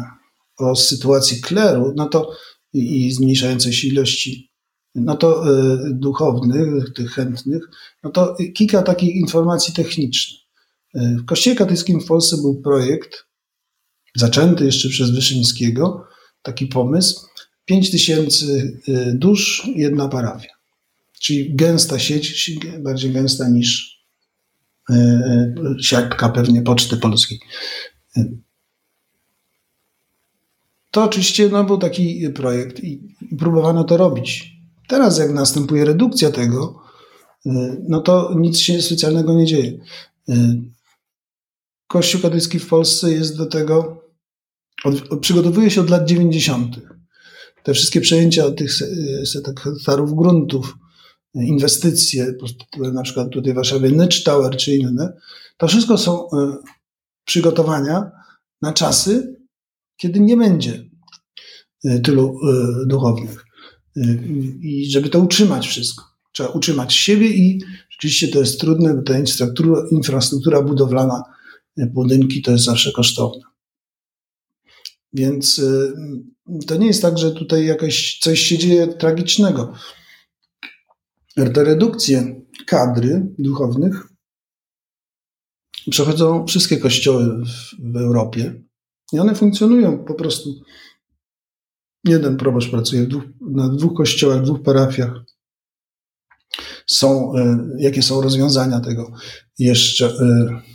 o 0.58 0.76
sytuacji 0.76 1.40
kleru, 1.40 1.92
no 1.96 2.08
to 2.08 2.30
i, 2.72 3.06
i 3.06 3.12
zmniejszającej 3.12 3.72
się 3.72 3.88
ilości 3.88 4.47
no 4.94 5.16
to 5.16 5.44
y, 5.48 5.94
duchownych, 5.94 6.92
tych 6.94 7.10
chętnych, 7.10 7.62
no 8.02 8.10
to 8.10 8.36
kilka 8.54 8.82
takich 8.82 9.16
informacji 9.16 9.74
technicznych. 9.74 10.40
Y, 10.96 11.16
w 11.18 11.24
Kościele 11.24 11.56
Katolickim 11.56 12.00
w 12.00 12.06
Polsce 12.06 12.36
był 12.36 12.60
projekt 12.62 13.24
zaczęty 14.16 14.64
jeszcze 14.64 14.88
przez 14.88 15.10
Wyszyńskiego, 15.10 16.04
taki 16.42 16.66
pomysł, 16.66 17.26
5 17.64 17.90
tysięcy 17.90 18.78
y, 18.88 19.14
dusz, 19.14 19.68
jedna 19.74 20.08
parafia. 20.08 20.52
Czyli 21.20 21.54
gęsta 21.54 21.98
sieć, 21.98 22.50
bardziej 22.78 23.12
gęsta 23.12 23.48
niż 23.48 23.98
siatka 25.80 26.28
pewnie 26.28 26.62
Poczty 26.62 26.96
Polskiej. 26.96 27.38
To 30.90 31.04
oczywiście 31.04 31.48
no, 31.48 31.64
był 31.64 31.78
taki 31.78 32.30
projekt 32.30 32.84
i 32.84 33.14
próbowano 33.38 33.84
to 33.84 33.96
robić. 33.96 34.57
Teraz 34.88 35.18
jak 35.18 35.32
następuje 35.32 35.84
redukcja 35.84 36.30
tego, 36.30 36.82
no 37.88 38.00
to 38.00 38.34
nic 38.36 38.58
się 38.58 38.82
specjalnego 38.82 39.34
nie 39.34 39.46
dzieje. 39.46 39.78
Kościół 41.86 42.20
katolicki 42.20 42.58
w 42.58 42.68
Polsce 42.68 43.12
jest 43.12 43.36
do 43.36 43.46
tego, 43.46 44.04
od, 44.84 45.20
przygotowuje 45.20 45.70
się 45.70 45.80
od 45.80 45.90
lat 45.90 46.04
90. 46.04 46.76
Te 47.62 47.74
wszystkie 47.74 48.00
przejęcia 48.00 48.50
tych 48.50 48.72
setek 49.24 49.60
hektarów 49.60 50.16
gruntów, 50.16 50.76
inwestycje, 51.34 52.34
na 52.92 53.02
przykład 53.02 53.30
tutaj 53.30 53.52
w 53.52 53.56
Warszawie 53.56 53.90
Nycz 53.90 54.22
Tower 54.22 54.56
czy 54.56 54.76
inne, 54.76 55.12
to 55.56 55.68
wszystko 55.68 55.98
są 55.98 56.28
przygotowania 57.24 58.10
na 58.62 58.72
czasy, 58.72 59.36
kiedy 59.96 60.20
nie 60.20 60.36
będzie 60.36 60.84
tylu 62.04 62.38
duchownych. 62.86 63.47
I 64.62 64.90
żeby 64.90 65.08
to 65.08 65.20
utrzymać 65.20 65.68
wszystko. 65.68 66.04
Trzeba 66.32 66.48
utrzymać 66.48 66.94
siebie 66.94 67.28
i 67.28 67.60
rzeczywiście 67.90 68.28
to 68.28 68.40
jest 68.40 68.60
trudne, 68.60 68.94
bo 68.94 69.02
ta 69.02 69.18
infrastruktura, 69.18 69.82
infrastruktura 69.90 70.62
budowlana 70.62 71.22
budynki 71.76 72.42
to 72.42 72.50
jest 72.50 72.64
zawsze 72.64 72.92
kosztowne. 72.92 73.42
Więc 75.12 75.58
y, 75.58 75.92
to 76.66 76.76
nie 76.76 76.86
jest 76.86 77.02
tak, 77.02 77.18
że 77.18 77.32
tutaj 77.32 77.66
jakaś 77.66 78.18
coś 78.22 78.40
się 78.40 78.58
dzieje 78.58 78.86
tragicznego. 78.86 79.72
Te 81.54 81.64
redukcje 81.64 82.40
kadry 82.66 83.26
duchownych 83.38 84.06
przechodzą 85.90 86.46
wszystkie 86.46 86.76
kościoły 86.76 87.44
w, 87.44 87.92
w 87.92 87.96
Europie 87.96 88.62
i 89.12 89.18
one 89.18 89.34
funkcjonują 89.34 90.04
po 90.04 90.14
prostu. 90.14 90.50
Jeden 92.08 92.36
proboszcz 92.36 92.70
pracuje 92.70 93.06
dwóch, 93.06 93.24
na 93.40 93.68
dwóch 93.68 93.96
kościołach, 93.96 94.42
dwóch 94.42 94.62
parafiach. 94.62 95.24
Są, 96.86 97.36
y, 97.36 97.58
jakie 97.78 98.02
są 98.02 98.20
rozwiązania 98.20 98.80
tego 98.80 99.12
jeszcze? 99.58 100.06
Y, 100.06 100.68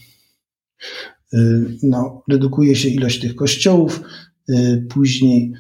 Y, 1.33 1.77
no, 1.83 2.23
redukuje 2.29 2.75
się 2.75 2.89
ilość 2.89 3.21
tych 3.21 3.35
kościołów, 3.35 4.01
później 4.89 5.53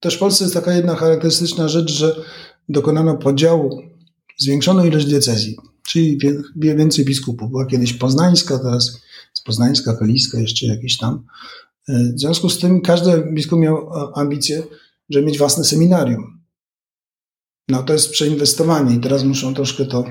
też 0.00 0.14
w 0.16 0.18
Polsce 0.18 0.44
jest 0.44 0.54
taka 0.54 0.72
jedna 0.72 0.94
charakterystyczna 0.94 1.68
rzecz, 1.68 1.90
że 1.90 2.16
dokonano 2.68 3.16
podziału, 3.16 3.82
zwiększono 4.38 4.84
ilość 4.84 5.06
diecezji, 5.06 5.56
czyli 5.86 6.18
więcej 6.56 7.04
biskupów. 7.04 7.50
Była 7.50 7.66
kiedyś 7.66 7.92
poznańska, 7.92 8.58
teraz 8.58 9.00
jest 9.30 9.44
poznańska, 9.44 9.96
kaliska, 9.96 10.40
jeszcze 10.40 10.66
jakieś 10.66 10.98
tam. 10.98 11.26
W 11.88 12.20
związku 12.20 12.50
z 12.50 12.58
tym 12.58 12.80
każdy 12.80 13.22
biskup 13.32 13.58
miał 13.58 13.90
ambicję, 14.14 14.62
żeby 15.10 15.26
mieć 15.26 15.38
własne 15.38 15.64
seminarium. 15.64 16.40
No 17.68 17.82
to 17.82 17.92
jest 17.92 18.10
przeinwestowanie 18.10 18.96
i 18.96 19.00
teraz 19.00 19.24
muszą 19.24 19.54
troszkę 19.54 19.84
to 19.84 20.04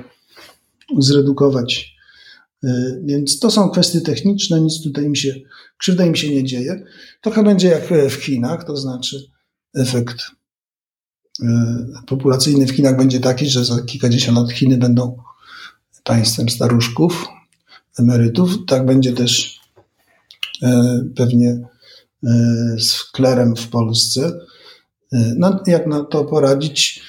zredukować 0.97 1.93
Y, 2.63 3.01
więc 3.05 3.39
to 3.39 3.51
są 3.51 3.69
kwestie 3.69 4.01
techniczne, 4.01 4.61
nic 4.61 4.83
tutaj 4.83 5.05
im 5.05 5.15
się, 5.15 5.35
krzywda 5.77 6.05
im 6.05 6.15
się 6.15 6.29
nie 6.29 6.43
dzieje. 6.43 6.83
Trochę 7.21 7.43
będzie 7.43 7.67
jak 7.67 7.93
w 8.09 8.13
Chinach, 8.13 8.63
to 8.63 8.77
znaczy 8.77 9.25
efekt 9.75 10.17
y, 11.41 11.45
populacyjny 12.07 12.65
w 12.65 12.71
Chinach 12.71 12.97
będzie 12.97 13.19
taki, 13.19 13.45
że 13.45 13.65
za 13.65 13.81
kilkadziesiąt 13.81 14.37
lat 14.37 14.51
Chiny 14.51 14.77
będą 14.77 15.17
państwem 16.03 16.49
staruszków, 16.49 17.27
emerytów. 17.99 18.57
Tak 18.67 18.85
będzie 18.85 19.13
też 19.13 19.52
pewnie 21.15 21.59
z 22.79 23.11
klerem 23.11 23.55
w 23.55 23.67
Polsce. 23.67 24.31
No, 25.11 25.63
jak 25.67 25.87
na 25.87 26.03
to 26.03 26.25
poradzić? 26.25 27.03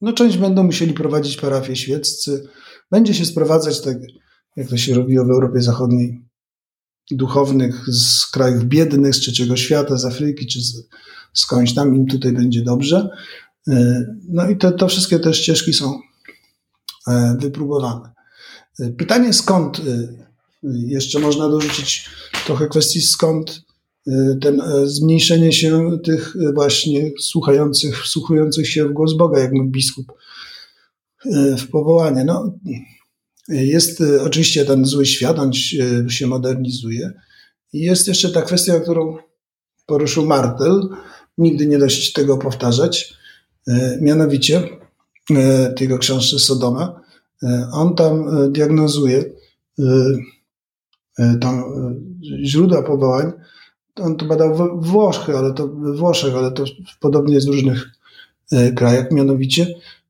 No, 0.00 0.12
część 0.12 0.36
będą 0.36 0.62
musieli 0.62 0.92
prowadzić 0.92 1.36
parafie 1.36 1.76
świeccy, 1.76 2.48
będzie 2.90 3.14
się 3.14 3.24
sprowadzać, 3.24 3.80
tak 3.80 3.96
jak 4.56 4.68
to 4.68 4.76
się 4.76 4.94
robiło 4.94 5.24
w 5.24 5.30
Europie 5.30 5.62
Zachodniej, 5.62 6.24
duchownych 7.10 7.84
z 7.88 8.26
krajów 8.26 8.64
biednych, 8.64 9.14
z 9.14 9.18
trzeciego 9.18 9.56
świata, 9.56 9.96
z 9.96 10.04
Afryki 10.04 10.46
czy 10.46 10.60
z, 10.60 10.88
skądś 11.32 11.74
tam, 11.74 11.94
im 11.94 12.06
tutaj 12.06 12.32
będzie 12.32 12.62
dobrze. 12.62 13.08
E, 13.68 14.04
no 14.28 14.50
i 14.50 14.56
to, 14.56 14.88
wszystkie 14.88 15.18
te 15.18 15.34
ścieżki 15.34 15.72
są 15.72 15.98
e, 17.08 17.36
wypróbowane. 17.40 18.12
E, 18.80 18.90
pytanie 18.90 19.32
skąd, 19.32 19.80
jeszcze 20.86 21.18
można 21.18 21.48
dorzucić 21.48 22.10
trochę 22.46 22.68
kwestii 22.68 23.00
skąd 23.00 23.62
ten 24.40 24.62
zmniejszenie 24.84 25.52
się 25.52 25.98
tych 26.04 26.34
właśnie 26.54 27.10
słuchających, 27.20 28.02
wsłuchujących 28.02 28.68
się 28.68 28.88
w 28.88 28.92
głos 28.92 29.16
Boga, 29.16 29.40
jak 29.40 29.52
mówi 29.52 29.70
biskup 29.70 30.12
E, 31.26 31.56
w 31.56 31.68
powołanie. 31.68 32.24
No, 32.24 32.58
jest 33.48 34.00
e, 34.00 34.22
oczywiście 34.22 34.64
ten 34.64 34.84
zły 34.84 35.06
świat, 35.06 35.38
on 35.38 35.52
się 36.08 36.26
modernizuje. 36.26 37.12
I 37.72 37.80
jest 37.80 38.08
jeszcze 38.08 38.30
ta 38.30 38.42
kwestia, 38.42 38.80
którą 38.80 39.16
poruszył 39.86 40.26
Martel. 40.26 40.88
Nigdy 41.38 41.66
nie 41.66 41.78
dość 41.78 42.12
tego 42.12 42.38
powtarzać. 42.38 43.14
E, 43.68 43.98
mianowicie 44.00 44.62
tego 45.76 45.98
książce 45.98 46.38
Sodoma. 46.38 47.00
On 47.72 47.94
tam 47.94 48.30
diagnozuje 48.52 49.24
tam 51.40 51.64
źródła 52.44 52.82
powołań. 52.82 53.32
On 53.96 54.16
to 54.16 54.26
badał 54.26 54.80
w 54.80 54.86
Włoszech, 54.86 55.36
ale 55.36 55.54
to 55.54 55.68
w 55.68 55.96
Włoszech, 55.96 56.34
ale 56.34 56.52
to 56.52 56.64
podobnie 57.00 57.34
jest 57.34 57.46
w 57.46 57.50
różnych 57.50 57.90
krajach. 58.76 59.12
Mianowicie 59.12 59.66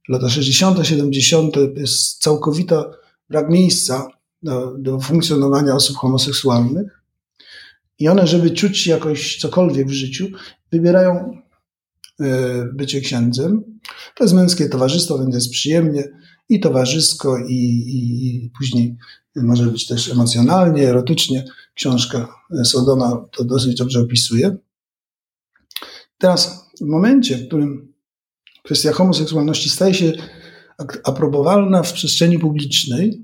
lata 0.09 0.29
60., 0.29 0.87
70. 0.87 1.57
jest 1.77 2.23
całkowita 2.23 2.85
brak 3.31 3.51
miejsca 3.51 4.09
do, 4.43 4.75
do 4.79 5.01
funkcjonowania 5.01 5.75
osób 5.75 5.97
homoseksualnych. 5.97 7.03
I 7.99 8.09
one, 8.09 8.27
żeby 8.27 8.51
czuć 8.51 8.87
jakoś 8.87 9.39
cokolwiek 9.39 9.89
w 9.89 9.93
życiu, 9.93 10.27
wybierają 10.73 11.43
e, 12.21 12.65
bycie 12.75 13.01
księdzem. 13.01 13.63
To 14.17 14.25
jest 14.25 14.35
męskie 14.35 14.69
towarzystwo, 14.69 15.19
więc 15.19 15.35
jest 15.35 15.51
przyjemnie 15.51 16.05
i 16.49 16.61
towarzysko, 16.61 17.39
i, 17.39 17.55
i, 17.55 18.27
i 18.47 18.51
później 18.59 18.97
może 19.37 19.67
być 19.67 19.87
też 19.87 20.11
emocjonalnie, 20.11 20.89
erotycznie. 20.89 21.45
Książka 21.75 22.35
Sodoma 22.65 23.25
to 23.33 23.45
dosyć 23.45 23.79
dobrze 23.79 24.01
opisuje. 24.01 24.57
Teraz, 26.19 26.71
w 26.81 26.87
momencie, 26.87 27.39
w 27.39 27.47
którym 27.47 27.93
kwestia 28.63 28.93
homoseksualności 28.93 29.71
staje 29.71 29.95
się 29.95 30.13
aprobowalna 31.05 31.83
w 31.83 31.93
przestrzeni 31.93 32.39
publicznej, 32.39 33.23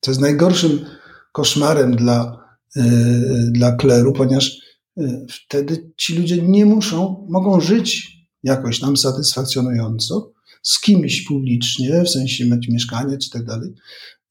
co 0.00 0.10
jest 0.10 0.20
najgorszym 0.20 0.86
koszmarem 1.32 1.96
dla, 1.96 2.44
yy, 2.76 3.50
dla 3.50 3.72
kleru, 3.72 4.12
ponieważ 4.12 4.58
yy, 4.96 5.26
wtedy 5.30 5.92
ci 5.96 6.18
ludzie 6.18 6.42
nie 6.42 6.66
muszą, 6.66 7.26
mogą 7.28 7.60
żyć 7.60 8.16
jakoś 8.42 8.80
tam 8.80 8.96
satysfakcjonująco 8.96 10.32
z 10.62 10.80
kimś 10.80 11.22
publicznie, 11.22 12.02
w 12.02 12.10
sensie 12.10 12.44
mieć 12.44 12.68
mieszkanie 12.68 13.18
czy 13.18 13.30
tak 13.30 13.44
dalej, 13.44 13.74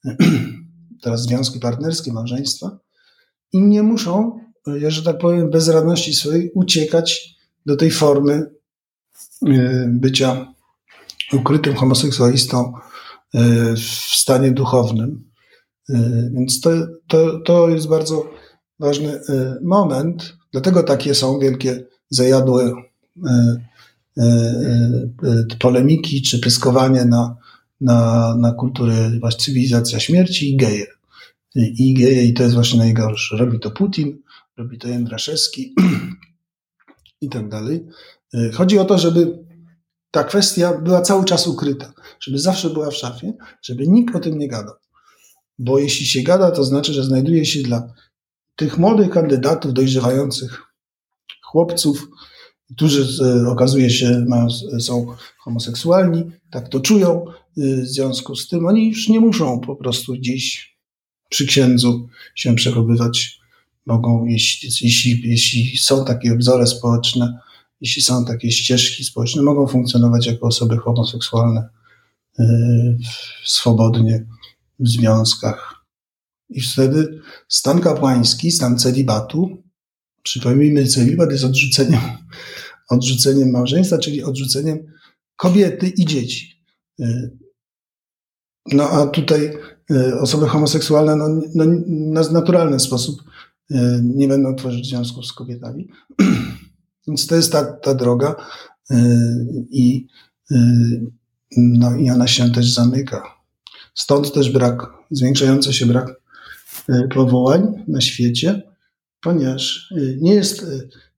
teraz 1.01 1.21
związki 1.21 1.59
partnerskie, 1.59 2.13
małżeństwa, 2.13 2.79
i 3.53 3.61
nie 3.61 3.83
muszą, 3.83 4.39
że 4.87 5.03
tak 5.03 5.17
powiem, 5.17 5.49
bez 5.49 5.67
radności 5.67 6.13
swojej 6.13 6.51
uciekać 6.53 7.35
do 7.65 7.75
tej 7.75 7.91
formy 7.91 8.55
E, 9.47 9.85
bycia 9.89 10.53
ukrytym 11.33 11.75
homoseksualistą 11.75 12.73
e, 13.33 13.73
w 13.75 14.15
stanie 14.15 14.51
duchownym. 14.51 15.31
E, 15.89 16.29
więc 16.33 16.61
to, 16.61 16.69
to, 17.07 17.39
to 17.39 17.69
jest 17.69 17.87
bardzo 17.87 18.29
ważny 18.79 19.21
moment. 19.61 20.37
Dlatego 20.51 20.83
takie 20.83 21.15
są 21.15 21.39
wielkie 21.39 21.85
zajadłe 22.09 22.73
polemiki 25.59 26.21
czy 26.21 26.39
pyskowanie 26.39 27.05
na, 27.05 27.35
na, 27.82 28.36
na 28.36 28.53
kulturę 28.53 29.11
właśnie 29.19 29.39
cywilizacja 29.39 29.99
śmierci 29.99 30.53
i 30.53 30.57
geje. 30.57 30.86
I 31.55 31.93
geje, 31.93 32.23
i 32.23 32.34
to 32.34 32.43
jest 32.43 32.55
właśnie 32.55 32.80
najgorsze. 32.80 33.38
Robi 33.38 33.59
to 33.59 33.71
Putin, 33.71 34.21
robi 34.57 34.78
to 34.78 34.88
Jędraszewski 34.88 35.76
i 37.21 37.30
tak 37.30 37.49
dalej. 37.49 37.86
E, 38.34 38.51
chodzi 38.51 38.80
o 38.80 38.86
to, 38.86 38.97
żeby 38.97 39.45
ta 40.11 40.23
kwestia 40.23 40.78
była 40.78 41.01
cały 41.01 41.26
czas 41.26 41.47
ukryta, 41.47 41.93
żeby 42.19 42.39
zawsze 42.39 42.69
była 42.69 42.91
w 42.91 42.95
szafie, 42.95 43.34
żeby 43.61 43.88
nikt 43.88 44.15
o 44.15 44.19
tym 44.19 44.38
nie 44.38 44.47
gadał. 44.47 44.76
Bo 45.59 45.80
jeśli 45.80 46.05
się 46.05 46.21
gada, 46.21 46.51
to 46.51 46.63
znaczy, 46.63 46.93
że 46.93 47.03
znajduje 47.03 47.45
się 47.45 47.61
dla 47.61 47.93
tych 48.55 48.78
młodych 48.78 49.09
kandydatów, 49.09 49.73
dojrzewających 49.73 50.61
chłopców, 51.43 52.07
którzy 52.72 53.07
okazuje 53.47 53.89
się 53.89 54.26
mają, 54.28 54.47
są 54.80 55.05
homoseksualni, 55.39 56.24
tak 56.51 56.70
to 56.70 56.80
czują, 56.80 57.26
w 57.57 57.88
związku 57.88 58.36
z 58.36 58.47
tym 58.47 58.66
oni 58.66 58.89
już 58.89 59.09
nie 59.09 59.20
muszą 59.20 59.59
po 59.59 59.76
prostu 59.76 60.13
gdzieś 60.13 60.76
przy 61.30 61.45
księdzu 61.45 62.07
się 62.36 62.55
przechowywać. 62.55 63.39
Mogą, 63.86 64.26
jeśli, 64.26 64.70
jeśli, 64.82 65.30
jeśli 65.30 65.78
są 65.78 66.05
takie 66.05 66.38
wzory 66.38 66.68
społeczne, 66.68 67.39
jeśli 67.82 68.01
są 68.01 68.26
takie 68.26 68.51
ścieżki 68.51 69.03
społeczne, 69.03 69.41
mogą 69.41 69.68
funkcjonować 69.68 70.28
jako 70.28 70.47
osoby 70.47 70.78
homoseksualne 70.78 71.70
yy, 72.39 72.97
swobodnie 73.45 74.26
w 74.80 74.89
związkach. 74.89 75.86
I 76.49 76.61
wtedy 76.61 77.20
stan 77.47 77.82
kapłański, 77.82 78.51
stan 78.51 78.78
celibatu, 78.78 79.63
przypomnijmy, 80.24 80.88
celibat 80.88 81.32
jest 81.32 81.43
odrzuceniem, 81.43 82.01
odrzuceniem 82.89 83.51
małżeństwa, 83.51 83.97
czyli 83.97 84.23
odrzuceniem 84.23 84.79
kobiety 85.36 85.88
i 85.88 86.05
dzieci. 86.05 86.65
Yy, 86.97 87.38
no 88.73 88.89
a 88.89 89.07
tutaj 89.07 89.57
yy, 89.89 90.19
osoby 90.19 90.47
homoseksualne 90.47 91.15
no, 91.15 91.27
no, 91.55 91.65
na 91.88 92.29
naturalny 92.29 92.79
sposób 92.79 93.23
nie 94.03 94.27
będą 94.27 94.55
tworzyć 94.55 94.89
związków 94.89 95.25
z 95.25 95.33
kobietami. 95.33 95.88
Więc 97.07 97.27
to 97.27 97.36
jest 97.36 97.51
ta, 97.51 97.63
ta 97.63 97.93
droga 97.93 98.36
y, 98.91 98.95
i, 99.69 100.07
y, 100.51 100.55
no, 101.57 101.95
i 101.95 102.09
ona 102.09 102.27
się 102.27 102.51
też 102.51 102.73
zamyka. 102.73 103.23
Stąd 103.93 104.33
też 104.33 104.49
brak, 104.49 104.88
zwiększający 105.11 105.73
się 105.73 105.86
brak 105.86 106.21
y, 106.89 107.07
powołań 107.13 107.83
na 107.88 108.01
świecie, 108.01 108.61
ponieważ 109.21 109.93
nie 110.21 110.33
jest, 110.33 110.65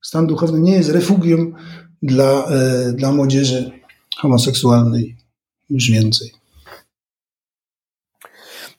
stan 0.02 0.28
duchowny 0.28 0.60
nie 0.60 0.74
jest 0.74 0.90
refugium 0.90 1.54
dla, 2.02 2.48
dla 2.94 3.12
młodzieży 3.12 3.72
homoseksualnej 4.18 5.18
już 5.70 5.92
więcej. 5.92 6.32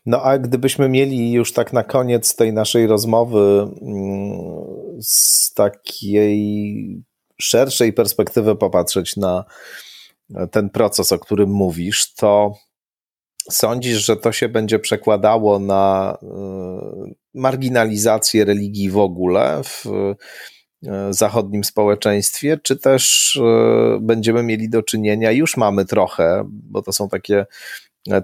No 0.07 0.23
a 0.23 0.39
gdybyśmy 0.39 0.89
mieli 0.89 1.33
już 1.33 1.53
tak 1.53 1.73
na 1.73 1.85
koniec 1.85 2.37
tej 2.37 2.53
naszej 2.53 2.87
rozmowy 2.87 3.69
mm, 3.83 5.03
z 5.03 5.53
takiej 5.55 7.03
szerszej 7.41 7.93
perspektywy 7.93 8.57
popatrzeć 8.57 9.17
na 9.17 9.45
ten 10.51 10.71
proces, 10.71 11.13
o 11.13 11.19
którym 11.19 11.51
mówisz, 11.51 12.15
to 12.15 12.55
sądzisz, 13.51 14.07
że 14.07 14.17
to 14.17 14.33
się 14.33 14.49
będzie 14.49 14.79
przekładało 14.79 15.59
na 15.59 16.19
y, 16.23 16.27
marginalizację 17.35 18.45
religii 18.45 18.91
w 18.91 18.99
ogóle 18.99 19.61
w 19.65 19.85
zachodnim 21.11 21.65
społeczeństwie, 21.65 22.59
czy 22.63 22.77
też 22.77 23.37
y, 23.37 24.01
będziemy 24.01 24.43
mieli 24.43 24.69
do 24.69 24.83
czynienia, 24.83 25.33
już 25.33 25.57
mamy 25.57 25.85
trochę, 25.85 26.45
bo 26.53 26.83
to 26.83 26.93
są 26.93 27.09
takie 27.09 27.47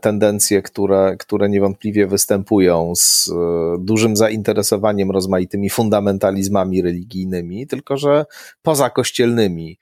tendencje, 0.01 0.63
które, 0.63 1.17
które 1.19 1.49
niewątpliwie 1.49 2.07
występują 2.07 2.93
z 2.97 3.31
e, 3.31 3.35
dużym 3.79 4.17
zainteresowaniem 4.17 5.11
rozmaitymi 5.11 5.71
fundamentalizmami 5.71 6.83
religijnymi, 6.83 7.67
tylko 7.67 7.97
że 7.97 8.25
poza 8.63 8.91
kościelnymi. 8.91 9.79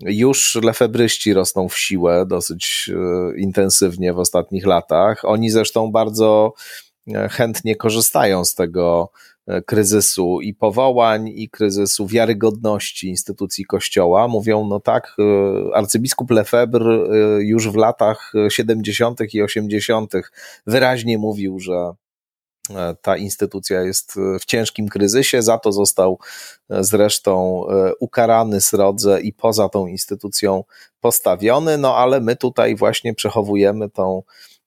Już 0.00 0.58
lefebryści 0.62 1.32
rosną 1.32 1.68
w 1.68 1.78
siłę 1.78 2.26
dosyć 2.26 2.90
e, 2.94 3.38
intensywnie 3.38 4.12
w 4.12 4.18
ostatnich 4.18 4.66
latach. 4.66 5.24
Oni 5.24 5.50
zresztą 5.50 5.92
bardzo 5.92 6.54
e, 7.14 7.28
chętnie 7.28 7.76
korzystają 7.76 8.44
z 8.44 8.54
tego 8.54 9.10
E, 9.37 9.37
kryzysu 9.66 10.40
i 10.40 10.54
powołań, 10.54 11.28
i 11.28 11.48
kryzysu 11.48 12.06
wiarygodności 12.06 13.08
instytucji 13.08 13.64
Kościoła. 13.64 14.28
Mówią, 14.28 14.66
no 14.66 14.80
tak, 14.80 15.16
e, 15.18 15.76
arcybiskup 15.76 16.30
Lefebvre 16.30 16.94
e, 16.94 17.08
już 17.42 17.68
w 17.68 17.74
latach 17.74 18.32
70. 18.48 19.34
i 19.34 19.42
80. 19.42 20.12
wyraźnie 20.66 21.18
mówił, 21.18 21.58
że 21.60 21.92
ta 23.02 23.16
instytucja 23.16 23.82
jest 23.82 24.14
w 24.40 24.44
ciężkim 24.44 24.88
kryzysie, 24.88 25.42
za 25.42 25.58
to 25.58 25.72
został 25.72 26.18
zresztą 26.70 27.64
ukarany 28.00 28.60
srodze 28.60 29.20
i 29.20 29.32
poza 29.32 29.68
tą 29.68 29.86
instytucją 29.86 30.64
postawiony, 31.00 31.78
no 31.78 31.96
ale 31.96 32.20
my 32.20 32.36
tutaj 32.36 32.76
właśnie 32.76 33.14
przechowujemy 33.14 33.90
tą 33.90 34.22
E, 34.22 34.57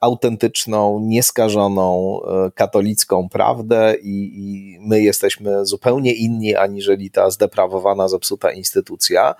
autentyczną, 0.00 1.00
nieskażoną 1.00 2.18
e, 2.22 2.50
katolicką 2.50 3.28
prawdę 3.28 3.94
i, 4.02 4.32
i, 4.34 4.78
my 4.80 5.02
jesteśmy 5.02 5.66
zupełnie 5.66 6.12
inni 6.14 6.56
aniżeli 6.56 7.10
ta 7.10 7.30
zdeprawowana, 7.30 8.08
zepsuta 8.08 8.52
instytucja. 8.52 9.34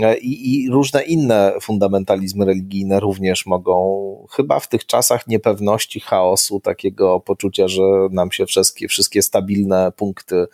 E, 0.00 0.18
I, 0.18 0.64
I, 0.64 0.70
różne 0.70 1.02
inne 1.02 1.52
fundamentalizmy 1.60 2.44
religijne 2.44 3.00
również 3.00 3.46
mogą, 3.46 4.26
chyba 4.36 4.60
w 4.60 4.68
tych 4.68 4.86
czasach 4.86 5.26
niepewności, 5.26 6.00
chaosu, 6.00 6.60
takiego 6.60 7.20
poczucia, 7.20 7.68
że 7.68 7.82
nam 8.10 8.32
się 8.32 8.46
wszystkie, 8.46 8.88
wszystkie 8.88 9.22
stabilne 9.22 9.92
punkty 9.96 10.46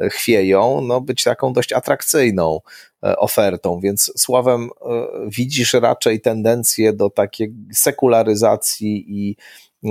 chwieją, 0.00 0.80
no 0.80 1.00
być 1.00 1.24
taką 1.24 1.52
dość 1.52 1.72
atrakcyjną 1.72 2.60
E, 2.60 2.85
ofertą. 3.02 3.80
Więc 3.80 4.12
słowem, 4.16 4.62
e, 4.62 5.06
widzisz 5.26 5.74
raczej 5.74 6.20
tendencję 6.20 6.92
do 6.92 7.10
takiej 7.10 7.54
sekularyzacji 7.72 9.04
i, 9.08 9.36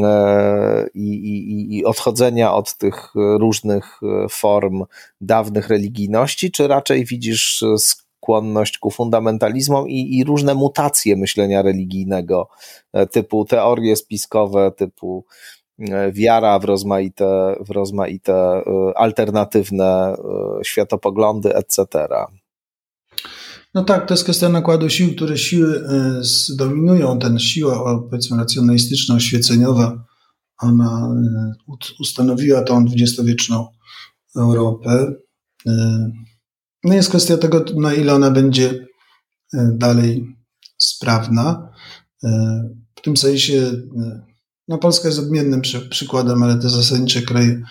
e, 0.03 0.88
i, 0.93 1.10
i, 1.10 1.78
i 1.78 1.86
odchodzenia 1.86 2.53
od 2.53 2.78
tych 2.78 3.14
różnych 3.16 3.99
form 4.30 4.84
dawnych 5.22 5.70
religijności, 5.70 6.51
czy 6.51 6.68
raczej 6.68 7.06
widzisz 7.06 7.64
skłonność 7.78 8.78
ku 8.78 8.91
fundamentalizmom 8.91 9.89
i, 9.89 10.18
i 10.18 10.24
różne 10.24 10.53
mutacje 10.53 11.16
myślenia 11.16 11.62
religijnego, 11.62 12.49
typu 13.12 13.45
teorie 13.45 13.95
spiskowe, 13.95 14.72
typu 14.72 15.26
wiara 16.12 16.60
w 16.60 16.64
rozmaite, 16.64 17.56
w 17.60 17.70
rozmaite 17.70 18.62
alternatywne 18.95 20.16
światopoglądy, 20.64 21.56
etc. 21.56 21.86
No 23.76 23.84
tak, 23.84 24.07
to 24.07 24.13
jest 24.13 24.23
kwestia 24.23 24.49
nakładu 24.49 24.89
sił, 24.89 25.15
które 25.15 25.38
siły 25.38 25.88
e, 25.89 26.23
zdominują. 26.23 27.19
Ten 27.19 27.39
siła, 27.39 27.99
powiedzmy, 28.09 28.38
racjonalistyczna, 28.38 29.15
oświeceniowa, 29.15 30.05
ona 30.57 31.15
e, 31.69 31.76
ustanowiła 31.99 32.61
tą 32.61 32.86
dwudziestowieczną 32.86 33.67
Europę. 34.36 35.13
E, 35.67 36.11
no 36.84 36.93
jest 36.93 37.09
kwestia 37.09 37.38
tego, 37.38 37.65
na 37.76 37.93
ile 37.93 38.13
ona 38.13 38.32
będzie 38.32 38.88
dalej 39.73 40.36
sprawna. 40.78 41.69
W 42.95 43.01
tym 43.01 43.17
sensie, 43.17 43.71
no 44.67 44.78
Polska 44.78 45.07
jest 45.07 45.19
odmiennym 45.19 45.61
przykładem, 45.89 46.43
ale 46.43 46.55
te 46.55 46.69
zasadnicze 46.69 47.21
kraje 47.21 47.61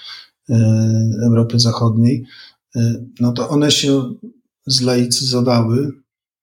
Europy 1.25 1.61
Zachodniej, 1.61 2.25
no 3.21 3.33
to 3.33 3.49
one 3.49 3.71
się 3.71 4.15
zlaicyzowały. 4.67 5.91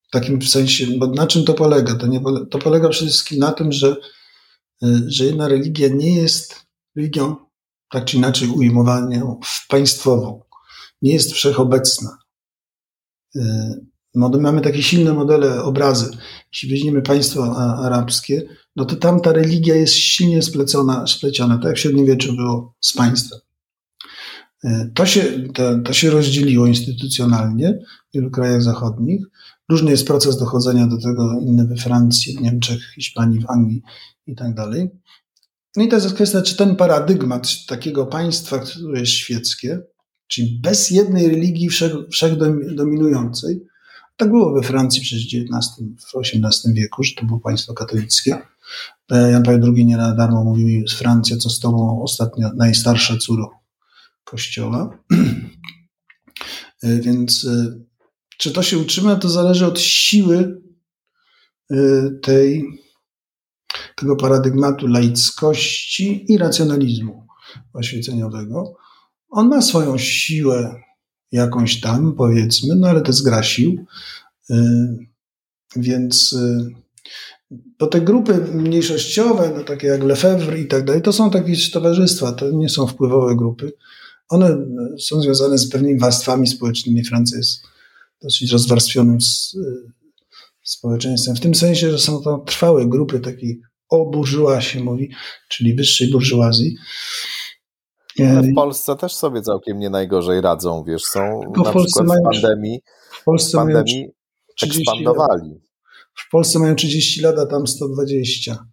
W 0.08 0.12
takim 0.12 0.42
sensie, 0.42 0.88
bo 0.98 1.08
na 1.08 1.28
czym 1.28 1.46
to 1.46 1.54
polega? 1.54 1.96
To, 1.96 2.08
nie, 2.08 2.22
to 2.52 2.60
polega 2.60 2.90
przede 2.90 3.12
wszystkim 3.12 3.40
na 3.40 3.52
tym, 3.52 3.72
że, 3.72 3.96
y, 4.84 5.04
że 5.08 5.26
jedna 5.26 5.48
religia 5.48 5.88
nie 5.88 6.16
jest 6.16 6.56
religią, 6.96 7.36
tak 7.90 8.06
czy 8.06 8.18
inaczej 8.18 8.48
ujmowaną, 8.50 9.40
państwową. 9.70 10.42
Nie 11.02 11.14
jest 11.14 11.32
wszechobecna. 11.32 12.18
Y, 13.36 13.42
mamy 14.16 14.62
takie 14.62 14.84
silne 14.84 15.14
modele, 15.14 15.64
obrazy. 15.64 16.18
Jeśli 16.54 16.70
weźmiemy 16.70 17.02
państwo 17.02 17.58
arabskie, 17.58 18.44
no 18.76 18.86
to 18.86 18.96
tam 18.96 19.22
ta 19.22 19.32
religia 19.32 19.76
jest 19.76 19.94
silnie 19.94 20.42
splecona, 20.42 21.08
spleciona, 21.08 21.58
tak 21.58 21.66
jak 21.66 21.76
w 21.76 21.80
średniowieczu 21.80 22.36
było 22.36 22.76
z 22.82 22.94
państwem. 22.94 23.40
To 24.94 25.06
się, 25.06 25.24
to, 25.54 25.80
to 25.80 25.94
się 25.94 26.10
rozdzieliło 26.10 26.68
instytucjonalnie 26.68 27.80
w 28.10 28.14
wielu 28.16 28.32
krajach 28.32 28.64
zachodnich. 28.64 29.26
Różny 29.70 29.92
jest 29.92 30.08
proces 30.08 30.38
dochodzenia 30.38 30.88
do 30.88 30.98
tego, 30.98 31.40
inny 31.42 31.68
we 31.68 31.76
Francji, 31.76 32.38
w 32.38 32.42
Niemczech, 32.42 32.94
Hiszpanii, 32.96 33.42
w 33.42 33.50
Anglii 33.50 33.82
i 34.28 34.36
tak 34.36 34.54
dalej. 34.54 34.90
No 35.76 35.84
i 35.84 35.88
to 35.88 35.96
jest 35.96 36.14
kwestia, 36.14 36.42
czy 36.42 36.58
ten 36.58 36.76
paradygmat 36.76 37.66
takiego 37.68 38.06
państwa, 38.06 38.60
które 38.60 39.00
jest 39.00 39.12
świeckie, 39.12 39.80
czyli 40.28 40.60
bez 40.64 40.92
jednej 40.92 41.28
religii 41.28 41.70
wszech, 41.70 41.94
wszechdominującej, 42.12 43.62
tak 44.18 44.30
było 44.30 44.54
we 44.54 44.62
Francji 44.62 45.02
przez 45.02 45.20
XIX, 45.20 45.90
w 46.00 46.18
XVIII 46.18 46.74
wieku, 46.74 47.04
że 47.04 47.16
to 47.16 47.26
było 47.26 47.40
państwo 47.40 47.74
katolickie. 47.74 48.38
Jan 49.10 49.44
Paweł 49.44 49.74
II 49.76 49.86
nie 49.86 49.98
na 49.98 50.16
darmo 50.16 50.44
mówił, 50.44 50.84
Francja, 50.98 51.38
co 51.38 51.50
z 51.50 51.60
tobą 51.60 52.04
ostatnio 52.04 52.52
najstarsza 52.56 53.18
córą 53.18 53.61
Kościoła. 54.24 54.90
E, 56.84 57.00
więc 57.00 57.46
e, 57.46 57.80
czy 58.38 58.52
to 58.52 58.64
się 58.64 58.78
utrzyma, 58.78 59.16
to 59.16 59.30
zależy 59.30 59.66
od 59.66 59.80
siły 59.80 60.62
e, 61.72 61.76
tej, 62.22 62.64
tego 63.96 64.16
paradygmatu 64.16 64.88
laickości 64.88 66.26
i 66.34 66.38
racjonalizmu 66.38 67.28
oświeceniowego. 67.74 68.74
On 69.30 69.48
ma 69.48 69.62
swoją 69.62 69.98
siłę 69.98 70.82
jakąś 71.32 71.80
tam, 71.80 72.16
powiedzmy, 72.16 72.76
no 72.76 72.88
ale 72.88 73.02
to 73.02 73.08
jest 73.08 73.26
gra 73.26 73.44
sił. 73.44 73.86
Więc 75.76 76.36
bo 77.52 77.88
te 77.88 78.02
grupy 78.02 78.34
mniejszościowe, 78.54 79.54
no 79.58 79.64
takie 79.64 79.88
jak 79.88 80.04
Lefebvre 80.04 80.60
i 80.60 80.68
tak 80.68 80.86
dalej, 80.86 81.02
to 81.02 81.14
są 81.14 81.32
takie 81.32 81.54
towarzystwa, 81.74 82.32
to 82.32 82.52
nie 82.52 82.70
są 82.70 82.88
wpływowe 82.88 83.36
grupy. 83.36 83.74
One 84.32 84.58
są 85.00 85.22
związane 85.22 85.58
z 85.58 85.70
pewnymi 85.70 86.00
warstwami 86.00 86.48
społecznymi. 86.48 87.04
Francja 87.04 87.38
jest 87.38 87.62
dosyć 88.22 88.52
rozwarstwionym 88.52 89.18
społeczeństwem, 90.64 91.36
w 91.36 91.40
tym 91.40 91.56
sensie, 91.56 91.92
że 91.92 92.00
są 92.00 92.22
to 92.22 92.38
trwałe 92.38 92.88
grupy 92.88 93.20
takiej 93.20 93.62
o 93.90 94.10
burżuła 94.10 94.62
się 94.62 94.84
mówi, 94.84 95.10
czyli 95.50 95.76
wyższej 95.76 96.12
burżuazji. 96.12 96.76
Ale 98.20 98.42
w 98.42 98.56
Polsce 98.56 98.96
też 98.96 99.14
sobie 99.14 99.42
całkiem 99.42 99.80
nie 99.80 99.90
najgorzej 99.90 100.42
radzą, 100.42 100.84
wiesz, 100.88 101.04
są 101.04 101.42
Tylko 101.44 101.62
na 101.64 101.74
przykład 101.74 102.08
mają, 102.08 102.22
w 102.22 102.34
pandemii, 102.34 102.80
w 103.12 103.24
Polsce 103.24 103.50
w 103.50 103.62
pandemii 103.62 104.08
30 104.58 104.82
ekspandowali. 104.82 105.50
Lat. 105.50 105.62
W 106.16 106.32
Polsce 106.32 106.60
mają 106.60 106.76
30 106.76 107.22
lat, 107.22 107.40
a 107.40 107.46
tam 107.46 107.68
120 107.68 108.66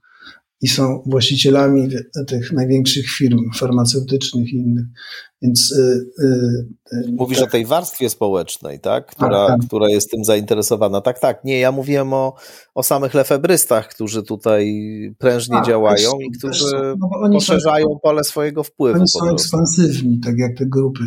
i 0.60 0.68
są 0.68 1.02
właścicielami 1.06 1.88
tych 2.26 2.52
największych 2.52 3.06
firm 3.06 3.38
farmaceutycznych 3.54 4.52
i 4.52 4.56
innych. 4.56 4.84
Więc 5.42 5.72
y, 5.72 6.06
y, 6.22 6.26
y, 6.92 7.12
mówisz 7.12 7.38
tak. 7.38 7.48
o 7.48 7.50
tej 7.50 7.66
warstwie 7.66 8.10
społecznej, 8.10 8.80
tak? 8.80 9.06
Która, 9.06 9.46
tak, 9.46 9.58
tak. 9.60 9.68
która 9.68 9.88
jest 9.88 10.10
tym 10.10 10.24
zainteresowana. 10.24 11.00
Tak, 11.00 11.18
tak. 11.18 11.44
Nie, 11.44 11.58
ja 11.58 11.72
mówiłem 11.72 12.12
o, 12.12 12.34
o 12.74 12.82
samych 12.82 13.14
lefebrystach, 13.14 13.88
którzy 13.88 14.22
tutaj 14.22 14.74
prężnie 15.18 15.56
tak, 15.56 15.66
działają 15.66 16.10
też, 16.10 16.26
i 16.26 16.38
którzy 16.38 16.94
no 16.98 17.30
poszerzają 17.32 17.86
są, 17.86 17.98
pole 18.02 18.24
swojego 18.24 18.64
wpływu. 18.64 18.98
Oni 18.98 19.08
są 19.08 19.30
ekspansywni, 19.32 20.20
tak 20.20 20.38
jak 20.38 20.58
te 20.58 20.66
grupy 20.66 21.04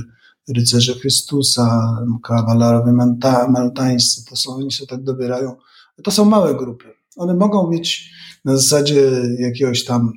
rycerze 0.55 0.93
Chrystusa, 0.93 1.97
kawalerowie 2.23 2.91
maltańscy, 3.49 4.25
to 4.29 4.35
są, 4.35 4.55
oni 4.55 4.71
się 4.71 4.87
tak 4.87 5.03
dobierają. 5.03 5.55
To 6.03 6.11
są 6.11 6.25
małe 6.25 6.55
grupy. 6.55 6.85
One 7.16 7.34
mogą 7.34 7.70
mieć 7.70 8.12
na 8.45 8.57
zasadzie 8.57 9.12
jakiegoś 9.39 9.86
tam 9.86 10.12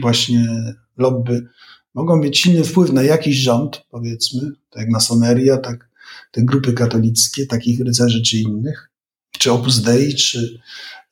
właśnie 0.00 0.48
lobby, 0.96 1.46
mogą 1.94 2.16
mieć 2.16 2.38
silny 2.38 2.64
wpływ 2.64 2.92
na 2.92 3.02
jakiś 3.02 3.36
rząd, 3.36 3.82
powiedzmy, 3.90 4.50
tak 4.70 4.82
jak 4.82 4.90
masoneria, 4.90 5.56
tak 5.56 5.90
te 6.32 6.44
grupy 6.44 6.72
katolickie, 6.72 7.46
takich 7.46 7.80
rycerzy 7.80 8.22
czy 8.22 8.38
innych, 8.38 8.90
czy 9.38 9.52
Opus 9.52 9.80
Dei, 9.80 10.14
czy, 10.14 10.58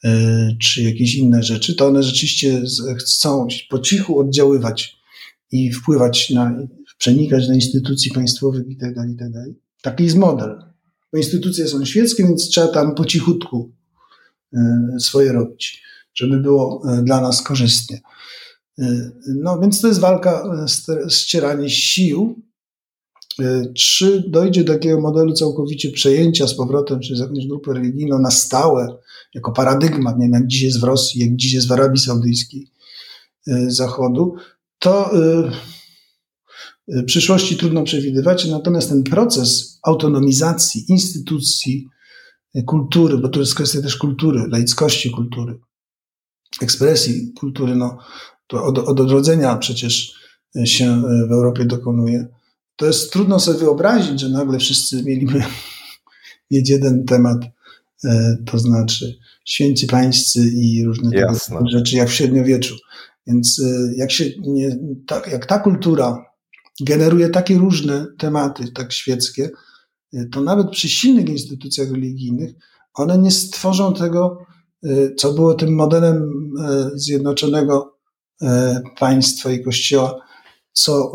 yy, 0.04 0.56
czy 0.60 0.82
jakieś 0.82 1.14
inne 1.14 1.42
rzeczy, 1.42 1.74
to 1.74 1.86
one 1.86 2.02
rzeczywiście 2.02 2.62
chcą 2.98 3.46
po 3.70 3.78
cichu 3.78 4.18
oddziaływać 4.18 4.96
i 5.52 5.72
wpływać 5.72 6.30
na, 6.30 6.56
przenikać 6.98 7.48
na 7.48 7.54
instytucji 7.54 8.10
państwowych 8.10 8.70
i 8.70 8.76
tak 8.76 8.94
dalej, 8.94 9.12
i 9.12 9.16
tak. 9.16 9.28
Taki 9.82 10.04
jest 10.04 10.16
model. 10.16 10.62
Bo 11.12 11.18
instytucje 11.18 11.68
są 11.68 11.84
świeckie, 11.84 12.22
więc 12.24 12.48
trzeba 12.48 12.68
tam 12.68 12.94
po 12.94 13.04
cichutku 13.04 13.72
swoje 14.98 15.32
robić 15.32 15.84
żeby 16.14 16.40
było 16.40 16.82
e, 16.88 17.02
dla 17.02 17.20
nas 17.20 17.42
korzystnie. 17.42 18.00
E, 18.78 19.10
no 19.26 19.60
więc 19.60 19.80
to 19.80 19.88
jest 19.88 20.00
walka, 20.00 20.44
e, 20.88 21.10
ścieranie 21.10 21.70
sił. 21.70 22.44
Czy 23.76 24.24
dojdzie 24.28 24.64
do 24.64 24.72
takiego 24.72 25.00
modelu 25.00 25.32
całkowicie 25.32 25.90
przejęcia 25.90 26.46
z 26.46 26.54
powrotem 26.54 27.00
przez 27.00 27.20
jakąś 27.20 27.46
grupę 27.46 27.72
religijną 27.72 28.18
na 28.18 28.30
stałe, 28.30 28.96
jako 29.34 29.52
paradygmat, 29.52 30.18
nie 30.18 30.24
wiem, 30.24 30.32
jak 30.32 30.46
dziś 30.46 30.62
jest 30.62 30.80
w 30.80 30.84
Rosji, 30.84 31.20
jak 31.20 31.36
dziś 31.36 31.52
jest 31.52 31.68
w 31.68 31.72
Arabii 31.72 32.00
Saudyjskiej 32.00 32.68
Zachodu, 33.66 34.34
to 34.78 35.10
w 36.88 37.04
przyszłości 37.04 37.56
trudno 37.56 37.82
przewidywać, 37.82 38.44
natomiast 38.44 38.88
ten 38.88 39.02
proces 39.02 39.78
autonomizacji 39.82 40.84
instytucji, 40.88 41.88
kultury, 42.62 43.18
bo 43.18 43.28
to 43.28 43.40
jest 43.40 43.54
kwestia 43.54 43.82
też 43.82 43.96
kultury, 43.96 44.44
laickości 44.48 45.10
kultury, 45.10 45.58
ekspresji 46.62 47.32
kultury, 47.32 47.76
no, 47.76 47.98
to 48.46 48.64
od, 48.64 48.78
od 48.78 49.00
odrodzenia 49.00 49.56
przecież 49.56 50.14
się 50.64 51.02
w 51.28 51.32
Europie 51.32 51.64
dokonuje. 51.64 52.26
To 52.76 52.86
jest 52.86 53.12
trudno 53.12 53.40
sobie 53.40 53.58
wyobrazić, 53.58 54.20
że 54.20 54.28
nagle 54.28 54.58
wszyscy 54.58 55.02
mieliby 55.02 55.42
mieć 56.50 56.70
jeden 56.70 57.04
temat, 57.04 57.38
e, 58.04 58.36
to 58.46 58.58
znaczy 58.58 59.18
święci 59.44 59.86
pańscy 59.86 60.50
i 60.54 60.84
różne 60.84 61.10
takie 61.10 61.68
rzeczy, 61.70 61.96
jak 61.96 62.08
w 62.08 62.12
średniowieczu. 62.12 62.76
Więc 63.26 63.62
e, 63.64 63.96
jak, 63.96 64.12
się 64.12 64.24
nie, 64.38 64.78
tak, 65.06 65.32
jak 65.32 65.46
ta 65.46 65.58
kultura 65.58 66.24
generuje 66.80 67.28
takie 67.28 67.58
różne 67.58 68.06
tematy, 68.18 68.72
tak 68.72 68.92
świeckie, 68.92 69.50
to 70.32 70.40
nawet 70.40 70.70
przy 70.70 70.88
silnych 70.88 71.28
instytucjach 71.28 71.90
religijnych 71.90 72.54
one 72.94 73.18
nie 73.18 73.30
stworzą 73.30 73.94
tego 73.94 74.46
Y, 74.84 75.14
co 75.16 75.32
było 75.32 75.54
tym 75.54 75.74
modelem 75.74 76.22
y, 76.94 76.98
zjednoczonego 76.98 77.96
y, 78.42 78.46
państwa 78.98 79.52
i 79.52 79.62
kościoła, 79.62 80.20
co, 80.72 81.12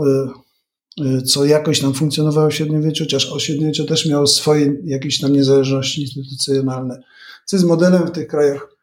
co 1.25 1.45
jakoś 1.45 1.79
tam 1.79 1.93
funkcjonowało 1.93 2.49
w 2.49 2.53
średniowieczu, 2.53 3.03
chociaż 3.03 3.31
o 3.31 3.39
średniowieczu 3.39 3.85
też 3.85 4.05
miało 4.05 4.27
swoje 4.27 4.75
jakieś 4.85 5.19
tam 5.19 5.33
niezależności 5.33 6.01
instytucjonalne, 6.01 7.03
co 7.45 7.55
jest 7.55 7.67
modelem 7.67 8.07
w 8.07 8.11
tych 8.11 8.27
krajach 8.27 8.75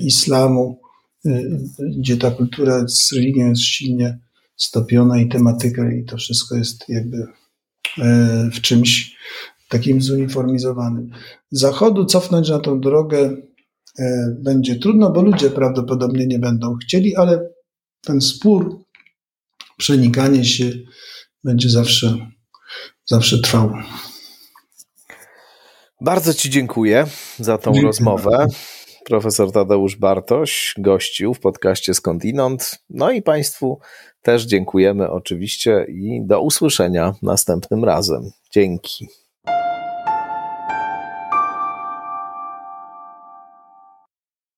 islamu, 0.00 0.80
gdzie 1.98 2.16
ta 2.16 2.30
kultura 2.30 2.84
z 2.88 3.12
religią 3.12 3.48
jest 3.48 3.62
silnie 3.62 4.18
stopiona 4.56 5.20
i 5.20 5.28
tematyka 5.28 5.92
i 5.92 6.04
to 6.04 6.16
wszystko 6.16 6.56
jest 6.56 6.88
jakby 6.88 7.26
w 8.52 8.60
czymś 8.60 9.16
takim 9.68 10.02
zuniformizowanym. 10.02 11.10
Zachodu 11.50 12.04
cofnąć 12.04 12.48
na 12.48 12.58
tą 12.58 12.80
drogę 12.80 13.36
E, 13.98 14.36
będzie 14.38 14.76
trudno, 14.76 15.10
bo 15.10 15.22
ludzie 15.22 15.50
prawdopodobnie 15.50 16.26
nie 16.26 16.38
będą 16.38 16.76
chcieli, 16.76 17.16
ale 17.16 17.48
ten 18.02 18.20
spór, 18.20 18.84
przenikanie 19.76 20.44
się 20.44 20.70
będzie 21.44 21.70
zawsze, 21.70 22.16
zawsze 23.04 23.38
trwał. 23.38 23.70
Bardzo 26.00 26.34
Ci 26.34 26.50
dziękuję 26.50 27.06
za 27.38 27.58
tą 27.58 27.64
dziękuję. 27.64 27.86
rozmowę. 27.86 28.46
Profesor 29.04 29.52
Tadeusz 29.52 29.96
Bartoś 29.96 30.74
gościł 30.78 31.34
w 31.34 31.40
podcaście 31.40 31.94
Skądinąd. 31.94 32.78
No 32.90 33.10
i 33.10 33.22
Państwu 33.22 33.78
też 34.26 34.44
dziękujemy 34.44 35.10
oczywiście 35.10 35.86
i 35.88 36.20
do 36.24 36.40
usłyszenia 36.40 37.14
następnym 37.22 37.84
razem. 37.84 38.30
Dzięki. 38.50 39.08